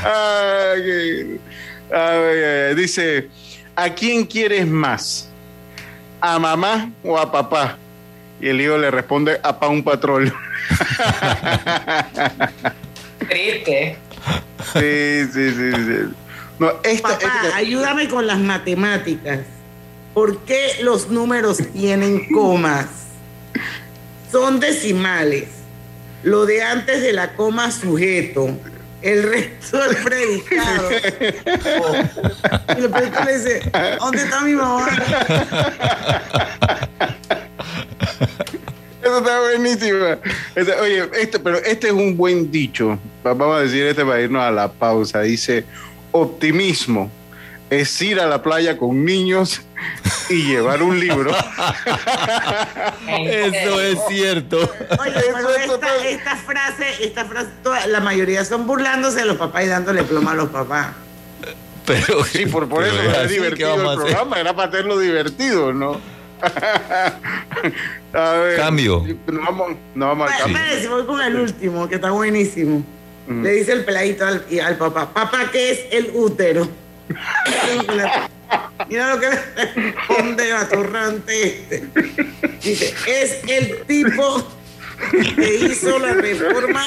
Ay, 0.04 0.82
que- 0.84 1.38
ay, 1.90 2.20
ay, 2.20 2.42
ay. 2.68 2.74
dice, 2.74 3.28
¿a 3.74 3.88
quién 3.88 4.26
quieres 4.26 4.66
más? 4.66 5.30
¿A 6.20 6.38
mamá 6.38 6.90
o 7.04 7.18
a 7.18 7.30
papá? 7.30 7.76
Y 8.40 8.48
el 8.48 8.60
hijo 8.60 8.76
le 8.78 8.90
responde, 8.90 9.38
a 9.42 9.58
pa 9.58 9.68
un 9.68 9.82
patrón. 9.82 10.32
Triste. 13.28 13.96
Sí, 14.72 15.24
sí, 15.32 15.50
sí, 15.50 15.70
sí. 15.72 16.14
No, 16.58 16.70
esta, 16.82 17.10
Papá, 17.18 17.30
esta- 17.44 17.56
ayúdame 17.56 18.08
con 18.08 18.26
las 18.26 18.38
matemáticas. 18.38 19.40
¿Por 20.14 20.38
qué 20.40 20.76
los 20.82 21.08
números 21.10 21.58
tienen 21.74 22.30
comas? 22.32 22.86
Son 24.32 24.58
decimales. 24.60 25.48
Lo 26.22 26.46
de 26.46 26.62
antes 26.62 27.02
de 27.02 27.12
la 27.12 27.34
coma 27.34 27.70
sujeto. 27.70 28.48
El 29.02 29.22
resto 29.22 29.84
es 29.90 29.96
predicado. 29.98 30.88
Y 32.76 32.80
el 32.82 32.90
predicado 32.90 33.24
le 33.26 33.38
dice, 33.38 33.70
¿dónde 34.00 34.22
está 34.22 34.40
mi 34.42 34.52
mamá? 34.54 34.88
Eso 39.02 39.18
está 39.18 39.40
buenísima. 39.40 40.18
Esa- 40.54 40.80
oye, 40.82 41.08
este, 41.20 41.38
pero 41.38 41.58
este 41.58 41.86
es 41.88 41.92
un 41.92 42.16
buen 42.16 42.50
dicho. 42.50 42.98
Va- 43.24 43.34
Vamos 43.34 43.58
a 43.58 43.60
decir 43.60 43.84
este 43.86 44.04
para 44.04 44.20
irnos 44.20 44.42
a 44.42 44.50
la 44.50 44.68
pausa. 44.72 45.20
Dice, 45.22 45.64
optimismo 46.12 47.10
es 47.70 48.00
ir 48.02 48.20
a 48.20 48.26
la 48.26 48.42
playa 48.42 48.76
con 48.78 49.04
niños 49.04 49.62
y 50.30 50.44
llevar 50.44 50.82
un 50.82 50.98
libro. 51.00 51.32
Eso 53.08 53.80
es 53.80 53.98
cierto. 54.08 54.58
Oye, 55.00 55.12
pero 55.34 55.50
esta, 55.54 56.06
esta 56.06 56.36
frase, 56.36 56.86
esta 57.04 57.24
frase, 57.24 57.50
toda- 57.62 57.86
la 57.86 58.00
mayoría 58.00 58.44
son 58.44 58.66
burlándose 58.66 59.20
de 59.20 59.26
los 59.26 59.36
papás 59.36 59.64
y 59.64 59.68
dándole 59.68 60.02
ploma 60.04 60.32
a 60.32 60.34
los 60.34 60.48
papás. 60.50 60.88
Pero, 61.84 62.24
Sí, 62.24 62.46
por, 62.46 62.68
por 62.68 62.82
pero 62.82 62.92
eso 62.94 63.02
es 63.02 63.08
era 63.08 63.18
así, 63.20 63.28
¿qué 63.28 63.34
divertido 63.34 63.92
el 63.92 63.98
programa, 64.00 64.40
era 64.40 64.54
para 64.56 64.68
hacerlo 64.68 64.98
divertido, 64.98 65.72
¿no? 65.72 66.00
a 68.12 68.30
ver, 68.32 68.56
Cambio. 68.56 69.04
No 69.26 69.40
vamos, 69.40 69.72
no 69.94 70.06
vamos 70.08 70.30
al 70.30 70.38
cambio. 70.38 70.90
voy 70.90 71.06
con 71.06 71.20
el 71.22 71.36
último, 71.36 71.88
que 71.88 71.94
está 71.96 72.10
buenísimo. 72.10 72.84
Le 73.28 73.50
dice 73.52 73.72
el 73.72 73.84
peladito 73.84 74.24
al, 74.24 74.44
y 74.48 74.60
al 74.60 74.76
papá, 74.76 75.12
papá, 75.12 75.50
¿qué 75.50 75.72
es 75.72 75.80
el 75.90 76.10
útero? 76.14 76.68
Mira 78.88 79.14
lo 79.14 79.20
que 79.20 79.28
le 79.30 79.36
responde 79.74 80.52
atorrante 80.52 81.42
este. 81.46 81.84
Dice, 82.62 82.94
es 83.06 83.38
el 83.48 83.82
tipo 83.86 84.46
que 85.36 85.54
hizo 85.66 85.98
la 85.98 86.12
reforma 86.14 86.86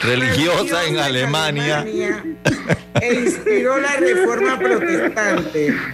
Religiosa 0.00 0.84
en 0.86 0.98
Alemania. 0.98 1.84
e 3.00 3.14
inspiró 3.14 3.78
la 3.78 3.96
reforma 3.96 4.58
protestante. 4.58 5.74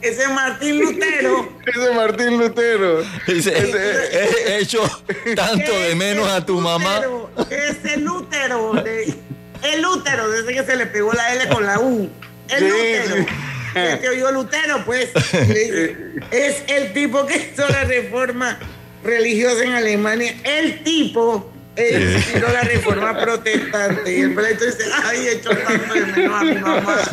Ese 0.00 0.28
Martín 0.28 0.78
Lutero 0.80 1.52
Ese 1.66 1.90
Martín 1.92 2.38
Lutero. 2.38 3.02
Dice, 3.26 3.52
he 3.56 4.58
hecho 4.60 4.80
tanto 5.34 5.72
de 5.80 5.94
menos 5.96 6.28
a 6.28 6.44
tu 6.46 6.60
mamá. 6.60 7.00
es 7.50 7.84
el 7.92 8.08
útero. 8.08 8.72
de- 8.74 9.14
el 9.62 9.84
útero, 9.86 10.28
desde 10.30 10.54
que 10.54 10.64
se 10.64 10.76
le 10.76 10.86
pegó 10.86 11.12
la 11.12 11.32
L 11.34 11.48
con 11.48 11.66
la 11.66 11.78
U. 11.80 12.10
El 12.48 12.58
Sí, 12.58 12.64
útero. 12.66 13.16
sí. 13.16 13.26
Que 14.00 14.08
oyó 14.08 14.32
Lutero, 14.32 14.82
pues. 14.84 15.10
es 16.30 16.62
el 16.66 16.92
tipo 16.94 17.26
que 17.26 17.36
hizo 17.52 17.68
la 17.68 17.84
reforma 17.84 18.58
religiosa 19.04 19.62
en 19.64 19.74
Alemania. 19.74 20.34
El 20.42 20.82
tipo 20.82 21.52
eh, 21.76 22.14
inspiró 22.16 22.50
la 22.52 22.62
reforma 22.62 23.16
protestante. 23.20 24.16
Y 24.16 24.22
el 24.22 24.34
pleito 24.34 24.64
dice, 24.64 24.84
ay, 25.04 25.26
he 25.28 25.32
hecho 25.32 25.50
tanto 25.50 25.94
de 25.94 26.06
menos 26.06 26.40
a 26.40 26.44
mi 26.44 26.54
mamá. 26.56 26.96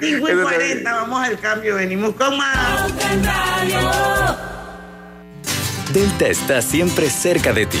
5 0.00 0.30
y 0.30 0.34
40, 0.42 0.92
vamos 0.92 1.26
al 1.26 1.38
cambio, 1.40 1.74
venimos 1.76 2.14
con 2.14 2.36
más. 2.36 2.92
Delta 5.92 6.28
está 6.28 6.62
siempre 6.62 7.10
cerca 7.10 7.52
de 7.52 7.66
ti, 7.66 7.80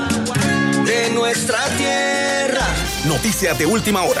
nuestra 1.21 1.63
tierra. 1.77 2.65
Noticias 3.05 3.55
de 3.55 3.67
última 3.67 4.01
hora. 4.01 4.20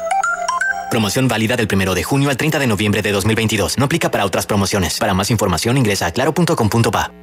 Promoción 0.91 1.29
válida 1.29 1.55
del 1.55 1.69
1 1.71 1.95
de 1.95 2.03
junio 2.03 2.29
al 2.29 2.35
30 2.35 2.59
de 2.59 2.67
noviembre 2.67 3.01
de 3.01 3.13
2022. 3.13 3.77
No 3.77 3.85
aplica 3.85 4.11
para 4.11 4.25
otras 4.25 4.45
promociones. 4.45 4.99
Para 4.99 5.13
más 5.13 5.31
información 5.31 5.77
ingresa 5.77 6.07
a 6.07 6.11
claro.com.pa. 6.11 7.13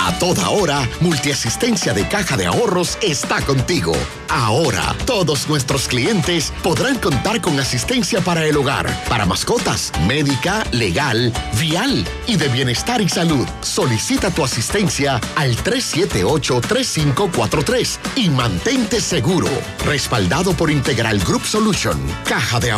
A 0.00 0.18
toda 0.18 0.48
hora, 0.48 0.88
Multiasistencia 1.00 1.92
de 1.92 2.08
Caja 2.08 2.38
de 2.38 2.46
Ahorros 2.46 2.96
está 3.02 3.42
contigo. 3.42 3.92
Ahora, 4.28 4.96
todos 5.04 5.48
nuestros 5.48 5.88
clientes 5.88 6.50
podrán 6.62 6.98
contar 6.98 7.42
con 7.42 7.60
asistencia 7.60 8.20
para 8.20 8.46
el 8.46 8.56
hogar, 8.56 8.86
para 9.08 9.26
mascotas, 9.26 9.90
médica, 10.06 10.62
legal, 10.72 11.32
vial 11.58 12.06
y 12.26 12.36
de 12.36 12.48
bienestar 12.48 13.02
y 13.02 13.08
salud. 13.08 13.46
Solicita 13.60 14.30
tu 14.30 14.44
asistencia 14.44 15.20
al 15.36 15.56
378-3543 15.56 17.98
y 18.16 18.30
mantente 18.30 19.00
seguro. 19.00 19.48
Respaldado 19.84 20.52
por 20.54 20.70
Integral 20.70 21.18
Group 21.18 21.44
Solution, 21.44 22.00
Caja 22.24 22.60
de 22.60 22.70
Ahorros, 22.70 22.77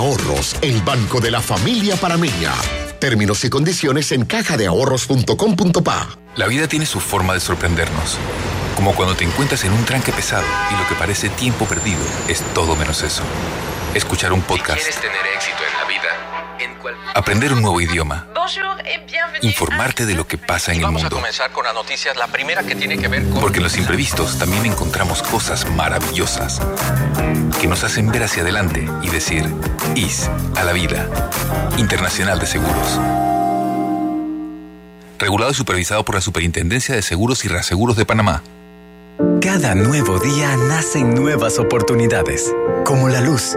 el 0.62 0.80
banco 0.80 1.20
de 1.20 1.30
la 1.30 1.42
familia 1.42 1.94
parameña. 1.94 2.54
Términos 2.98 3.44
y 3.44 3.50
condiciones 3.50 4.12
en 4.12 4.24
cajadeahorros.com.pa. 4.24 6.08
La 6.36 6.46
vida 6.46 6.66
tiene 6.68 6.86
su 6.86 7.00
forma 7.00 7.34
de 7.34 7.40
sorprendernos. 7.40 8.16
Como 8.76 8.94
cuando 8.94 9.14
te 9.14 9.24
encuentras 9.24 9.62
en 9.64 9.72
un 9.72 9.84
tranque 9.84 10.10
pesado 10.10 10.46
y 10.70 10.82
lo 10.82 10.88
que 10.88 10.94
parece 10.94 11.28
tiempo 11.28 11.66
perdido 11.66 12.00
es 12.28 12.40
todo 12.54 12.76
menos 12.76 13.02
eso. 13.02 13.22
Escuchar 13.94 14.32
un 14.32 14.40
podcast, 14.40 14.80
¿Quieres 14.80 15.00
tener 15.00 15.26
éxito 15.36 15.58
en 15.68 15.69
aprender 17.14 17.52
un 17.52 17.62
nuevo 17.62 17.80
idioma, 17.80 18.26
Bonjour 18.34 18.78
et 18.84 19.00
bienvenue. 19.10 19.40
informarte 19.48 20.06
de 20.06 20.14
lo 20.14 20.26
que 20.26 20.38
pasa 20.38 20.72
en 20.72 20.78
el 20.78 20.84
Vamos 20.84 21.02
a 21.02 21.04
mundo. 21.04 21.16
comenzar 21.16 21.50
con 21.52 21.64
las 21.64 21.74
noticias, 21.74 22.16
la 22.16 22.26
primera 22.28 22.62
que 22.62 22.74
tiene 22.74 22.98
que 22.98 23.08
ver 23.08 23.24
con... 23.28 23.40
Porque 23.40 23.58
en 23.58 23.64
los 23.64 23.76
imprevistos 23.76 24.38
también 24.38 24.66
encontramos 24.66 25.22
cosas 25.22 25.68
maravillosas 25.70 26.60
que 27.60 27.66
nos 27.66 27.84
hacen 27.84 28.10
ver 28.10 28.24
hacia 28.24 28.42
adelante 28.42 28.88
y 29.02 29.08
decir, 29.08 29.48
IS 29.94 30.28
a 30.56 30.64
la 30.64 30.72
vida. 30.72 31.08
Internacional 31.76 32.38
de 32.38 32.46
Seguros. 32.46 32.98
Regulado 35.18 35.50
y 35.50 35.54
supervisado 35.54 36.04
por 36.04 36.14
la 36.14 36.20
Superintendencia 36.20 36.94
de 36.94 37.02
Seguros 37.02 37.44
y 37.44 37.48
Reaseguros 37.48 37.96
de 37.96 38.06
Panamá. 38.06 38.42
Cada 39.42 39.74
nuevo 39.74 40.18
día 40.18 40.56
nacen 40.56 41.14
nuevas 41.14 41.58
oportunidades, 41.58 42.54
como 42.84 43.08
la 43.08 43.20
luz 43.20 43.56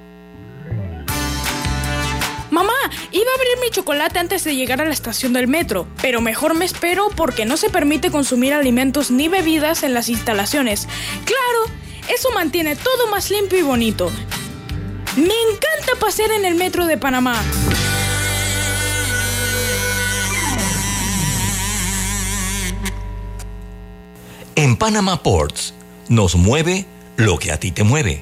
Iba 3.11 3.31
a 3.31 3.35
abrir 3.35 3.57
mi 3.61 3.69
chocolate 3.69 4.19
antes 4.19 4.43
de 4.43 4.55
llegar 4.55 4.81
a 4.81 4.85
la 4.85 4.93
estación 4.93 5.33
del 5.33 5.47
metro, 5.47 5.87
pero 6.01 6.21
mejor 6.21 6.53
me 6.53 6.65
espero 6.65 7.09
porque 7.15 7.45
no 7.45 7.57
se 7.57 7.69
permite 7.69 8.11
consumir 8.11 8.53
alimentos 8.53 9.11
ni 9.11 9.27
bebidas 9.27 9.83
en 9.83 9.93
las 9.93 10.09
instalaciones. 10.09 10.87
Claro, 11.25 11.75
eso 12.13 12.31
mantiene 12.31 12.75
todo 12.75 13.07
más 13.07 13.29
limpio 13.29 13.59
y 13.59 13.63
bonito. 13.63 14.11
Me 15.15 15.23
encanta 15.23 15.99
pasear 15.99 16.31
en 16.31 16.45
el 16.45 16.55
metro 16.55 16.85
de 16.85 16.97
Panamá. 16.97 17.41
En 24.55 24.77
Panama 24.77 25.23
Ports 25.23 25.73
nos 26.07 26.35
mueve 26.35 26.85
lo 27.17 27.39
que 27.39 27.51
a 27.51 27.59
ti 27.59 27.71
te 27.71 27.83
mueve. 27.83 28.21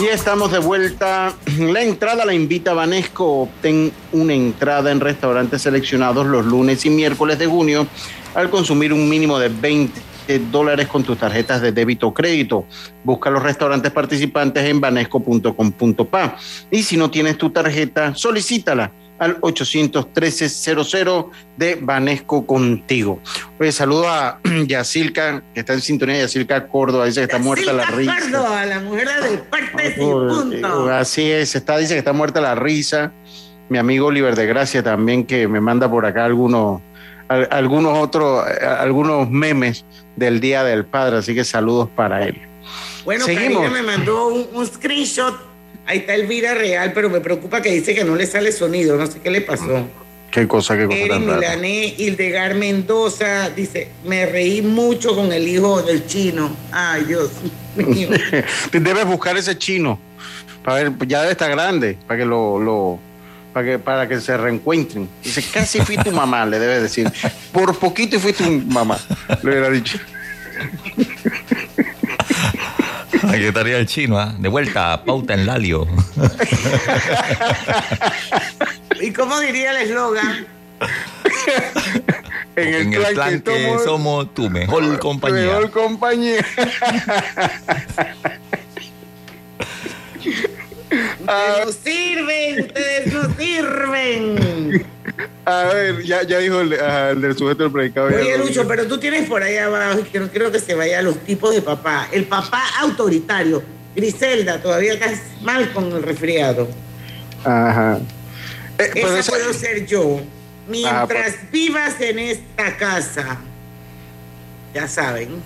Y 0.00 0.06
estamos 0.06 0.52
de 0.52 0.60
vuelta. 0.60 1.34
La 1.58 1.82
entrada 1.82 2.24
la 2.24 2.32
invita 2.32 2.72
Vanesco. 2.72 3.42
Obtén 3.42 3.90
una 4.12 4.32
entrada 4.32 4.92
en 4.92 5.00
restaurantes 5.00 5.62
seleccionados 5.62 6.24
los 6.24 6.46
lunes 6.46 6.86
y 6.86 6.90
miércoles 6.90 7.36
de 7.40 7.46
junio 7.46 7.84
al 8.34 8.48
consumir 8.48 8.92
un 8.92 9.08
mínimo 9.08 9.40
de 9.40 9.48
20 9.48 10.00
dólares 10.52 10.86
con 10.86 11.02
tus 11.02 11.18
tarjetas 11.18 11.60
de 11.62 11.72
débito 11.72 12.06
o 12.06 12.14
crédito. 12.14 12.64
Busca 13.02 13.28
los 13.28 13.42
restaurantes 13.42 13.90
participantes 13.90 14.64
en 14.66 14.80
vanesco.com.pa. 14.80 16.36
Y 16.70 16.84
si 16.84 16.96
no 16.96 17.10
tienes 17.10 17.36
tu 17.36 17.50
tarjeta, 17.50 18.14
solicítala 18.14 18.92
al 19.18 19.40
813-00 19.40 21.30
de 21.56 21.74
Vanesco 21.80 22.46
contigo. 22.46 23.20
Oye, 23.58 23.72
saludo 23.72 24.08
a 24.08 24.40
Yacilca, 24.66 25.42
que 25.54 25.60
está 25.60 25.74
en 25.74 25.80
sintonía, 25.80 26.18
Yacilca 26.20 26.68
Córdoba, 26.68 27.06
dice 27.06 27.20
que 27.20 27.24
está 27.24 27.38
muerta 27.38 27.72
la 27.72 27.84
risa. 27.86 28.14
Córdoba, 28.20 28.66
la 28.66 28.80
mujer 28.80 29.08
de 29.22 29.38
parte 29.38 29.94
sin 29.94 30.10
punto. 30.10 30.88
Así 30.92 31.30
es, 31.30 31.54
está, 31.54 31.78
dice 31.78 31.94
que 31.94 31.98
está 31.98 32.12
muerta 32.12 32.40
la 32.40 32.54
risa. 32.54 33.12
Mi 33.68 33.78
amigo 33.78 34.06
Oliver 34.06 34.34
de 34.34 34.46
Gracia 34.46 34.82
también, 34.82 35.26
que 35.26 35.46
me 35.46 35.60
manda 35.60 35.90
por 35.90 36.06
acá 36.06 36.24
algunos, 36.24 36.80
al- 37.28 37.48
algunos 37.50 37.98
otros, 37.98 38.46
eh, 38.48 38.64
algunos 38.64 39.28
memes 39.28 39.84
del 40.16 40.40
Día 40.40 40.64
del 40.64 40.86
Padre, 40.86 41.18
así 41.18 41.34
que 41.34 41.44
saludos 41.44 41.88
para 41.94 42.24
él. 42.24 42.40
Bueno, 43.04 43.24
Seguimos. 43.24 43.62
Karina 43.62 43.70
me 43.70 43.82
mandó 43.82 44.28
un, 44.28 44.46
un 44.54 44.66
screenshot. 44.66 45.47
Ahí 45.88 46.00
está 46.00 46.14
Elvira 46.14 46.52
Real, 46.52 46.92
pero 46.92 47.08
me 47.08 47.20
preocupa 47.22 47.62
que 47.62 47.70
dice 47.70 47.94
que 47.94 48.04
no 48.04 48.14
le 48.14 48.26
sale 48.26 48.52
sonido. 48.52 48.98
No 48.98 49.06
sé 49.06 49.20
qué 49.20 49.30
le 49.30 49.40
pasó. 49.40 49.88
Qué 50.30 50.46
cosa, 50.46 50.76
qué 50.76 50.84
cosa 50.84 50.98
Eri 50.98 51.08
tan 51.08 51.26
rara. 51.26 51.38
Milané, 51.38 51.94
Hildegar 51.96 52.54
Mendoza, 52.56 53.48
dice, 53.48 53.88
me 54.04 54.26
reí 54.26 54.60
mucho 54.60 55.14
con 55.14 55.32
el 55.32 55.48
hijo 55.48 55.80
del 55.80 56.06
chino. 56.06 56.54
Ay, 56.70 57.04
Dios 57.04 57.30
mío. 57.74 58.10
Debes 58.72 59.06
buscar 59.06 59.38
ese 59.38 59.56
chino. 59.56 59.98
Para 60.62 60.82
ver, 60.82 60.92
pues 60.92 61.08
ya 61.08 61.20
debe 61.20 61.32
estar 61.32 61.50
grande, 61.50 61.96
para 62.06 62.20
que 62.20 62.26
lo, 62.26 62.58
lo 62.58 62.98
para 63.54 63.66
que, 63.66 63.78
para 63.78 64.06
que 64.06 64.20
se 64.20 64.36
reencuentren. 64.36 65.08
Dice, 65.24 65.42
casi 65.50 65.80
fui 65.80 65.96
tu 65.96 66.12
mamá, 66.12 66.44
le 66.44 66.58
debes 66.58 66.82
decir. 66.82 67.10
Por 67.50 67.74
poquito 67.78 68.16
y 68.16 68.18
fui 68.18 68.34
tu 68.34 68.44
mamá, 68.44 69.00
le 69.42 69.50
hubiera 69.50 69.70
dicho. 69.70 69.98
Ahí 73.28 73.44
estaría 73.44 73.78
el 73.78 73.86
chino, 73.86 74.18
¿ah? 74.18 74.34
De 74.38 74.48
vuelta 74.48 74.92
a 74.92 75.04
pauta 75.04 75.34
en 75.34 75.46
Lalio. 75.46 75.86
¿Y 79.00 79.12
cómo 79.12 79.38
diría 79.40 79.70
el 79.72 79.88
eslogan? 79.88 80.46
En 82.56 82.74
el, 82.74 82.74
En 82.74 82.92
el 82.92 83.14
plan 83.14 83.40
que 83.40 83.76
somos 83.84 84.34
tu 84.34 84.50
mejor 84.50 84.98
compañía. 84.98 85.46
Mejor 85.46 85.70
compañía. 85.70 86.44
Ustedes 90.90 91.64
no 91.64 91.72
sirven, 91.72 92.64
ustedes 92.64 93.12
no 93.12 93.34
sirven. 93.36 94.86
A 95.44 95.64
ver, 95.64 96.02
ya, 96.04 96.22
ya 96.22 96.38
dijo 96.38 96.60
el, 96.60 96.74
ajá, 96.74 97.10
el 97.10 97.20
del 97.20 97.36
sujeto 97.36 97.62
del 97.64 97.72
predicado. 97.72 98.06
Oye, 98.08 98.38
Lucho, 98.38 98.66
pero 98.68 98.86
tú 98.86 98.98
tienes 98.98 99.28
por 99.28 99.42
ahí 99.42 99.56
abajo, 99.56 100.00
y 100.00 100.02
que 100.04 100.20
no 100.20 100.28
quiero 100.28 100.52
que 100.52 100.60
se 100.60 100.74
vaya 100.74 100.98
a 101.00 101.02
los 101.02 101.18
tipos 101.24 101.54
de 101.54 101.62
papá. 101.62 102.08
El 102.12 102.24
papá 102.24 102.62
autoritario. 102.80 103.62
Griselda, 103.96 104.62
todavía 104.62 104.92
estás 104.92 105.20
mal 105.42 105.72
con 105.72 105.90
el 105.90 106.02
resfriado. 106.02 106.68
Ajá. 107.42 107.98
Eh, 108.78 108.90
Esa 108.94 109.18
esa- 109.18 109.32
puedo 109.32 109.52
ser 109.52 109.86
yo. 109.86 110.20
Mientras 110.68 111.06
pues. 111.34 111.50
vivas 111.50 112.00
en 112.00 112.18
esta 112.18 112.76
casa, 112.76 113.38
ya 114.74 114.86
saben, 114.86 115.42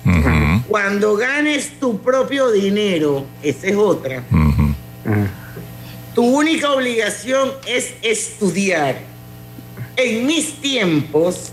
cuando 0.68 1.16
ganes 1.16 1.78
tu 1.78 2.02
propio 2.02 2.50
dinero, 2.50 3.24
esa 3.42 3.68
es 3.68 3.76
otra. 3.76 4.22
Tu 6.14 6.22
única 6.22 6.72
obligación 6.72 7.52
es 7.66 7.94
estudiar. 8.02 8.96
En 9.96 10.26
mis 10.26 10.54
tiempos, 10.60 11.50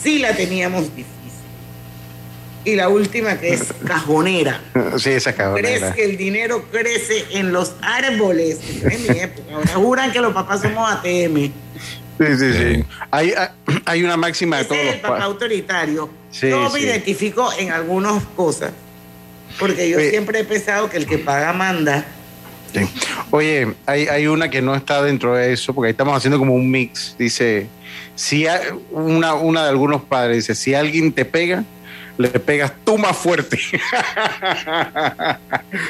sí 0.00 0.18
la 0.18 0.34
teníamos 0.36 0.84
difícil. 0.94 1.14
Y 2.64 2.74
la 2.76 2.88
última 2.88 3.38
que 3.38 3.54
es 3.54 3.64
cajonera. 3.86 4.60
Sí, 4.98 5.10
esa 5.10 5.32
¿Crees 5.32 5.36
cabronera. 5.36 5.92
que 5.94 6.04
el 6.04 6.16
dinero 6.16 6.64
crece 6.70 7.24
en 7.30 7.52
los 7.52 7.72
árboles? 7.80 8.58
En 8.82 9.02
mi 9.02 9.18
época. 9.20 9.54
Ahora 9.54 9.72
juran 9.74 10.12
que 10.12 10.20
los 10.20 10.34
papás 10.34 10.60
somos 10.62 10.90
ATM. 10.90 11.50
Sí, 12.18 12.36
sí, 12.36 12.52
sí. 12.52 12.84
Hay, 13.10 13.32
hay- 13.32 13.48
hay 13.86 14.02
una 14.04 14.16
máxima 14.16 14.56
de 14.56 14.62
Ese 14.62 14.68
todos 14.74 14.80
es 14.86 14.94
el 14.96 15.00
papá 15.00 15.18
pa- 15.18 15.24
autoritario. 15.24 16.10
Sí, 16.30 16.50
Yo 16.50 16.68
me 16.70 16.80
sí. 16.80 16.84
identifico 16.86 17.50
en 17.58 17.70
algunas 17.72 18.22
cosas. 18.36 18.72
Porque 19.58 19.88
yo 19.88 19.96
Oye. 19.96 20.10
siempre 20.10 20.40
he 20.40 20.44
pensado 20.44 20.90
que 20.90 20.98
el 20.98 21.06
que 21.06 21.18
paga 21.18 21.52
manda. 21.54 22.04
Sí. 22.74 22.80
Oye, 23.30 23.74
hay, 23.86 24.06
hay 24.08 24.26
una 24.26 24.50
que 24.50 24.60
no 24.62 24.74
está 24.74 25.02
dentro 25.02 25.34
de 25.34 25.52
eso, 25.52 25.72
porque 25.74 25.86
ahí 25.88 25.92
estamos 25.92 26.16
haciendo 26.16 26.38
como 26.38 26.54
un 26.54 26.70
mix. 26.70 27.14
Dice, 27.18 27.66
si 28.14 28.46
hay- 28.46 28.60
una, 28.90 29.34
una 29.34 29.62
de 29.64 29.70
algunos 29.70 30.02
padres 30.02 30.36
dice, 30.38 30.54
si 30.54 30.74
alguien 30.74 31.12
te 31.12 31.24
pega, 31.24 31.64
le 32.18 32.28
pegas 32.30 32.72
tú 32.84 32.98
más 32.98 33.16
fuerte. 33.16 33.58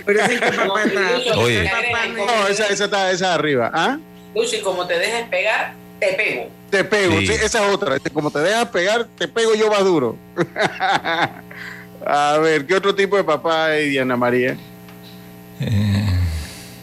Pero 0.07 0.21
es 0.23 0.29
el 0.31 0.41
que 0.41 0.53
papá 0.57 0.83
está. 0.85 1.39
Oye. 1.39 1.71
no- 2.17 2.47
esa, 2.49 2.67
esa 2.67 2.85
está 2.85 3.11
esa 3.11 3.29
de 3.29 3.35
arriba. 3.35 3.71
¿Ah? 3.75 3.99
Lucy, 4.35 4.61
como 4.61 4.87
te 4.87 4.99
dejes 4.99 5.27
pegar, 5.29 5.73
te 5.99 6.13
pego. 6.15 6.51
Te 6.71 6.85
pego, 6.85 7.19
Sí. 7.21 7.27
sí, 7.29 7.33
esa 7.33 7.67
es 7.67 7.75
otra. 7.75 7.97
Este, 7.97 8.11
Como 8.11 8.31
te 8.31 8.41
dejas 8.41 8.67
pegar, 8.69 9.07
te 9.17 9.27
pego 9.27 9.55
yo 9.55 9.71
más 9.71 9.83
duro. 9.85 10.17
A 12.07 12.39
ver, 12.39 12.67
¿qué 12.67 12.75
otro 12.75 12.95
tipo 12.95 13.17
de 13.17 13.25
papá 13.25 13.67
hay, 13.67 13.89
Diana 13.89 14.17
María? 14.17 14.57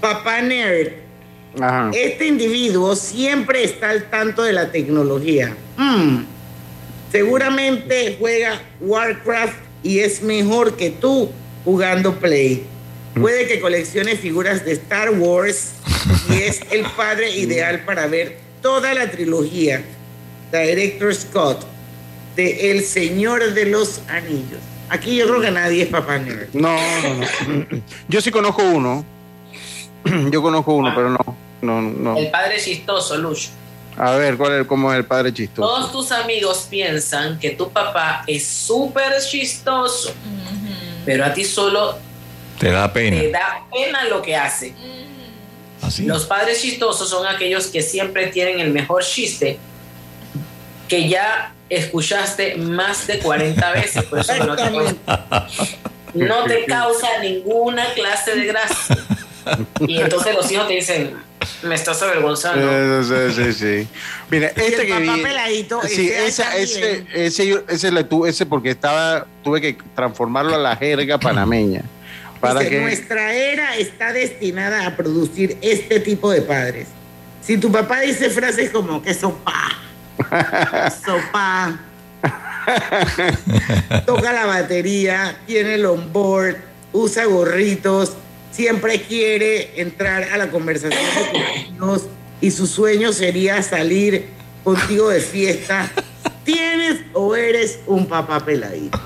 Papá 0.05 0.39
nerd. 0.39 0.91
Ajá. 1.59 1.89
Este 1.91 2.27
individuo 2.27 2.95
siempre 2.95 3.63
está 3.63 3.89
al 3.89 4.07
tanto 4.11 4.43
de 4.43 4.53
la 4.53 4.71
tecnología. 4.71 5.55
Mm. 5.77 6.25
Seguramente 7.11 8.15
juega 8.19 8.61
Warcraft 8.81 9.57
y 9.81 10.01
es 10.01 10.21
mejor 10.21 10.77
que 10.77 10.91
tú 10.91 11.31
jugando 11.63 12.13
Play. 12.19 12.67
Puede 13.19 13.47
que 13.47 13.59
coleccione 13.59 14.15
figuras 14.15 14.63
de 14.63 14.73
Star 14.73 15.09
Wars 15.09 15.71
y 16.29 16.33
es 16.43 16.61
el 16.69 16.85
padre 16.95 17.31
ideal 17.31 17.79
para 17.83 18.05
ver 18.05 18.37
toda 18.61 18.93
la 18.93 19.09
trilogía 19.09 19.81
Director 20.51 21.15
Scott 21.15 21.65
de 22.35 22.69
El 22.69 22.83
Señor 22.83 23.55
de 23.55 23.65
los 23.65 24.01
Anillos. 24.07 24.59
Aquí 24.89 25.15
yo 25.15 25.25
creo 25.25 25.41
que 25.41 25.49
nadie 25.49 25.81
es 25.81 25.89
papá 25.89 26.19
nerd. 26.19 26.49
No, 26.53 26.77
no, 27.01 27.15
no. 27.15 27.81
Yo 28.07 28.21
sí 28.21 28.29
conozco 28.29 28.61
uno. 28.61 29.14
Yo 30.31 30.41
conozco 30.41 30.73
uno, 30.75 30.93
pero 30.95 31.09
no. 31.09 31.19
No, 31.61 31.81
no. 31.81 32.17
El 32.17 32.29
padre 32.29 32.59
chistoso, 32.61 33.17
Lucho. 33.17 33.49
A 33.97 34.11
ver, 34.11 34.35
¿cuál 34.37 34.61
es, 34.61 34.67
¿cómo 34.67 34.91
es 34.91 34.97
el 34.97 35.05
padre 35.05 35.33
chistoso? 35.33 35.67
Todos 35.67 35.91
tus 35.91 36.11
amigos 36.11 36.67
piensan 36.69 37.39
que 37.39 37.51
tu 37.51 37.69
papá 37.71 38.23
es 38.27 38.45
súper 38.45 39.13
chistoso, 39.21 40.13
pero 41.05 41.23
a 41.25 41.33
ti 41.33 41.45
solo 41.45 41.97
Te 42.59 42.71
da 42.71 42.91
pena. 42.91 43.19
te 43.21 43.31
da 43.31 43.63
pena 43.71 44.03
lo 44.05 44.21
que 44.21 44.35
hace. 44.35 44.73
Así. 45.81 46.03
Los 46.05 46.25
padres 46.25 46.61
chistosos 46.61 47.09
son 47.09 47.25
aquellos 47.25 47.67
que 47.67 47.81
siempre 47.81 48.27
tienen 48.27 48.59
el 48.59 48.71
mejor 48.71 49.03
chiste 49.03 49.57
que 50.89 51.07
ya 51.07 51.53
escuchaste 51.69 52.55
más 52.57 53.07
de 53.07 53.19
40 53.19 53.71
veces. 53.71 54.03
Por 54.03 54.19
eso 54.19 54.33
no 54.45 54.55
te, 54.55 54.69
no 56.13 56.43
te 56.43 56.65
causa 56.65 57.07
ninguna 57.21 57.85
clase 57.93 58.35
de 58.35 58.45
gracia. 58.45 58.97
Y 59.87 59.99
entonces 60.01 60.33
los 60.35 60.51
hijos 60.51 60.67
te 60.67 60.73
dicen, 60.73 61.13
me 61.63 61.75
estás 61.75 62.01
avergonzando. 62.01 62.65
Eh, 62.69 63.29
sí, 63.33 63.43
sí, 63.43 63.53
sí. 63.53 63.87
Mira, 64.31 64.47
este 64.47 64.65
el 64.81 64.81
que 64.87 64.93
papá 64.93 65.15
vi. 65.15 65.21
peladito, 65.23 65.81
Sí, 65.87 66.09
ese 66.09 66.43
ese, 66.57 66.61
ese, 66.61 67.05
ese, 67.13 67.47
yo- 67.47 67.63
ese, 67.69 67.91
le 67.91 68.03
tu- 68.03 68.25
ese 68.25 68.45
porque 68.45 68.71
estaba, 68.71 69.25
tuve 69.43 69.61
que 69.61 69.77
transformarlo 69.95 70.55
a 70.55 70.59
la 70.59 70.75
jerga 70.75 71.19
panameña. 71.19 71.83
Para 72.39 72.59
Dice, 72.59 72.71
que. 72.71 72.81
nuestra 72.81 73.33
era 73.33 73.77
está 73.77 74.11
destinada 74.13 74.85
a 74.87 74.95
producir 74.95 75.57
este 75.61 75.99
tipo 75.99 76.31
de 76.31 76.41
padres. 76.41 76.87
Si 77.41 77.57
tu 77.57 77.71
papá 77.71 78.01
dice 78.01 78.29
frases 78.29 78.71
como 78.71 79.01
que 79.03 79.13
sopa, 79.13 79.53
sopa, 81.05 81.79
toca 84.05 84.33
la 84.33 84.45
batería, 84.45 85.37
tiene 85.45 85.75
el 85.75 85.85
onboard, 85.85 86.55
usa 86.93 87.25
gorritos, 87.25 88.13
siempre 88.55 89.01
quiere 89.01 89.79
entrar 89.81 90.23
a 90.31 90.37
la 90.37 90.49
conversación 90.49 91.01
de 91.01 91.39
tus 91.39 91.41
amigos 91.69 92.05
y 92.41 92.51
su 92.51 92.67
sueño 92.67 93.11
sería 93.13 93.61
salir 93.61 94.27
contigo 94.63 95.09
de 95.09 95.19
fiesta. 95.21 95.91
¿Tienes 96.43 97.01
o 97.13 97.35
eres 97.35 97.79
un 97.87 98.07
papá 98.07 98.39
peladito? 98.39 98.99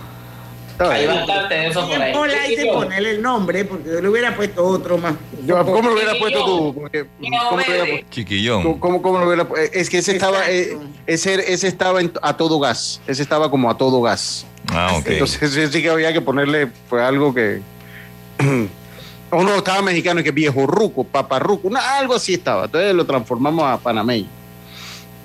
Hay 0.79 1.05
bastante 1.07 1.53
de 1.55 1.67
eso 1.67 1.81
por 1.89 2.01
ahí. 2.01 2.13
Tiempo 2.13 2.23
hay 2.23 2.55
que 2.55 2.65
ponerle 2.67 3.11
el 3.11 3.21
nombre, 3.21 3.65
porque 3.65 3.89
yo 3.89 4.01
le 4.01 4.07
hubiera 4.07 4.33
puesto 4.35 4.63
otro 4.65 4.97
más. 4.97 5.13
Yo, 5.45 5.65
¿Cómo 5.65 5.89
lo 5.89 5.95
hubiera 5.95 6.13
puesto 6.17 6.45
tú? 6.45 6.73
Porque, 6.73 7.05
¿cómo, 7.19 7.57
lo 7.57 7.65
hubiera 7.65 7.83
pu- 7.85 8.05
Chiquillón. 8.09 8.63
¿Cómo, 8.63 8.79
cómo- 8.79 9.01
cómo 9.01 9.19
lo 9.19 9.27
hubiera 9.27 9.45
Es 9.73 9.89
que 9.89 9.97
ese 9.97 10.13
estaba, 10.13 10.49
eh, 10.49 10.77
ese, 11.05 11.51
ese 11.51 11.67
estaba 11.67 11.99
en- 11.99 12.13
a 12.21 12.37
todo 12.37 12.59
gas. 12.59 13.01
Ese 13.07 13.21
estaba 13.23 13.51
como 13.51 13.69
a 13.69 13.77
todo 13.77 14.01
gas. 14.01 14.45
Ah, 14.69 14.95
ok. 14.97 15.07
Entonces 15.07 15.51
sí, 15.53 15.67
sí 15.67 15.81
que 15.81 15.89
había 15.89 16.13
que 16.13 16.21
ponerle 16.21 16.67
pues, 16.89 17.01
algo 17.03 17.33
que. 17.33 17.61
Uno 19.31 19.55
estaba 19.55 19.81
mexicano 19.81 20.21
y 20.21 20.23
que 20.23 20.31
viejo 20.31 20.65
ruco, 20.65 21.03
paparruco, 21.03 21.67
una- 21.67 21.97
algo 21.97 22.15
así 22.15 22.33
estaba. 22.33 22.65
Entonces 22.65 22.93
lo 22.93 23.05
transformamos 23.05 23.65
a 23.69 23.77
panameño. 23.77 24.27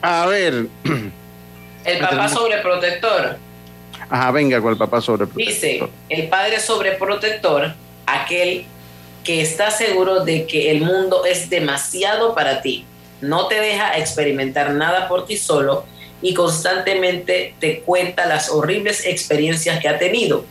A 0.03 0.27
ver. 0.27 0.67
El 1.85 1.99
papá 1.99 2.29
sobreprotector. 2.29 3.37
Ajá, 4.09 4.31
venga 4.31 4.61
con 4.61 4.73
el 4.73 4.79
papá 4.79 5.01
sobre. 5.03 5.27
Dice, 5.35 5.87
el 6.09 6.29
padre 6.29 6.59
sobreprotector, 6.61 7.75
aquel 8.07 8.65
que 9.23 9.41
está 9.43 9.71
seguro 9.71 10.25
de 10.25 10.47
que 10.47 10.71
el 10.71 10.81
mundo 10.83 11.25
es 11.27 11.51
demasiado 11.51 12.35
para 12.35 12.63
ti, 12.63 12.85
no 13.21 13.49
te 13.49 13.61
deja 13.61 13.99
experimentar 13.99 14.71
nada 14.73 15.09
por 15.09 15.27
ti 15.27 15.37
solo 15.37 15.85
y 16.23 16.33
constantemente 16.35 17.55
te 17.61 17.81
cuenta 17.81 18.27
las 18.27 18.51
horribles 18.51 19.05
experiencias 19.07 19.79
que 19.81 19.89
ha 19.89 19.99
tenido, 19.99 20.45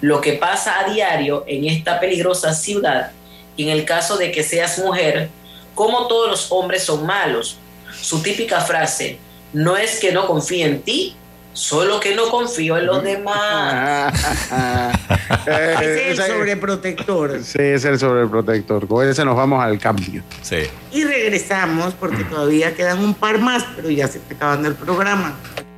lo 0.00 0.20
que 0.20 0.34
pasa 0.34 0.80
a 0.80 0.92
diario 0.92 1.44
en 1.46 1.64
esta 1.64 1.98
peligrosa 2.00 2.54
ciudad 2.54 3.10
y 3.56 3.64
en 3.64 3.70
el 3.70 3.84
caso 3.84 4.16
de 4.16 4.30
que 4.30 4.42
seas 4.42 4.78
mujer, 4.78 5.28
como 5.74 6.06
todos 6.06 6.30
los 6.30 6.52
hombres 6.52 6.84
son 6.84 7.06
malos. 7.06 7.58
Su 8.00 8.22
típica 8.22 8.60
frase, 8.60 9.18
no 9.52 9.76
es 9.76 9.98
que 9.98 10.12
no 10.12 10.26
confíe 10.26 10.64
en 10.64 10.82
ti, 10.82 11.16
solo 11.52 11.98
que 11.98 12.14
no 12.14 12.30
confío 12.30 12.76
en 12.76 12.86
los 12.86 13.02
demás. 13.02 14.14
Ese 15.46 16.12
es 16.12 16.18
el 16.18 16.26
sobreprotector. 16.26 17.42
Sí, 17.42 17.58
es 17.60 17.84
el 17.84 17.98
sobreprotector. 17.98 18.86
Con 18.86 19.08
ese 19.08 19.24
nos 19.24 19.36
vamos 19.36 19.62
al 19.62 19.78
cambio. 19.78 20.22
Sí. 20.42 20.62
Y 20.92 21.04
regresamos 21.04 21.94
porque 21.94 22.24
todavía 22.24 22.74
quedan 22.74 23.00
un 23.00 23.14
par 23.14 23.38
más, 23.38 23.64
pero 23.74 23.90
ya 23.90 24.06
se 24.06 24.18
está 24.18 24.34
acabando 24.34 24.68
el 24.68 24.74
programa. 24.74 25.36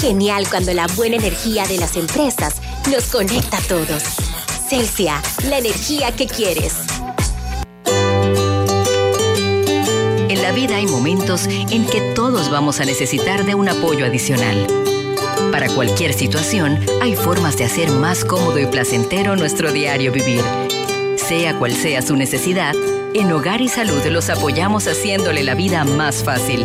Genial 0.00 0.46
cuando 0.48 0.72
la 0.72 0.86
buena 0.96 1.16
energía 1.16 1.66
de 1.66 1.76
las 1.76 1.94
empresas 1.94 2.54
nos 2.90 3.04
conecta 3.08 3.58
a 3.58 3.60
todos. 3.60 4.02
Celsia, 4.66 5.20
la 5.46 5.58
energía 5.58 6.10
que 6.12 6.26
quieres. 6.26 6.74
En 10.30 10.40
la 10.40 10.52
vida 10.52 10.76
hay 10.76 10.86
momentos 10.86 11.46
en 11.46 11.84
que 11.84 12.00
todos 12.14 12.50
vamos 12.50 12.80
a 12.80 12.86
necesitar 12.86 13.44
de 13.44 13.54
un 13.54 13.68
apoyo 13.68 14.06
adicional. 14.06 14.66
Para 15.52 15.68
cualquier 15.68 16.14
situación, 16.14 16.80
hay 17.02 17.14
formas 17.14 17.58
de 17.58 17.64
hacer 17.64 17.90
más 17.90 18.24
cómodo 18.24 18.58
y 18.58 18.64
placentero 18.64 19.36
nuestro 19.36 19.70
diario 19.70 20.12
vivir. 20.12 20.42
Sea 21.16 21.58
cual 21.58 21.74
sea 21.74 22.00
su 22.00 22.16
necesidad, 22.16 22.74
en 23.12 23.30
Hogar 23.32 23.60
y 23.60 23.68
Salud 23.68 24.02
los 24.06 24.30
apoyamos 24.30 24.86
haciéndole 24.86 25.42
la 25.42 25.54
vida 25.54 25.84
más 25.84 26.24
fácil, 26.24 26.64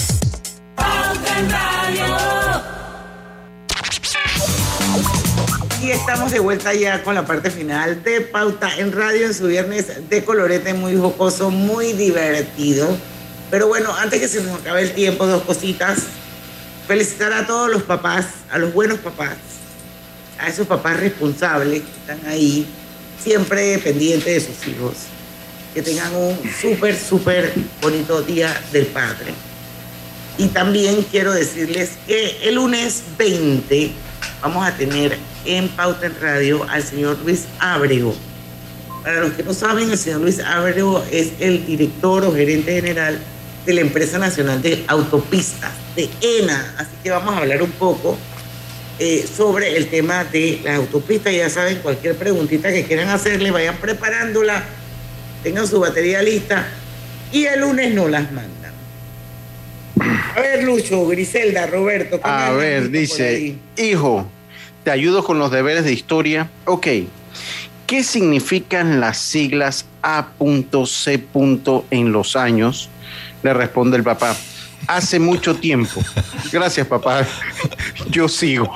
Y 5.81 5.89
estamos 5.89 6.31
de 6.31 6.39
vuelta 6.39 6.73
ya 6.75 7.03
con 7.03 7.15
la 7.15 7.25
parte 7.25 7.49
final 7.49 8.03
de 8.03 8.21
Pauta 8.21 8.69
en 8.77 8.91
Radio 8.91 9.25
en 9.25 9.33
su 9.33 9.47
viernes 9.47 10.09
de 10.09 10.23
colorete 10.23 10.75
muy 10.75 10.95
jocoso, 10.95 11.49
muy 11.49 11.93
divertido. 11.93 12.87
Pero 13.49 13.67
bueno, 13.67 13.91
antes 13.95 14.19
que 14.19 14.27
se 14.27 14.43
nos 14.43 14.61
acabe 14.61 14.83
el 14.83 14.93
tiempo, 14.93 15.25
dos 15.25 15.41
cositas. 15.41 16.03
Felicitar 16.87 17.33
a 17.33 17.47
todos 17.47 17.71
los 17.71 17.83
papás, 17.83 18.27
a 18.51 18.59
los 18.59 18.73
buenos 18.73 18.99
papás, 18.99 19.37
a 20.39 20.49
esos 20.49 20.67
papás 20.67 20.99
responsables 20.99 21.81
que 21.81 22.11
están 22.13 22.29
ahí, 22.29 22.67
siempre 23.21 23.77
pendientes 23.79 24.47
de 24.47 24.53
sus 24.53 24.67
hijos. 24.67 24.93
Que 25.73 25.81
tengan 25.81 26.13
un 26.15 26.37
súper, 26.61 26.95
súper 26.95 27.53
bonito 27.81 28.21
día 28.21 28.55
del 28.71 28.85
padre. 28.87 29.33
Y 30.41 30.47
también 30.47 31.05
quiero 31.11 31.33
decirles 31.33 31.91
que 32.07 32.35
el 32.41 32.55
lunes 32.55 33.03
20 33.15 33.91
vamos 34.41 34.65
a 34.65 34.75
tener 34.75 35.15
en 35.45 35.69
Pauta 35.69 36.07
en 36.07 36.19
Radio 36.19 36.65
al 36.67 36.81
señor 36.81 37.19
Luis 37.23 37.45
Ábrego. 37.59 38.15
Para 39.03 39.19
los 39.19 39.33
que 39.33 39.43
no 39.43 39.53
saben, 39.53 39.91
el 39.91 39.99
señor 39.99 40.21
Luis 40.21 40.39
Ábrego 40.39 41.05
es 41.11 41.33
el 41.39 41.63
director 41.67 42.25
o 42.25 42.33
gerente 42.33 42.73
general 42.73 43.19
de 43.67 43.73
la 43.75 43.81
Empresa 43.81 44.17
Nacional 44.17 44.63
de 44.63 44.83
Autopistas, 44.87 45.73
de 45.95 46.09
ENA. 46.21 46.73
Así 46.79 46.89
que 47.03 47.11
vamos 47.11 47.35
a 47.35 47.37
hablar 47.37 47.61
un 47.61 47.71
poco 47.73 48.17
eh, 48.97 49.23
sobre 49.37 49.77
el 49.77 49.89
tema 49.91 50.23
de 50.23 50.59
las 50.63 50.77
autopistas. 50.77 51.35
Ya 51.35 51.51
saben, 51.51 51.77
cualquier 51.83 52.15
preguntita 52.15 52.71
que 52.71 52.83
quieran 52.85 53.09
hacerle, 53.09 53.51
vayan 53.51 53.77
preparándola, 53.77 54.63
tengan 55.43 55.67
su 55.67 55.79
batería 55.79 56.23
lista 56.23 56.67
y 57.31 57.45
el 57.45 57.59
lunes 57.59 57.93
no 57.93 58.07
las 58.07 58.31
mandan. 58.31 58.60
A 60.35 60.39
ver, 60.39 60.63
Lucho, 60.63 61.05
Griselda, 61.07 61.67
Roberto. 61.67 62.19
¿qué 62.19 62.29
A 62.29 62.51
ver, 62.51 62.89
dice, 62.89 63.55
hijo, 63.77 64.27
te 64.83 64.91
ayudo 64.91 65.23
con 65.23 65.39
los 65.39 65.51
deberes 65.51 65.85
de 65.85 65.93
historia. 65.93 66.49
Ok, 66.65 66.87
¿qué 67.87 68.03
significan 68.03 68.99
las 68.99 69.17
siglas 69.17 69.85
A.C. 70.01 71.23
en 71.91 72.11
los 72.11 72.35
años? 72.35 72.89
Le 73.43 73.53
responde 73.53 73.97
el 73.97 74.03
papá. 74.03 74.35
Hace 74.87 75.19
mucho 75.19 75.55
tiempo. 75.55 76.01
Gracias, 76.51 76.87
papá. 76.87 77.25
Yo 78.09 78.27
sigo. 78.27 78.71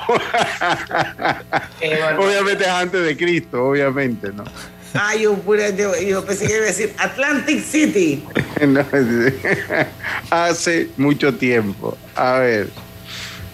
obviamente 2.18 2.64
es 2.64 2.70
antes 2.70 3.04
de 3.04 3.16
Cristo, 3.16 3.64
obviamente, 3.64 4.32
¿no? 4.32 4.44
Ay, 4.98 5.22
yo, 5.22 5.34
pura- 5.34 5.70
yo, 5.70 5.92
yo 6.00 6.24
pensé 6.24 6.46
que 6.46 6.52
iba 6.54 6.62
a 6.64 6.66
decir 6.66 6.92
Atlantic 6.98 7.62
City. 7.64 8.22
No, 8.66 8.82
Hace 10.30 10.88
mucho 10.96 11.34
tiempo. 11.34 11.96
A 12.14 12.38
ver, 12.38 12.68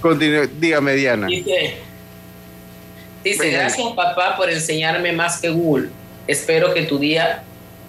continúe. 0.01 0.49
Dígame, 0.61 0.95
Diana. 0.95 1.27
Dice, 1.27 1.75
dice, 3.25 3.51
gracias 3.51 3.87
papá 3.97 4.37
por 4.37 4.49
enseñarme 4.49 5.13
más 5.13 5.41
que 5.41 5.49
Google. 5.51 5.89
Espero 6.29 6.73
que 6.73 6.83
tu 6.83 6.99
día, 6.99 7.43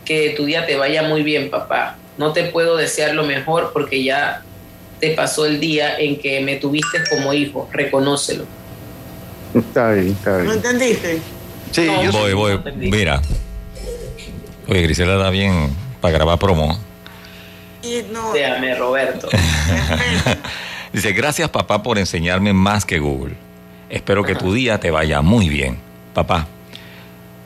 que 0.05 0.31
tu 0.31 0.45
día 0.45 0.65
te 0.65 0.75
vaya 0.75 1.03
muy 1.03 1.21
bien, 1.23 1.49
papá. 1.51 1.97
No 2.17 2.33
te 2.33 2.45
puedo 2.45 2.77
desear 2.77 3.13
lo 3.13 3.23
mejor 3.23 3.71
porque 3.73 4.03
ya 4.03 4.41
te 4.99 5.11
pasó 5.11 5.45
el 5.45 5.59
día 5.59 5.97
en 5.99 6.19
que 6.19 6.41
me 6.41 6.55
tuviste 6.55 6.99
como 7.11 7.33
hijo. 7.33 7.69
Reconócelo. 7.71 8.45
Está 9.53 9.91
bien, 9.91 10.07
está 10.09 10.31
¿No 10.39 10.43
bien. 10.45 10.51
entendiste? 10.53 11.19
Sí, 11.73 11.87
yo 12.03 12.11
voy, 12.11 12.33
voy. 12.33 12.59
Mira. 12.75 13.21
Oye, 14.67 14.81
Grisela 14.83 15.15
da 15.17 15.29
bien 15.29 15.75
para 15.99 16.13
grabar 16.13 16.39
promo. 16.39 16.79
Y 17.81 18.03
no, 18.13 18.31
Déjame, 18.31 18.75
Roberto. 18.75 19.27
Dice, 20.93 21.11
gracias 21.11 21.49
papá 21.49 21.83
por 21.83 21.97
enseñarme 21.97 22.53
más 22.53 22.85
que 22.85 22.99
Google. 22.99 23.35
Espero 23.89 24.23
que 24.23 24.35
tu 24.35 24.53
día 24.53 24.79
te 24.79 24.91
vaya 24.91 25.21
muy 25.21 25.49
bien. 25.49 25.77
Papá, 26.13 26.47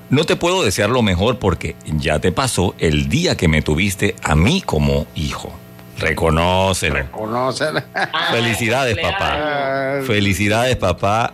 no 0.10 0.26
te 0.26 0.36
puedo 0.36 0.64
desear 0.64 0.90
lo 0.90 1.02
mejor 1.02 1.40
porque 1.40 1.76
ya 1.86 2.20
te 2.20 2.32
pasó 2.32 2.76
el 2.78 3.10
día 3.10 3.36
que 3.36 3.48
me 3.48 3.62
tuviste 3.62 4.16
a 4.22 4.36
mí 4.36 4.62
como 4.62 5.08
hijo. 5.16 5.54
Reconócelo. 5.98 7.10
Conócela. 7.12 7.86
Felicidades, 8.32 8.98
papá. 8.98 10.02
Felicidades, 10.06 10.76
papá. 10.76 11.34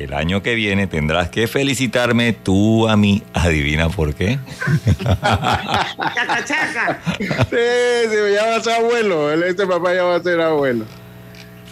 El 0.00 0.14
año 0.14 0.42
que 0.42 0.54
viene 0.54 0.86
tendrás 0.86 1.28
que 1.28 1.46
felicitarme 1.46 2.32
tú 2.32 2.88
a 2.88 2.96
mí. 2.96 3.22
Adivina 3.34 3.90
por 3.90 4.14
qué. 4.14 4.38
chaca, 6.14 6.44
chaca. 6.44 7.00
Sí, 7.18 7.56
sí, 8.08 8.16
ya 8.34 8.46
va 8.46 8.56
a 8.56 8.60
ser 8.62 8.72
abuelo. 8.74 9.30
Este 9.44 9.66
papá 9.66 9.94
ya 9.94 10.04
va 10.04 10.16
a 10.16 10.22
ser 10.22 10.40
abuelo. 10.40 10.84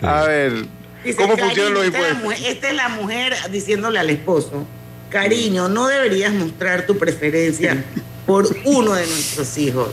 A 0.02 0.22
ver, 0.24 0.66
Dice, 1.04 1.16
¿cómo 1.16 1.36
"Cariño, 1.36 1.46
funcionan 1.46 1.74
los 1.74 1.84
esta 1.86 1.98
es 1.98 2.02
la 2.04 2.08
impuestos? 2.10 2.22
mujer- 2.24 2.52
Esta 2.52 2.68
es 2.68 2.74
la 2.74 2.88
mujer 2.90 3.34
diciéndole 3.50 3.98
al 3.98 4.10
esposo, 4.10 4.66
cariño, 5.10 5.68
no 5.68 5.86
deberías 5.88 6.32
mostrar 6.34 6.86
tu 6.86 6.98
preferencia 6.98 7.82
por 8.26 8.46
uno 8.64 8.92
de 8.92 9.06
nuestros 9.06 9.56
hijos. 9.58 9.88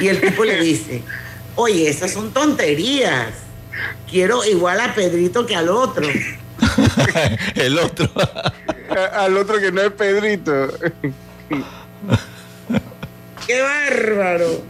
Y 0.00 0.08
el 0.08 0.20
tipo 0.20 0.44
le 0.44 0.60
dice, 0.60 1.02
oye, 1.54 1.88
esas 1.88 2.10
son 2.12 2.32
tonterías. 2.32 3.28
Quiero 4.10 4.44
igual 4.44 4.80
a 4.80 4.94
Pedrito 4.94 5.46
que 5.46 5.54
al 5.56 5.68
otro. 5.68 6.06
El 7.54 7.78
otro. 7.78 8.08
A- 8.16 9.24
Al 9.24 9.36
otro 9.36 9.58
que 9.60 9.70
no 9.72 9.82
es 9.82 9.92
Pedrito. 9.92 10.68
¡Qué 13.46 13.60
bárbaro! 13.60 14.64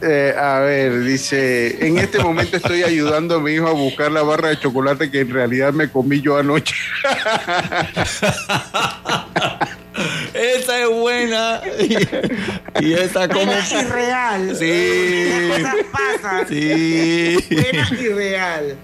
Eh, 0.00 0.32
a 0.38 0.60
ver, 0.60 1.00
dice, 1.02 1.84
en 1.84 1.98
este 1.98 2.20
momento 2.20 2.56
estoy 2.56 2.84
ayudando 2.84 3.34
a 3.36 3.40
mi 3.40 3.54
hijo 3.54 3.66
a 3.66 3.72
buscar 3.72 4.12
la 4.12 4.22
barra 4.22 4.50
de 4.50 4.58
chocolate 4.60 5.10
que 5.10 5.20
en 5.20 5.30
realidad 5.30 5.72
me 5.72 5.88
comí 5.88 6.20
yo 6.20 6.38
anoche. 6.38 6.74
Esa 10.34 10.82
es 10.82 10.88
buena. 10.88 11.60
Y, 11.78 12.86
y 12.86 12.92
esa 12.94 13.28
como... 13.28 13.44
Buena 13.44 13.66
y 13.70 13.84
real. 13.84 14.56
Sí. 14.56 15.28
Las 15.48 15.58
cosas 15.58 15.76
pasan. 15.92 16.48
Sí. 16.48 17.36
Buena 17.50 17.88
y 17.90 18.08
real. 18.08 18.76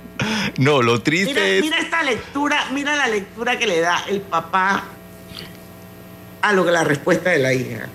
No, 0.58 0.82
lo 0.82 1.02
triste 1.02 1.34
Mira, 1.34 1.46
es... 1.46 1.60
mira 1.62 1.78
esta 1.80 2.02
lectura, 2.02 2.66
mira 2.72 2.96
la 2.96 3.08
lectura 3.08 3.58
que 3.58 3.66
le 3.66 3.80
da 3.80 4.04
el 4.08 4.20
papá 4.20 4.84
a 6.40 6.52
lo 6.52 6.64
que 6.64 6.70
la 6.70 6.84
respuesta 6.84 7.30
de 7.30 7.38
la 7.38 7.52
hija. 7.52 7.88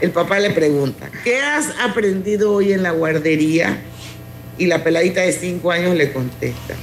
El 0.00 0.10
papá 0.10 0.38
le 0.38 0.50
pregunta, 0.50 1.10
¿qué 1.24 1.40
has 1.40 1.74
aprendido 1.82 2.52
hoy 2.52 2.72
en 2.72 2.82
la 2.82 2.90
guardería? 2.90 3.78
Y 4.58 4.66
la 4.66 4.84
peladita 4.84 5.22
de 5.22 5.32
cinco 5.32 5.70
años 5.70 5.96
le 5.96 6.12
contesta, 6.12 6.74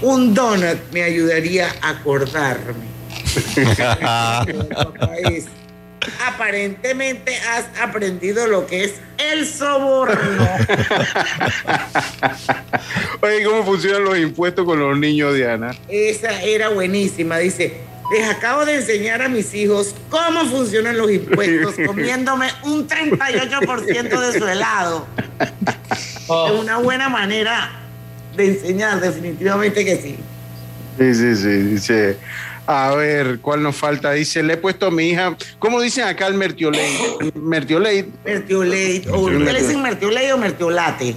un 0.00 0.32
donut 0.32 0.78
me 0.92 1.02
ayudaría 1.02 1.74
a 1.82 1.90
acordarme. 1.90 2.95
Aparentemente 6.26 7.36
has 7.36 7.66
aprendido 7.80 8.46
lo 8.46 8.66
que 8.66 8.84
es 8.84 8.94
el 9.18 9.46
soborno. 9.46 10.46
Oye, 13.22 13.44
¿cómo 13.44 13.64
funcionan 13.64 14.04
los 14.04 14.18
impuestos 14.18 14.64
con 14.64 14.78
los 14.78 14.98
niños, 14.98 15.34
Diana? 15.34 15.74
Esa 15.88 16.42
era 16.42 16.68
buenísima. 16.68 17.38
Dice, 17.38 17.80
les 18.10 18.28
acabo 18.28 18.64
de 18.64 18.76
enseñar 18.76 19.22
a 19.22 19.28
mis 19.28 19.52
hijos 19.54 19.94
cómo 20.10 20.44
funcionan 20.44 20.96
los 20.96 21.10
impuestos 21.10 21.74
comiéndome 21.86 22.48
un 22.62 22.86
38% 22.86 24.20
de 24.20 24.38
su 24.38 24.46
helado. 24.46 25.06
Oh. 26.28 26.48
Es 26.48 26.60
una 26.60 26.78
buena 26.78 27.08
manera 27.08 27.72
de 28.36 28.46
enseñar, 28.46 29.00
definitivamente 29.00 29.84
que 29.84 29.96
sí. 29.96 30.16
Sí, 30.98 31.14
sí, 31.14 31.36
sí. 31.36 31.48
Dice, 31.48 32.16
a 32.66 32.94
ver, 32.94 33.38
¿cuál 33.40 33.62
nos 33.62 33.76
falta? 33.76 34.12
Dice, 34.12 34.42
le 34.42 34.54
he 34.54 34.56
puesto 34.56 34.86
a 34.86 34.90
mi 34.90 35.10
hija, 35.10 35.36
¿cómo 35.58 35.80
dicen 35.80 36.04
acá 36.04 36.26
el 36.26 36.34
mertiolate? 36.34 37.32
Mertiolate. 37.34 38.08
Mertiolate, 38.24 39.04
o 39.12 39.26
¿qué 39.26 39.32
le 39.38 39.60
dicen 39.62 39.82
mertiolate 39.82 40.32
o 40.32 40.38
mertiolate? 40.38 41.14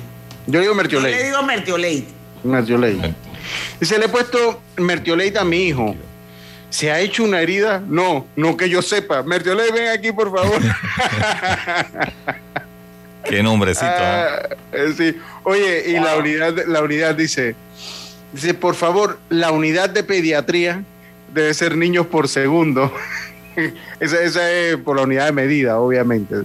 Yo 0.48 0.60
digo 0.62 0.74
Yo 0.74 0.74
le 0.74 0.76
Mertiolate. 0.76 1.24
digo 1.24 1.44
Mertiolate. 1.44 2.06
Mertiolate. 2.44 3.14
Dice, 3.80 3.98
le 3.98 4.06
he 4.06 4.10
puesto 4.10 4.62
Mertiolate 4.78 5.40
a 5.40 5.44
mi 5.44 5.68
hijo. 5.68 5.96
¿Se 6.70 6.92
ha 6.92 7.00
hecho 7.00 7.24
una 7.24 7.42
herida? 7.42 7.82
No, 7.88 8.28
no 8.36 8.56
que 8.56 8.70
yo 8.70 8.82
sepa. 8.84 9.24
Mertiolate, 9.24 9.72
ven 9.72 9.88
aquí, 9.90 10.12
por 10.12 10.32
favor. 10.36 10.62
Qué 13.24 13.44
nombrecito. 13.44 13.86
¿eh? 13.88 13.92
Ah, 13.98 14.50
eh, 14.72 14.94
sí. 14.96 15.18
Oye, 15.44 15.84
y 15.88 15.94
la 16.00 16.16
unidad, 16.18 16.54
la 16.68 16.82
unidad 16.82 17.16
dice, 17.16 17.56
dice, 18.34 18.54
por 18.54 18.76
favor, 18.76 19.20
la 19.30 19.52
unidad 19.52 19.90
de 19.90 20.04
pediatría 20.04 20.84
debe 21.34 21.54
ser 21.54 21.76
niños 21.76 22.08
por 22.08 22.28
segundo. 22.28 22.92
esa, 24.00 24.22
esa 24.22 24.52
es 24.52 24.78
por 24.78 24.98
la 24.98 25.04
unidad 25.04 25.26
de 25.28 25.32
medida, 25.32 25.80
obviamente. 25.80 26.36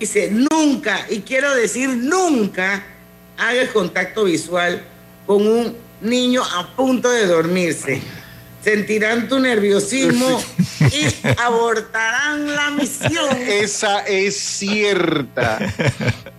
Dice, 0.00 0.30
nunca, 0.30 1.06
y 1.08 1.20
quiero 1.20 1.54
decir 1.54 1.88
nunca, 1.90 2.82
haga 3.38 3.72
contacto 3.72 4.24
visual 4.24 4.82
con 5.26 5.46
un 5.46 5.76
niño 6.00 6.42
a 6.42 6.74
punto 6.74 7.10
de 7.10 7.26
dormirse. 7.26 8.02
Sentirán 8.64 9.28
tu 9.28 9.40
nerviosismo 9.40 10.40
y 10.92 11.06
abortarán 11.38 12.54
la 12.54 12.70
misión. 12.70 13.36
Esa 13.48 14.00
es 14.06 14.36
cierta. 14.38 15.58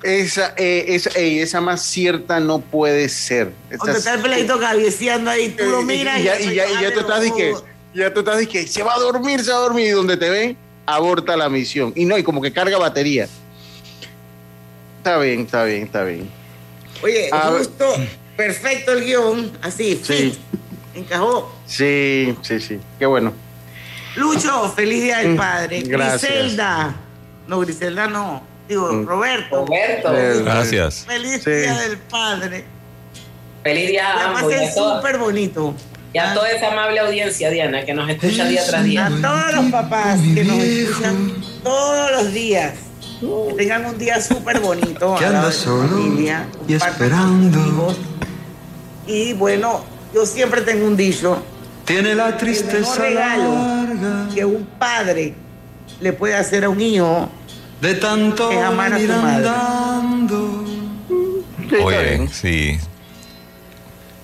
Esa, 0.04 0.54
eh, 0.58 0.86
esa, 0.90 1.10
esa 1.12 1.60
más 1.62 1.84
cierta 1.84 2.40
no 2.40 2.60
puede 2.62 3.10
ser. 3.10 3.52
Donde 3.78 3.98
está 3.98 4.12
el 4.14 4.18
es- 4.20 4.24
peladito 4.24 4.60
cabeceando 4.60 5.32
ahí, 5.32 5.50
tú 5.50 5.66
lo 5.66 5.82
y- 5.82 5.86
miras 5.86 6.20
y 6.20 6.24
ya, 6.24 6.40
y 6.40 6.56
ya, 6.56 6.66
y 6.68 6.82
ya 6.84 6.94
tú 6.94 7.02
estás 7.02 7.22
de 7.22 7.34
que, 7.34 7.54
ya 7.94 8.14
tú 8.14 8.20
estás 8.22 8.38
de 8.38 8.48
que 8.48 8.68
se 8.68 8.84
va 8.84 8.96
a 8.96 9.00
dormir, 9.00 9.44
se 9.44 9.52
va 9.52 9.58
a 9.58 9.62
dormir 9.62 9.88
y 9.88 9.92
donde 9.92 10.16
te 10.18 10.30
ven, 10.30 10.58
aborta 10.86 11.36
la 11.36 11.50
misión. 11.50 11.92
Y 11.96 12.06
no, 12.06 12.18
y 12.18 12.24
como 12.24 12.42
que 12.42 12.52
carga 12.54 12.78
batería. 12.78 13.28
Está 15.00 15.18
bien, 15.18 15.42
está 15.42 15.64
bien, 15.66 15.84
está 15.84 16.04
bien. 16.06 16.30
Oye, 17.02 17.30
A 17.34 17.50
justo, 17.52 17.94
perfecto 18.38 18.94
el 18.94 19.04
guion, 19.06 19.52
así, 19.62 20.00
fit, 20.02 20.36
encajó. 20.96 21.54
Sí, 21.66 22.36
sí, 22.42 22.60
sí. 22.60 22.80
Qué 23.00 23.06
bueno. 23.06 23.34
Lucho, 24.16 24.70
feliz 24.76 25.02
día 25.04 25.18
del 25.20 25.30
Mm, 25.34 25.38
padre. 25.38 25.82
gracias. 25.82 26.22
Griselda. 26.32 26.96
No, 27.48 27.60
Griselda 27.60 28.08
no. 28.08 28.44
Digo, 28.70 28.92
Mm. 28.94 29.06
Roberto. 29.06 29.66
Eh, 29.74 30.42
Gracias. 30.44 31.04
Feliz 31.08 31.42
Sí. 31.44 31.52
día 31.52 31.78
del 31.80 31.98
padre. 31.98 32.66
Feliz 33.64 33.88
día 33.90 34.08
a 34.08 34.26
ambos 34.28 34.44
a 34.54 34.72
toda- 34.74 34.96
súper 34.98 35.18
bonito. 35.18 35.74
y 36.14 36.18
a 36.20 36.34
toda 36.36 36.52
esa 36.52 36.68
amable 36.72 37.00
audiencia, 37.00 37.50
Diana, 37.50 37.84
que 37.86 37.94
nos 37.94 38.08
escucha 38.10 38.46
día 38.46 38.64
tras 38.68 38.84
día. 38.84 39.08
A 39.08 39.10
todos 39.10 39.54
los 39.56 39.66
papás 39.72 40.20
que 40.36 40.44
nos 40.44 40.58
escuchan 40.60 41.34
todos 41.64 42.12
los 42.12 42.32
días. 42.34 42.74
Que 43.20 43.54
tengan 43.58 43.86
un 43.86 43.98
día 43.98 44.22
súper 44.22 44.60
bonito. 44.60 45.16
Que 45.16 45.26
anda 45.26 45.52
solo 45.52 45.88
familia, 45.90 46.46
y 46.68 46.74
esperando. 46.76 47.96
Y 49.08 49.34
bueno, 49.34 49.84
yo 50.14 50.26
siempre 50.26 50.62
tengo 50.62 50.86
un 50.88 50.96
dicho. 50.96 51.42
Tiene 51.86 52.16
la 52.16 52.30
El 52.30 52.38
tristeza 52.38 53.02
regalo 53.02 53.54
larga 53.56 54.30
que 54.34 54.46
un 54.46 54.66
padre 54.80 55.34
le 56.00 56.14
puede 56.14 56.36
hacer 56.36 56.64
a 56.64 56.70
un 56.70 56.80
hijo 56.80 57.30
de 57.82 57.96
tanto 57.96 58.50
es 58.52 58.64
amar 58.64 58.94
a 58.94 59.00
su 59.00 59.08
madre. 59.08 59.50
andando. 59.50 60.64
Oye, 61.84 62.28
sí. 62.32 62.78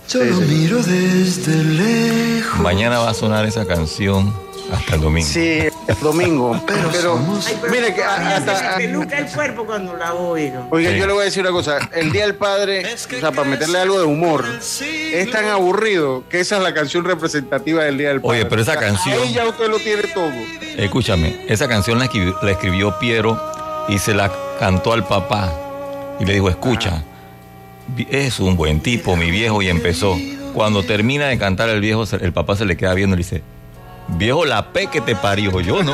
Yo 0.10 0.24
lo 0.24 0.38
miro 0.38 0.78
desde 0.78 1.64
lejos. 1.64 2.60
Mañana 2.62 3.00
va 3.00 3.10
a 3.10 3.14
sonar 3.14 3.46
esa 3.46 3.66
canción 3.66 4.34
hasta 4.72 4.96
el 4.96 5.02
domingo. 5.02 5.28
Sí, 5.28 5.60
el 5.60 5.69
domingo. 6.00 6.62
Pero, 6.68 6.90
pero 6.92 7.20
mire 7.72 7.94
que 7.94 8.04
hasta, 8.04 8.56
se 8.56 8.64
me 8.64 8.76
peluca 8.78 9.18
el 9.18 9.26
cuerpo 9.28 9.66
cuando 9.66 9.96
la 9.96 10.14
oigo. 10.14 10.68
Oiga, 10.72 10.92
Sí. 10.92 10.98
yo 10.98 11.08
le 11.08 11.14
voy 11.14 11.22
a 11.22 11.26
decir 11.26 11.42
una 11.42 11.52
cosa. 11.52 11.78
El 11.94 12.12
Día 12.12 12.24
del 12.24 12.36
Padre, 12.36 12.84
o 12.94 12.98
sea, 13.20 13.32
para 13.32 13.48
meterle 13.48 13.80
algo 13.80 14.00
de 14.00 14.06
humor, 14.06 14.46
es 14.82 15.32
tan 15.32 15.46
aburrido 15.46 16.24
que 16.30 16.40
esa 16.40 16.58
es 16.58 16.64
la 16.64 16.74
canción 16.74 17.04
representativa 17.06 17.84
del 17.84 17.98
Día 17.98 18.10
del 18.10 18.22
Padre. 18.22 18.40
Oye, 18.42 18.46
pero 18.50 18.62
esa 18.62 18.78
canción- 18.78 19.20
Ahí 19.22 19.34
ya 19.34 19.48
usted 19.48 19.68
lo 19.68 19.78
tiene 19.80 20.04
todo. 20.14 20.32
Escúchame, 20.78 21.46
esa 21.48 21.68
canción 21.68 22.00
la 22.00 22.06
escribió, 22.06 22.38
la 22.42 22.52
escribió 22.52 22.98
Piero 23.00 23.40
y 23.88 23.98
se 24.00 24.14
la 24.14 24.32
cantó 24.60 24.94
al 24.94 25.06
papá. 25.08 25.52
Y 26.20 26.26
le 26.26 26.34
dijo, 26.34 26.50
escucha, 26.50 27.02
vi- 27.88 28.08
es 28.10 28.40
un 28.40 28.56
buen 28.56 28.82
tipo, 28.82 29.16
mi 29.16 29.32
viejo, 29.32 29.62
y 29.62 29.70
empezó. 29.70 30.18
Cuando 30.54 30.84
termina 30.84 31.28
de 31.28 31.38
cantar 31.38 31.70
el 31.70 31.80
viejo, 31.80 32.04
el 32.20 32.34
papá 32.34 32.56
se 32.56 32.66
le 32.66 32.76
queda 32.76 32.94
viendo 32.94 33.16
y 33.16 33.20
le 33.20 33.24
dice, 33.24 33.42
viejo, 34.18 34.46
la 34.46 34.72
P 34.72 34.88
que 34.88 35.02
te 35.02 35.16
parió, 35.16 35.60
yo 35.62 35.84
no. 35.84 35.94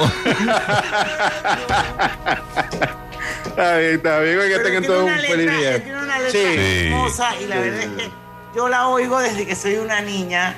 Está 3.45 3.78
bien, 3.78 3.95
está 3.95 4.20
bien. 4.20 4.38
Pero 4.39 4.63
tengan 4.63 5.03
un 5.03 5.09
feliz 5.22 5.51
día. 5.59 5.84
Tiene 5.84 6.01
una 6.01 6.20
letra 6.20 6.32
Sí. 6.32 6.88
hermosa 6.88 7.36
y 7.41 7.45
la 7.47 7.55
Sí, 7.55 7.61
verdad 7.61 7.80
es 7.82 7.88
que 7.89 8.11
yo 8.55 8.70
la 8.70 8.88
oigo 8.88 9.20
desde 9.20 9.45
que 9.45 9.55
soy 9.55 9.76
una 9.76 10.01
niña 10.01 10.55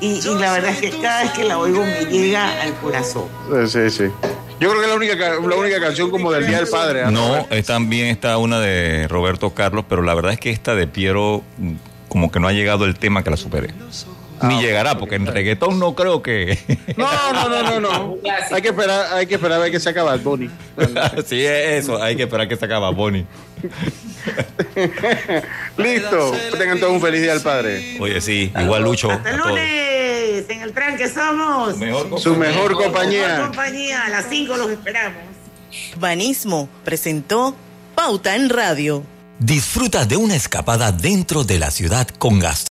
y, 0.00 0.18
y 0.26 0.34
la 0.38 0.52
verdad 0.52 0.70
es 0.70 0.78
que 0.78 1.00
cada 1.00 1.22
vez 1.22 1.30
que 1.32 1.44
la 1.44 1.58
oigo 1.58 1.84
me 1.84 2.04
llega 2.06 2.60
al 2.62 2.74
corazón. 2.74 3.24
Sí, 3.68 3.90
sí, 3.90 3.90
sí. 3.90 4.04
Yo 4.60 4.70
creo 4.70 4.74
que 4.80 4.82
es 4.86 4.88
la 4.88 4.94
única, 4.96 5.18
ca- 5.18 5.34
la 5.46 5.56
única 5.56 5.80
canción 5.80 6.10
como 6.10 6.30
del 6.32 6.46
Día 6.46 6.58
del 6.58 6.68
Padre. 6.68 7.02
¿ah? 7.04 7.10
No, 7.10 7.46
es 7.50 7.66
también 7.66 8.06
está 8.06 8.38
una 8.38 8.60
de 8.60 9.06
Roberto 9.08 9.50
Carlos, 9.50 9.84
pero 9.88 10.02
la 10.02 10.14
verdad 10.14 10.32
es 10.32 10.38
que 10.40 10.50
esta 10.50 10.74
de 10.74 10.86
Piero, 10.86 11.42
mm, 11.58 11.72
como 12.08 12.30
que 12.30 12.38
no 12.40 12.48
ha 12.48 12.52
llegado 12.52 12.84
el 12.84 12.96
tema 12.96 13.22
que 13.24 13.30
la 13.30 13.36
supere. 13.36 13.74
Ni 14.48 14.60
llegará, 14.60 14.98
porque 14.98 15.14
en 15.16 15.26
reggaetón 15.26 15.78
no 15.78 15.94
creo 15.94 16.22
que. 16.22 16.58
No, 16.96 17.32
no, 17.32 17.48
no, 17.48 17.62
no, 17.62 17.80
no. 17.80 18.16
Hay 18.52 18.62
que 18.62 18.68
esperar, 18.68 19.12
hay 19.14 19.26
que 19.26 19.34
esperar 19.34 19.58
a 19.58 19.62
ver 19.62 19.72
que 19.72 19.80
se 19.80 19.88
acaba 19.90 20.12
Bad 20.12 20.20
Bunny. 20.22 20.48
sí, 21.26 21.44
es 21.44 21.84
eso, 21.84 22.00
hay 22.02 22.16
que 22.16 22.22
esperar 22.24 22.48
que 22.48 22.56
se 22.56 22.64
acaba 22.64 22.90
Bonnie. 22.90 23.26
Listo. 25.76 26.32
Tengan 26.58 26.80
todo 26.80 26.92
un 26.92 27.00
feliz 27.00 27.22
Día 27.22 27.32
del 27.32 27.42
Padre. 27.42 27.96
Oye, 28.00 28.20
sí, 28.20 28.52
igual 28.60 28.82
Lucho. 28.84 29.10
Hasta 29.10 29.30
el 29.30 29.36
todos. 29.36 29.50
lunes, 29.50 30.44
en 30.48 30.62
el 30.62 30.72
tranque 30.72 31.08
somos. 31.08 31.74
Su 31.74 31.80
mejor 32.36 32.38
Mejor 32.38 32.72
compañía. 32.74 33.40
compañía, 33.42 34.04
a 34.04 34.08
las 34.10 34.26
5 34.30 34.56
los 34.56 34.70
esperamos. 34.70 35.18
Banismo 35.98 36.68
presentó 36.84 37.54
Pauta 37.94 38.36
en 38.36 38.48
Radio. 38.48 39.02
Disfruta 39.38 40.04
de 40.04 40.16
una 40.16 40.36
escapada 40.36 40.92
dentro 40.92 41.42
de 41.42 41.58
la 41.58 41.70
ciudad 41.72 42.06
con 42.18 42.38
Gastro. 42.38 42.62